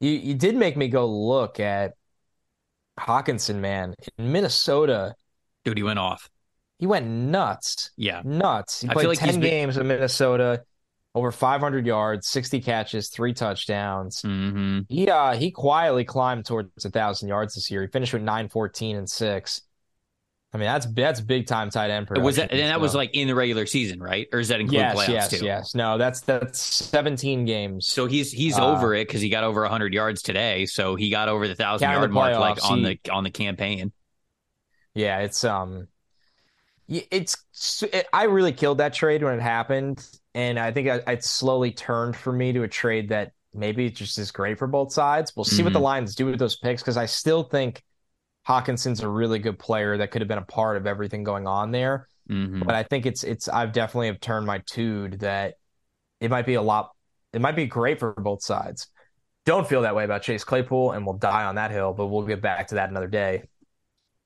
You 0.00 0.10
you 0.10 0.34
did 0.34 0.56
make 0.56 0.76
me 0.76 0.88
go 0.88 1.06
look 1.06 1.60
at 1.60 1.92
Hockenson, 2.98 3.56
man, 3.56 3.94
in 4.18 4.32
Minnesota. 4.32 5.14
Dude, 5.64 5.76
he 5.76 5.82
went 5.82 5.98
off. 5.98 6.28
He 6.78 6.86
went 6.86 7.06
nuts. 7.06 7.90
Yeah, 7.96 8.22
nuts. 8.24 8.82
He 8.82 8.88
played 8.88 9.06
like 9.06 9.18
ten 9.18 9.40
games 9.40 9.76
in 9.76 9.86
Minnesota 9.86 10.62
over 11.14 11.30
500 11.30 11.86
yards, 11.86 12.28
60 12.28 12.60
catches, 12.60 13.08
three 13.08 13.32
touchdowns. 13.32 14.22
Mm-hmm. 14.22 14.80
He 14.88 15.08
uh, 15.08 15.34
he 15.34 15.50
quietly 15.50 16.04
climbed 16.04 16.44
towards 16.44 16.84
a 16.84 16.90
thousand 16.90 17.28
yards 17.28 17.54
this 17.54 17.70
year. 17.70 17.82
He 17.82 17.88
finished 17.88 18.12
with 18.12 18.22
914 18.22 18.96
and 18.96 19.08
six. 19.08 19.62
I 20.54 20.56
mean, 20.56 20.66
that's 20.66 20.86
that's 20.86 21.20
big 21.20 21.48
time 21.48 21.68
tight 21.68 21.90
end 21.90 22.06
production. 22.06 22.24
Was 22.24 22.36
that, 22.36 22.52
and 22.52 22.60
that 22.60 22.80
was 22.80 22.94
like 22.94 23.10
in 23.12 23.26
the 23.26 23.34
regular 23.34 23.66
season, 23.66 24.00
right? 24.00 24.28
Or 24.32 24.38
is 24.38 24.48
that 24.48 24.60
include 24.60 24.78
yes, 24.78 24.96
playoffs 24.96 25.08
yes, 25.08 25.30
too? 25.30 25.44
Yes, 25.44 25.74
no, 25.74 25.98
that's 25.98 26.20
that's 26.20 26.60
17 26.60 27.44
games. 27.44 27.88
So 27.88 28.06
he's 28.06 28.30
he's 28.30 28.56
uh, 28.56 28.64
over 28.64 28.94
it 28.94 29.08
because 29.08 29.20
he 29.20 29.28
got 29.28 29.42
over 29.42 29.62
100 29.62 29.92
yards 29.92 30.22
today. 30.22 30.66
So 30.66 30.94
he 30.94 31.10
got 31.10 31.28
over 31.28 31.48
the 31.48 31.56
thousand 31.56 31.90
yard 31.90 32.12
mark 32.12 32.38
like 32.38 32.64
on 32.70 32.82
the 32.82 32.98
on 33.10 33.24
the 33.24 33.30
campaign. 33.30 33.90
Yeah, 34.94 35.18
it's 35.18 35.42
um, 35.42 35.88
it's 36.88 37.36
it, 37.82 38.06
I 38.12 38.24
really 38.24 38.52
killed 38.52 38.78
that 38.78 38.94
trade 38.94 39.24
when 39.24 39.34
it 39.34 39.42
happened, 39.42 40.06
and 40.36 40.56
I 40.56 40.70
think 40.70 40.86
it 40.86 41.24
slowly 41.24 41.72
turned 41.72 42.14
for 42.14 42.32
me 42.32 42.52
to 42.52 42.62
a 42.62 42.68
trade 42.68 43.08
that 43.08 43.32
maybe 43.52 43.90
just 43.90 44.18
is 44.18 44.30
great 44.30 44.60
for 44.60 44.68
both 44.68 44.92
sides. 44.92 45.32
We'll 45.34 45.44
see 45.44 45.56
mm-hmm. 45.56 45.64
what 45.64 45.72
the 45.72 45.78
mm-hmm. 45.80 45.84
Lions 45.84 46.14
do 46.14 46.26
with 46.26 46.38
those 46.38 46.54
picks 46.54 46.80
because 46.80 46.96
I 46.96 47.06
still 47.06 47.42
think 47.42 47.82
Hockenson's 48.46 49.00
a 49.00 49.08
really 49.08 49.38
good 49.38 49.58
player 49.58 49.96
that 49.96 50.10
could 50.10 50.20
have 50.20 50.28
been 50.28 50.38
a 50.38 50.42
part 50.42 50.76
of 50.76 50.86
everything 50.86 51.24
going 51.24 51.46
on 51.46 51.70
there. 51.70 52.08
Mm-hmm. 52.30 52.62
But 52.62 52.74
I 52.74 52.82
think 52.82 53.06
it's 53.06 53.24
it's 53.24 53.48
I've 53.48 53.72
definitely 53.72 54.08
have 54.08 54.20
turned 54.20 54.46
my 54.46 54.62
tude 54.66 55.20
that 55.20 55.54
it 56.20 56.30
might 56.30 56.46
be 56.46 56.54
a 56.54 56.62
lot. 56.62 56.90
It 57.32 57.40
might 57.40 57.56
be 57.56 57.66
great 57.66 57.98
for 57.98 58.12
both 58.12 58.42
sides. 58.42 58.88
Don't 59.44 59.68
feel 59.68 59.82
that 59.82 59.94
way 59.94 60.04
about 60.04 60.22
Chase 60.22 60.44
Claypool, 60.44 60.92
and 60.92 61.04
we'll 61.04 61.18
die 61.18 61.44
on 61.44 61.56
that 61.56 61.70
hill. 61.70 61.92
But 61.92 62.06
we'll 62.06 62.26
get 62.26 62.40
back 62.40 62.68
to 62.68 62.76
that 62.76 62.88
another 62.88 63.08
day. 63.08 63.44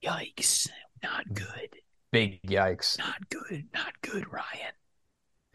Yikes! 0.04 0.68
Not 1.02 1.24
good. 1.32 1.76
Big 2.12 2.40
yikes. 2.42 2.98
Not 2.98 3.28
good. 3.28 3.66
Not 3.74 4.00
good, 4.00 4.32
Ryan. 4.32 4.72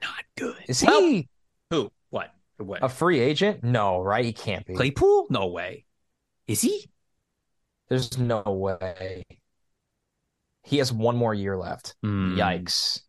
Not 0.01 0.23
good. 0.37 0.63
Is 0.67 0.81
he 0.81 1.29
who? 1.69 1.91
What? 2.09 2.33
What? 2.57 2.83
A 2.83 2.89
free 2.89 3.19
agent? 3.19 3.63
No, 3.63 4.01
right? 4.01 4.23
He 4.23 4.33
can't 4.33 4.65
be. 4.65 4.75
Claypool? 4.75 5.27
No 5.29 5.47
way. 5.47 5.85
Is 6.47 6.61
he? 6.61 6.89
There's 7.93 8.17
no 8.17 8.41
way. 8.47 9.23
He 10.63 10.79
has 10.79 10.91
one 10.91 11.15
more 11.15 11.31
year 11.31 11.55
left. 11.55 11.93
Mm. 12.03 12.35
Yikes. 12.35 13.01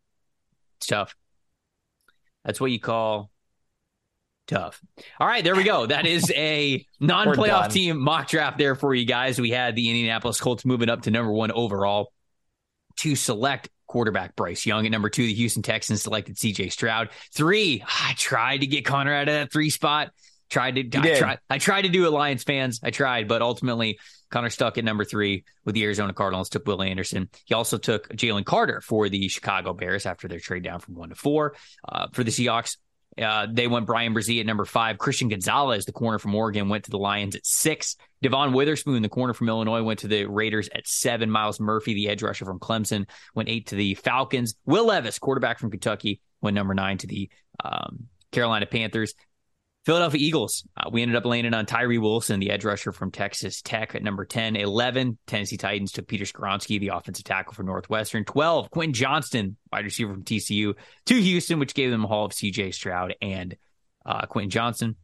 It's 0.77 0.85
tough. 0.85 1.15
That's 2.43 2.61
what 2.61 2.69
you 2.69 2.79
call 2.79 3.31
tough. 4.45 4.79
All 5.19 5.25
right, 5.25 5.43
there 5.43 5.55
we 5.55 5.63
go. 5.63 5.87
That 5.87 6.05
is 6.05 6.31
a 6.35 6.85
non-playoff 6.99 7.71
team 7.71 7.99
mock 7.99 8.27
draft 8.27 8.59
there 8.59 8.75
for 8.75 8.93
you 8.93 9.05
guys. 9.05 9.41
We 9.41 9.49
had 9.49 9.75
the 9.75 9.89
Indianapolis 9.89 10.39
Colts 10.39 10.65
moving 10.65 10.87
up 10.87 11.01
to 11.01 11.09
number 11.09 11.31
one 11.31 11.51
overall 11.51 12.13
to 12.97 13.15
select 13.15 13.71
quarterback 13.87 14.35
Bryce 14.35 14.67
Young 14.67 14.85
at 14.85 14.91
number 14.91 15.09
two. 15.09 15.25
The 15.25 15.33
Houston 15.33 15.63
Texans 15.63 16.03
selected 16.03 16.37
C.J. 16.37 16.69
Stroud. 16.69 17.09
Three, 17.33 17.83
I 17.87 18.13
tried 18.17 18.57
to 18.57 18.67
get 18.67 18.85
Connor 18.85 19.15
out 19.15 19.29
of 19.29 19.33
that 19.33 19.51
three 19.51 19.71
spot. 19.71 20.11
Tried 20.49 20.75
to, 20.75 20.99
I 20.99 21.19
tried, 21.19 21.39
I 21.49 21.57
tried 21.57 21.81
to 21.83 21.89
do 21.89 22.05
it, 22.05 22.11
Lions 22.11 22.43
fans. 22.43 22.79
I 22.83 22.91
tried, 22.91 23.27
but 23.27 23.41
ultimately 23.41 23.97
Connor 24.29 24.49
stuck 24.51 24.77
at 24.77 24.83
number 24.83 25.03
three 25.03 25.43
with 25.65 25.75
the 25.75 25.83
Arizona 25.83 26.13
Cardinals. 26.13 26.49
Took 26.49 26.67
Will 26.67 26.83
Anderson. 26.83 27.29
He 27.45 27.55
also 27.55 27.77
took 27.77 28.09
Jalen 28.09 28.45
Carter 28.45 28.79
for 28.81 29.09
the 29.09 29.27
Chicago 29.27 29.73
Bears 29.73 30.05
after 30.05 30.27
their 30.27 30.39
trade 30.39 30.63
down 30.63 30.79
from 30.79 30.95
one 30.95 31.09
to 31.09 31.15
four. 31.15 31.55
Uh, 31.87 32.07
for 32.13 32.23
the 32.23 32.31
Seahawks, 32.31 32.77
uh, 33.21 33.47
they 33.49 33.67
went 33.67 33.85
Bryan 33.85 34.13
Bresee 34.13 34.39
at 34.39 34.45
number 34.45 34.65
five. 34.65 34.97
Christian 34.97 35.29
Gonzalez, 35.29 35.85
the 35.85 35.91
corner 35.91 36.19
from 36.19 36.35
Oregon, 36.35 36.69
went 36.69 36.83
to 36.85 36.91
the 36.91 36.97
Lions 36.99 37.35
at 37.35 37.45
six. 37.45 37.95
Devon 38.21 38.53
Witherspoon, 38.53 39.01
the 39.01 39.09
corner 39.09 39.33
from 39.33 39.49
Illinois, 39.49 39.83
went 39.83 39.99
to 39.99 40.07
the 40.07 40.25
Raiders 40.25 40.69
at 40.75 40.87
seven. 40.87 41.31
Myles 41.31 41.59
Murphy, 41.59 41.93
the 41.93 42.09
edge 42.09 42.21
rusher 42.21 42.45
from 42.45 42.59
Clemson, 42.59 43.07
went 43.33 43.49
eight 43.49 43.67
to 43.67 43.75
the 43.75 43.95
Falcons. 43.95 44.55
Will 44.65 44.85
Levis, 44.85 45.17
quarterback 45.17 45.59
from 45.59 45.71
Kentucky, 45.71 46.21
went 46.41 46.55
number 46.55 46.73
nine 46.73 46.97
to 46.99 47.07
the 47.07 47.29
um, 47.63 48.07
Carolina 48.31 48.65
Panthers. 48.65 49.13
Philadelphia 49.85 50.19
Eagles, 50.19 50.67
uh, 50.77 50.89
we 50.91 51.03
ended 51.03 51.15
up 51.15 51.25
landing 51.25 51.53
on 51.53 51.67
Tyree 51.67 51.99
Wilson, 51.99 52.39
the 52.39 52.49
edge 52.49 52.65
rusher 52.65 52.91
from 52.91 53.11
Texas 53.11 53.61
Tech 53.61 53.93
at 53.93 54.01
number 54.01 54.25
10. 54.25 54.55
11, 54.55 55.19
Tennessee 55.27 55.57
Titans 55.57 55.91
took 55.91 56.07
Peter 56.07 56.25
Skoronski, 56.25 56.79
the 56.79 56.87
offensive 56.87 57.23
tackle 57.23 57.53
from 57.53 57.67
Northwestern. 57.67 58.25
12, 58.25 58.71
Quentin 58.71 58.93
Johnston, 58.93 59.57
wide 59.71 59.85
receiver 59.85 60.11
from 60.11 60.23
TCU, 60.23 60.73
to 61.05 61.21
Houston, 61.21 61.59
which 61.59 61.75
gave 61.75 61.91
them 61.91 62.03
a 62.03 62.07
haul 62.07 62.25
of 62.25 62.31
CJ 62.31 62.73
Stroud 62.73 63.13
and 63.21 63.55
uh, 64.07 64.25
Quentin 64.25 64.49
Johnston. 64.49 64.95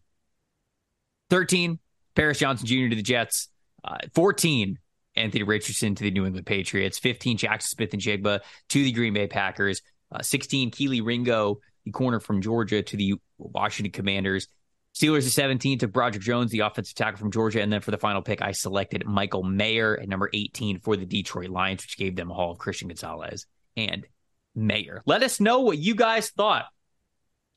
13, 1.29 1.77
Paris 2.15 2.39
Johnson 2.39 2.65
Jr. 2.65 2.89
to 2.89 2.95
the 2.95 3.03
Jets. 3.03 3.49
Uh, 3.84 3.97
14, 4.15 4.79
Anthony 5.15 5.43
Richardson 5.43 5.93
to 5.93 6.03
the 6.03 6.11
New 6.11 6.25
England 6.25 6.47
Patriots. 6.47 6.97
15, 6.97 7.38
Jaxon 7.38 7.61
Smith-Njigba 7.61 8.39
to 8.69 8.84
the 8.84 8.91
Green 8.91 9.13
Bay 9.13 9.27
Packers. 9.27 9.84
Uh, 10.11 10.23
16, 10.23 10.71
Kelee 10.71 11.05
Ringo, 11.05 11.59
the 11.86 11.91
corner 11.91 12.19
from 12.19 12.41
Georgia, 12.41 12.82
to 12.82 12.97
the 12.97 13.13
Washington 13.38 13.91
Commanders. 13.91 14.47
Steelers 14.95 15.25
at 15.25 15.31
17 15.31 15.79
took 15.79 15.91
Broderick 15.91 16.23
Jones, 16.23 16.51
the 16.51 16.59
offensive 16.59 16.95
tackle 16.95 17.17
from 17.17 17.31
Georgia. 17.31 17.61
And 17.61 17.71
then 17.71 17.81
for 17.81 17.91
the 17.91 17.97
final 17.97 18.21
pick, 18.21 18.41
I 18.41 18.51
selected 18.51 19.05
Michael 19.05 19.43
Mayer 19.43 19.97
at 19.97 20.09
number 20.09 20.29
18 20.33 20.79
for 20.79 20.97
the 20.97 21.05
Detroit 21.05 21.49
Lions, 21.49 21.83
which 21.83 21.97
gave 21.97 22.15
them 22.15 22.29
a 22.29 22.33
haul 22.33 22.51
of 22.51 22.57
Christian 22.57 22.89
Gonzalez 22.89 23.45
and 23.77 24.05
Mayer. 24.53 25.01
Let 25.05 25.23
us 25.23 25.39
know 25.39 25.61
what 25.61 25.77
you 25.77 25.95
guys 25.95 26.29
thought 26.29 26.65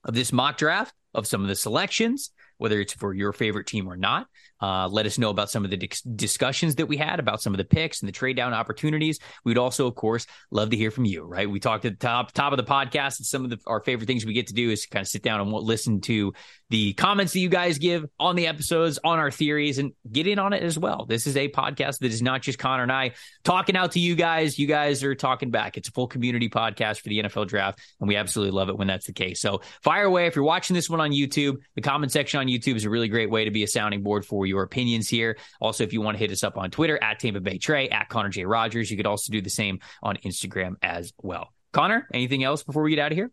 of 0.05 0.15
this 0.15 0.33
mock 0.33 0.59
draft, 0.59 0.95
of 1.13 1.27
some 1.27 1.43
of 1.43 1.49
the 1.49 1.57
selections, 1.57 2.31
whether 2.59 2.81
it's 2.81 2.93
for 2.93 3.13
your 3.13 3.33
favorite 3.33 3.67
team 3.67 3.89
or 3.89 3.97
not. 3.97 4.27
Uh, 4.65 4.89
let 4.89 5.05
us 5.05 5.19
know 5.19 5.29
about 5.29 5.51
some 5.51 5.63
of 5.63 5.71
the 5.71 5.77
discussions 6.17 6.77
that 6.77 6.87
we 6.87 6.97
had 6.97 7.21
about 7.21 7.43
some 7.43 7.53
of 7.53 7.59
the 7.59 7.65
picks 7.65 8.01
and 8.01 8.09
the 8.09 8.13
trade 8.13 8.35
down 8.35 8.55
opportunities. 8.55 9.19
We'd 9.45 9.59
also, 9.59 9.87
of 9.87 9.95
course, 9.95 10.27
love 10.51 10.71
to 10.71 10.77
hear 10.79 10.91
from 10.91 11.05
you. 11.05 11.23
Right? 11.23 11.51
We 11.51 11.61
talked 11.61 11.85
at 11.85 12.01
the 12.01 12.07
top 12.07 12.33
top 12.33 12.51
of 12.51 12.57
the 12.57 12.65
podcast, 12.65 13.19
and 13.19 13.27
some 13.27 13.45
of 13.45 13.51
the, 13.51 13.59
our 13.67 13.81
favorite 13.81 14.07
things 14.07 14.25
we 14.25 14.33
get 14.33 14.47
to 14.47 14.55
do 14.55 14.71
is 14.71 14.87
kind 14.87 15.03
of 15.03 15.09
sit 15.09 15.23
down 15.23 15.43
and 15.43 15.53
listen 15.53 16.01
to 16.03 16.33
the 16.71 16.95
comments 16.95 17.35
that 17.35 17.41
you 17.41 17.51
guys 17.51 17.77
give 17.77 18.07
on 18.19 18.37
the 18.37 18.47
episodes, 18.47 18.99
on 19.05 19.19
our 19.19 19.31
theories, 19.31 19.77
and 19.77 19.93
get 20.11 20.27
in 20.27 20.39
on 20.39 20.55
it 20.55 20.63
as 20.63 20.79
well. 20.79 21.05
This 21.05 21.27
is 21.27 21.37
a 21.37 21.51
podcast 21.51 21.99
that 21.99 22.11
is 22.11 22.23
not 22.23 22.41
just 22.41 22.59
Connor 22.59 22.85
and 22.85 22.93
I 22.93 23.13
talking 23.45 23.77
out 23.77 23.93
to 23.93 24.01
you 24.01 24.15
guys. 24.15 24.59
You 24.59 24.67
guys 24.67 25.05
are 25.05 25.15
talking 25.15 25.51
back. 25.51 25.77
It's 25.77 25.91
a 25.91 25.93
full 25.93 26.07
community 26.07 26.49
podcast 26.49 27.03
for 27.03 27.11
the 27.11 27.23
NFL 27.23 27.49
draft, 27.49 27.81
and 28.01 28.09
we 28.09 28.17
absolutely 28.17 28.53
love 28.53 28.71
it 28.71 28.79
when 28.79 28.87
that's 28.87 29.05
the 29.05 29.13
case. 29.13 29.43
So 29.43 29.61
fire 29.83 30.05
away. 30.05 30.27
If 30.27 30.37
you're 30.37 30.45
watching 30.45 30.73
this 30.73 30.89
one 30.89 31.01
on 31.01 31.11
YouTube, 31.11 31.59
the 31.75 31.83
comment 31.83 32.13
section 32.13 32.41
on 32.41 32.47
YouTube 32.47 32.77
is 32.77 32.87
a 32.87 32.91
really 32.91 33.09
great 33.09 33.29
way 33.29 33.45
to 33.45 33.51
be 33.51 33.63
a 33.63 33.69
sounding 33.69 34.03
board 34.03 34.25
for 34.25 34.47
your 34.55 34.63
opinions 34.63 35.09
here. 35.09 35.37
Also, 35.61 35.85
if 35.85 35.93
you 35.93 36.01
want 36.01 36.17
to 36.17 36.19
hit 36.19 36.31
us 36.31 36.45
up 36.45 36.57
on 36.57 36.71
Twitter 36.71 37.03
at 37.03 37.19
Tampa 37.19 37.41
Bay 37.41 37.59
Trey, 37.59 37.89
at 37.89 38.09
Connor 38.09 38.29
J. 38.29 38.45
Rogers, 38.45 38.91
you 38.91 38.97
could 38.97 39.07
also 39.07 39.33
do 39.33 39.43
the 39.43 39.51
same 39.51 39.81
on 40.03 40.17
Instagram 40.25 40.77
as 40.83 41.13
well. 41.23 41.49
Connor, 41.73 42.07
anything 42.15 42.45
else 42.45 42.63
before 42.63 42.83
we 42.83 42.91
get 42.91 43.01
out 43.01 43.13
of 43.13 43.19
here? 43.19 43.31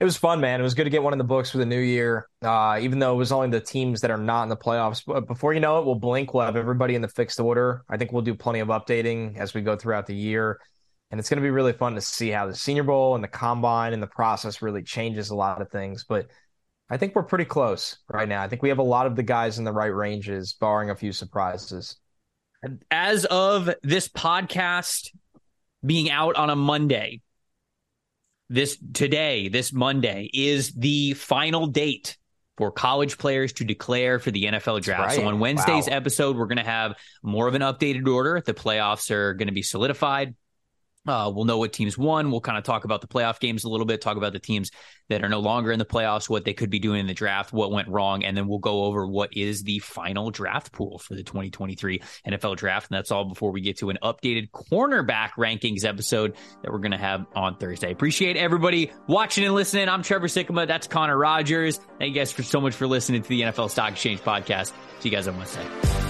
It 0.00 0.04
was 0.04 0.16
fun, 0.16 0.40
man. 0.40 0.60
It 0.60 0.62
was 0.62 0.74
good 0.74 0.84
to 0.84 0.90
get 0.90 1.02
one 1.02 1.12
in 1.12 1.18
the 1.18 1.24
books 1.24 1.50
for 1.50 1.58
the 1.58 1.66
new 1.66 1.80
year. 1.80 2.28
Uh, 2.40 2.78
even 2.80 3.00
though 3.00 3.12
it 3.12 3.16
was 3.16 3.32
only 3.32 3.50
the 3.50 3.60
teams 3.60 4.00
that 4.00 4.12
are 4.12 4.16
not 4.16 4.44
in 4.44 4.48
the 4.48 4.56
playoffs. 4.56 5.02
But 5.04 5.26
before 5.26 5.54
you 5.54 5.60
know 5.60 5.80
it, 5.80 5.86
we'll 5.86 5.96
blink. 5.96 6.32
We'll 6.32 6.44
have 6.44 6.56
everybody 6.56 6.94
in 6.94 7.02
the 7.02 7.08
fixed 7.08 7.40
order. 7.40 7.82
I 7.88 7.96
think 7.96 8.12
we'll 8.12 8.22
do 8.22 8.34
plenty 8.34 8.60
of 8.60 8.68
updating 8.68 9.36
as 9.36 9.54
we 9.54 9.60
go 9.60 9.76
throughout 9.76 10.06
the 10.06 10.14
year. 10.14 10.60
And 11.10 11.18
it's 11.18 11.28
going 11.28 11.38
to 11.38 11.46
be 11.46 11.50
really 11.50 11.72
fun 11.72 11.94
to 11.96 12.00
see 12.00 12.28
how 12.28 12.46
the 12.46 12.54
Senior 12.54 12.84
Bowl 12.84 13.16
and 13.16 13.24
the 13.24 13.28
combine 13.28 13.92
and 13.92 14.02
the 14.02 14.06
process 14.08 14.62
really 14.62 14.82
changes 14.82 15.30
a 15.30 15.34
lot 15.34 15.60
of 15.60 15.70
things. 15.70 16.04
But 16.08 16.28
I 16.90 16.96
think 16.96 17.14
we're 17.14 17.22
pretty 17.22 17.44
close 17.44 17.98
right 18.08 18.28
now. 18.28 18.42
I 18.42 18.48
think 18.48 18.62
we 18.62 18.70
have 18.70 18.78
a 18.78 18.82
lot 18.82 19.06
of 19.06 19.14
the 19.14 19.22
guys 19.22 19.58
in 19.58 19.64
the 19.64 19.72
right 19.72 19.94
ranges, 19.94 20.54
barring 20.54 20.90
a 20.90 20.96
few 20.96 21.12
surprises. 21.12 21.96
As 22.90 23.24
of 23.26 23.70
this 23.82 24.08
podcast 24.08 25.10
being 25.84 26.10
out 26.10 26.36
on 26.36 26.50
a 26.50 26.56
Monday, 26.56 27.20
this 28.48 28.78
today, 28.92 29.48
this 29.48 29.72
Monday, 29.72 30.30
is 30.32 30.72
the 30.72 31.12
final 31.14 31.66
date 31.66 32.16
for 32.56 32.72
college 32.72 33.18
players 33.18 33.52
to 33.54 33.64
declare 33.64 34.18
for 34.18 34.30
the 34.30 34.44
NFL 34.44 34.82
draft. 34.82 35.08
Right. 35.08 35.16
So 35.16 35.28
on 35.28 35.38
Wednesday's 35.38 35.88
wow. 35.88 35.96
episode, 35.96 36.36
we're 36.36 36.46
going 36.46 36.58
to 36.58 36.64
have 36.64 36.94
more 37.22 37.46
of 37.46 37.54
an 37.54 37.62
updated 37.62 38.08
order. 38.08 38.42
The 38.44 38.54
playoffs 38.54 39.10
are 39.10 39.34
going 39.34 39.46
to 39.46 39.54
be 39.54 39.62
solidified. 39.62 40.34
Uh, 41.06 41.32
we'll 41.34 41.44
know 41.46 41.58
what 41.58 41.72
teams 41.72 41.96
won. 41.96 42.30
We'll 42.30 42.40
kind 42.40 42.58
of 42.58 42.64
talk 42.64 42.84
about 42.84 43.00
the 43.00 43.06
playoff 43.06 43.40
games 43.40 43.64
a 43.64 43.68
little 43.68 43.86
bit, 43.86 44.00
talk 44.00 44.16
about 44.16 44.32
the 44.32 44.38
teams 44.38 44.70
that 45.08 45.24
are 45.24 45.28
no 45.28 45.40
longer 45.40 45.72
in 45.72 45.78
the 45.78 45.86
playoffs, 45.86 46.28
what 46.28 46.44
they 46.44 46.52
could 46.52 46.68
be 46.68 46.78
doing 46.78 47.00
in 47.00 47.06
the 47.06 47.14
draft, 47.14 47.52
what 47.52 47.70
went 47.72 47.88
wrong, 47.88 48.24
and 48.24 48.36
then 48.36 48.46
we'll 48.46 48.58
go 48.58 48.84
over 48.84 49.06
what 49.06 49.34
is 49.34 49.62
the 49.62 49.78
final 49.78 50.30
draft 50.30 50.70
pool 50.72 50.98
for 50.98 51.14
the 51.14 51.22
2023 51.22 52.02
NFL 52.26 52.56
draft. 52.56 52.90
And 52.90 52.98
that's 52.98 53.10
all 53.10 53.24
before 53.24 53.52
we 53.52 53.62
get 53.62 53.78
to 53.78 53.90
an 53.90 53.98
updated 54.02 54.50
cornerback 54.50 55.30
rankings 55.38 55.84
episode 55.84 56.34
that 56.62 56.70
we're 56.70 56.78
going 56.78 56.92
to 56.92 56.98
have 56.98 57.24
on 57.34 57.56
Thursday. 57.56 57.90
Appreciate 57.90 58.36
everybody 58.36 58.92
watching 59.06 59.44
and 59.44 59.54
listening. 59.54 59.88
I'm 59.88 60.02
Trevor 60.02 60.26
Sikkema. 60.26 60.66
That's 60.66 60.86
Connor 60.86 61.16
Rogers. 61.16 61.78
Thank 61.98 62.14
you 62.14 62.20
guys 62.20 62.32
for 62.32 62.42
so 62.42 62.60
much 62.60 62.74
for 62.74 62.86
listening 62.86 63.22
to 63.22 63.28
the 63.28 63.42
NFL 63.42 63.70
Stock 63.70 63.92
Exchange 63.92 64.20
podcast. 64.20 64.72
See 65.00 65.08
you 65.08 65.10
guys 65.10 65.26
on 65.26 65.38
Wednesday. 65.38 66.07